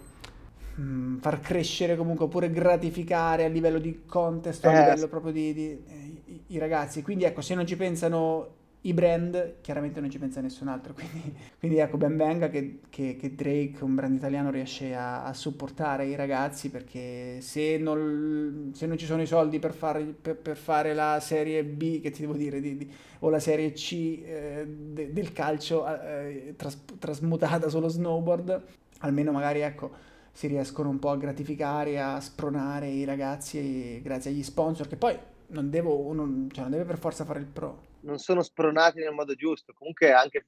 mm, 0.79 1.17
far 1.19 1.39
crescere 1.39 1.95
comunque 1.95 2.25
oppure 2.25 2.49
gratificare 2.51 3.45
a 3.45 3.47
livello 3.47 3.79
di 3.79 4.03
contest 4.05 4.65
o 4.65 4.69
a 4.69 4.71
Eh, 4.71 4.73
livello 4.73 5.07
proprio 5.07 5.31
di, 5.31 5.53
di- 5.53 5.83
eh, 5.87 6.21
i, 6.25 6.41
i 6.47 6.57
ragazzi. 6.57 7.01
Quindi 7.01 7.23
ecco, 7.23 7.41
se 7.41 7.55
non 7.55 7.65
ci 7.65 7.75
pensano 7.77 8.55
i 8.87 8.93
brand, 8.93 9.55
chiaramente 9.61 9.99
non 9.99 10.09
ci 10.09 10.17
pensa 10.19 10.41
nessun 10.41 10.67
altro. 10.67 10.93
Quindi, 10.97 11.33
quindi 11.59 11.77
ecco, 11.79 11.97
ben 11.97 12.15
venga 12.17 12.49
che, 12.49 12.79
che- 12.89 13.15
che 13.19 13.35
Drake, 13.35 13.83
un 13.83 13.95
brand 13.95 14.15
italiano, 14.15 14.49
riesce 14.51 14.93
a, 14.95 15.23
a 15.23 15.33
supportare 15.33 16.05
i 16.07 16.15
ragazzi 16.15 16.69
perché 16.69 17.39
se 17.41 17.77
non, 17.77 18.71
se 18.73 18.85
non 18.87 18.97
ci 18.97 19.05
sono 19.05 19.21
i 19.21 19.25
soldi 19.27 19.59
per 19.59 19.73
fare, 19.73 20.03
per, 20.03 20.35
per 20.37 20.57
fare 20.57 20.93
la 20.93 21.19
serie 21.21 21.63
B, 21.63 22.01
che 22.01 22.11
ti 22.11 22.21
devo 22.21 22.33
dire, 22.33 22.59
di- 22.61 22.77
di- 22.77 22.91
o 23.19 23.29
la 23.29 23.39
serie 23.39 23.71
C 23.73 24.21
eh, 24.23 24.65
de- 24.67 25.11
del 25.13 25.33
calcio 25.33 25.85
eh, 26.01 26.53
tras- 26.57 26.83
trasmutata 26.99 27.69
sullo 27.69 27.87
snowboard, 27.87 28.63
almeno 28.99 29.31
magari 29.31 29.59
ecco 29.61 29.91
si 30.31 30.47
riescono 30.47 30.89
un 30.89 30.99
po' 30.99 31.09
a 31.09 31.17
gratificare, 31.17 31.99
a 31.99 32.19
spronare 32.19 32.87
i 32.89 33.03
ragazzi 33.05 33.99
grazie 34.03 34.29
agli 34.31 34.43
sponsor, 34.43 34.87
che 34.87 34.95
poi 34.95 35.17
non 35.47 35.69
devo, 35.69 35.97
uno, 35.99 36.47
cioè 36.51 36.63
non 36.63 36.71
deve 36.71 36.83
per 36.85 36.97
forza 36.99 37.25
fare 37.25 37.39
il 37.39 37.45
pro. 37.45 37.86
Non 38.01 38.17
sono 38.19 38.41
spronati 38.41 38.99
nel 38.99 39.13
modo 39.13 39.35
giusto. 39.35 39.73
Comunque 39.73 40.11
anche 40.11 40.47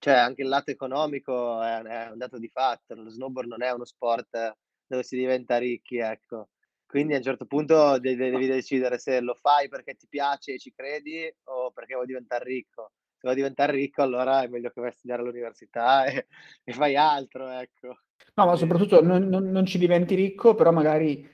cioè 0.00 0.14
anche 0.14 0.42
il 0.42 0.48
lato 0.48 0.70
economico 0.70 1.60
è 1.60 1.82
è 1.82 2.10
un 2.10 2.18
dato 2.18 2.38
di 2.38 2.48
fatto. 2.48 2.94
Lo 2.94 3.10
snowboard 3.10 3.48
non 3.48 3.62
è 3.62 3.70
uno 3.70 3.84
sport 3.84 4.56
dove 4.86 5.02
si 5.02 5.16
diventa 5.16 5.58
ricchi, 5.58 5.98
ecco. 5.98 6.50
Quindi 6.86 7.14
a 7.14 7.16
un 7.18 7.22
certo 7.22 7.44
punto 7.44 7.98
de 7.98 8.16
devi 8.16 8.46
decidere 8.46 8.98
se 8.98 9.20
lo 9.20 9.34
fai 9.34 9.68
perché 9.68 9.94
ti 9.94 10.06
piace 10.08 10.54
e 10.54 10.58
ci 10.58 10.72
credi 10.72 11.30
o 11.44 11.70
perché 11.70 11.94
vuoi 11.94 12.06
diventar 12.06 12.42
ricco. 12.42 12.92
Se 13.12 13.22
vuoi 13.22 13.34
diventare 13.34 13.72
ricco 13.72 14.02
allora 14.02 14.42
è 14.42 14.46
meglio 14.46 14.70
che 14.70 14.80
vai 14.80 14.90
a 14.90 14.92
studiare 14.92 15.22
all'università 15.22 16.04
e 16.06 16.26
e 16.64 16.72
fai 16.72 16.96
altro, 16.96 17.48
ecco. 17.48 18.00
No, 18.34 18.46
ma 18.46 18.56
soprattutto 18.56 19.02
non 19.02 19.28
non 19.28 19.50
non 19.50 19.66
ci 19.66 19.78
diventi 19.78 20.14
ricco, 20.14 20.54
però 20.54 20.70
magari 20.70 21.28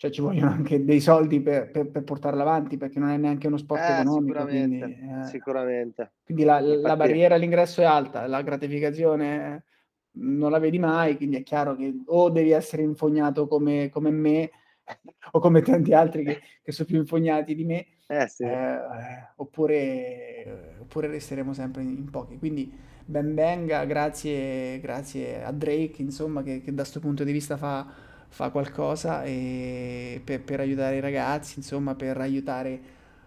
cioè 0.00 0.10
ci 0.10 0.22
vogliono 0.22 0.50
anche 0.50 0.82
dei 0.82 0.98
soldi 1.00 1.42
per 1.42 1.70
per 1.70 1.90
per 1.90 2.04
portarlo 2.04 2.40
avanti, 2.40 2.78
perché 2.78 2.98
non 2.98 3.10
è 3.10 3.18
neanche 3.18 3.46
uno 3.48 3.58
sport 3.58 3.86
Eh, 3.86 3.90
economico, 3.90 4.46
quindi 4.46 4.80
sicuramente, 4.86 4.96
eh. 5.02 5.36
sicuramente. 5.36 6.12
Quindi 6.24 6.44
la 6.44 6.60
la 6.60 6.96
barriera 6.96 7.34
all'ingresso 7.34 7.82
è 7.82 7.84
alta, 7.84 8.26
la 8.26 8.40
gratificazione 8.42 9.64
non 10.12 10.50
la 10.50 10.58
vedi 10.58 10.78
mai, 10.78 11.16
quindi 11.16 11.36
è 11.36 11.42
chiaro 11.42 11.76
che 11.76 11.92
o 12.06 12.30
devi 12.30 12.50
essere 12.52 12.82
infognato 12.82 13.46
come 13.46 13.90
come 13.90 14.10
me 14.10 14.50
o 15.32 15.38
come 15.40 15.60
tanti 15.62 15.92
altri 15.92 16.24
che 16.24 16.40
che 16.62 16.72
so' 16.72 16.84
più 16.86 16.96
infognati 16.98 17.54
di 17.54 17.64
me, 17.66 17.86
Eh 18.08 18.28
sì. 18.28 18.44
ehm, 18.44 19.32
oppure 19.36 20.76
oppure 20.80 21.08
resteremo 21.08 21.52
sempre 21.52 21.82
in 21.82 22.08
pochi. 22.10 22.38
Quindi 22.38 22.72
ben 23.04 23.34
venga, 23.34 23.84
grazie 23.84 24.78
grazie 24.80 25.42
a 25.42 25.52
Drake 25.52 26.00
insomma 26.02 26.42
che 26.42 26.60
che 26.62 26.72
da 26.74 26.84
'sto 26.84 27.00
punto 27.00 27.24
di 27.24 27.32
vista 27.32 27.56
fa 27.56 27.86
fa 28.30 28.50
qualcosa, 28.50 29.22
ehm, 29.24 30.20
pe 30.24 30.38
per 30.40 30.60
aiutare 30.60 30.96
i 30.96 31.00
ragazzi, 31.00 31.54
insomma, 31.58 31.94
per 31.94 32.16
aiutare 32.18 32.80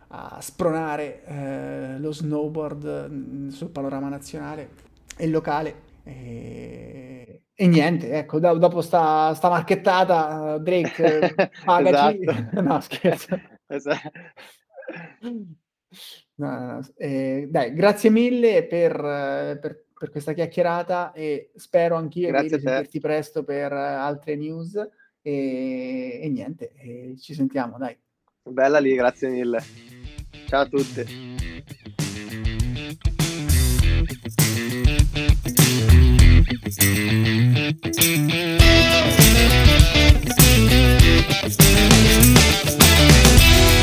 a 0.10 0.40
spronare, 0.42 1.24
ehm, 1.26 2.02
lo 2.02 2.12
snowboard, 2.12 3.08
mhmm, 3.10 3.50
sul 3.50 3.70
panorama 3.70 4.10
nazionale 4.10 4.70
e 5.18 5.28
locale. 5.28 5.76
Ehm, 6.04 7.40
e 7.56 7.68
niente, 7.68 8.12
ecco, 8.18 8.40
do 8.40 8.58
dopo 8.58 8.82
'sta 8.82 9.34
'sta 9.36 9.50
marchettata, 9.50 10.58
Drake 10.60 11.36
pagaci. 11.64 12.24
Esatto. 12.24 12.62
No 12.62 12.80
scherzo. 12.82 13.40
Esa 13.68 13.96
No, 16.36 16.50
no, 16.60 16.74
no, 16.76 16.82
s 16.82 16.92
ehm, 16.98 17.46
dai, 17.52 17.74
grazie 17.74 18.10
mille 18.10 18.66
per 18.66 18.96
per 19.62 19.86
per 20.04 20.12
questa 20.12 20.34
chiacchierata 20.34 21.14
e 21.14 21.52
spero 21.56 21.96
anch'io 21.96 22.30
di 22.38 22.50
sentirti 22.50 23.00
presto 23.00 23.46
per 23.46 23.72
eh, 23.72 23.78
altre 23.78 24.36
news 24.36 24.76
e, 25.22 26.20
e 26.22 26.30
niente, 26.30 26.74
e 26.74 27.16
ci 27.18 27.34
sentiamo, 27.34 27.78
dai. 27.78 27.98
Bella 28.44 28.80
lì, 28.80 28.96
grazie 28.96 29.30
mille. 29.30 29.64
Ciao 30.48 30.64
a 30.64 30.68
tutti. 30.68 31.32
Thank 36.76 37.38
you. 43.68 43.83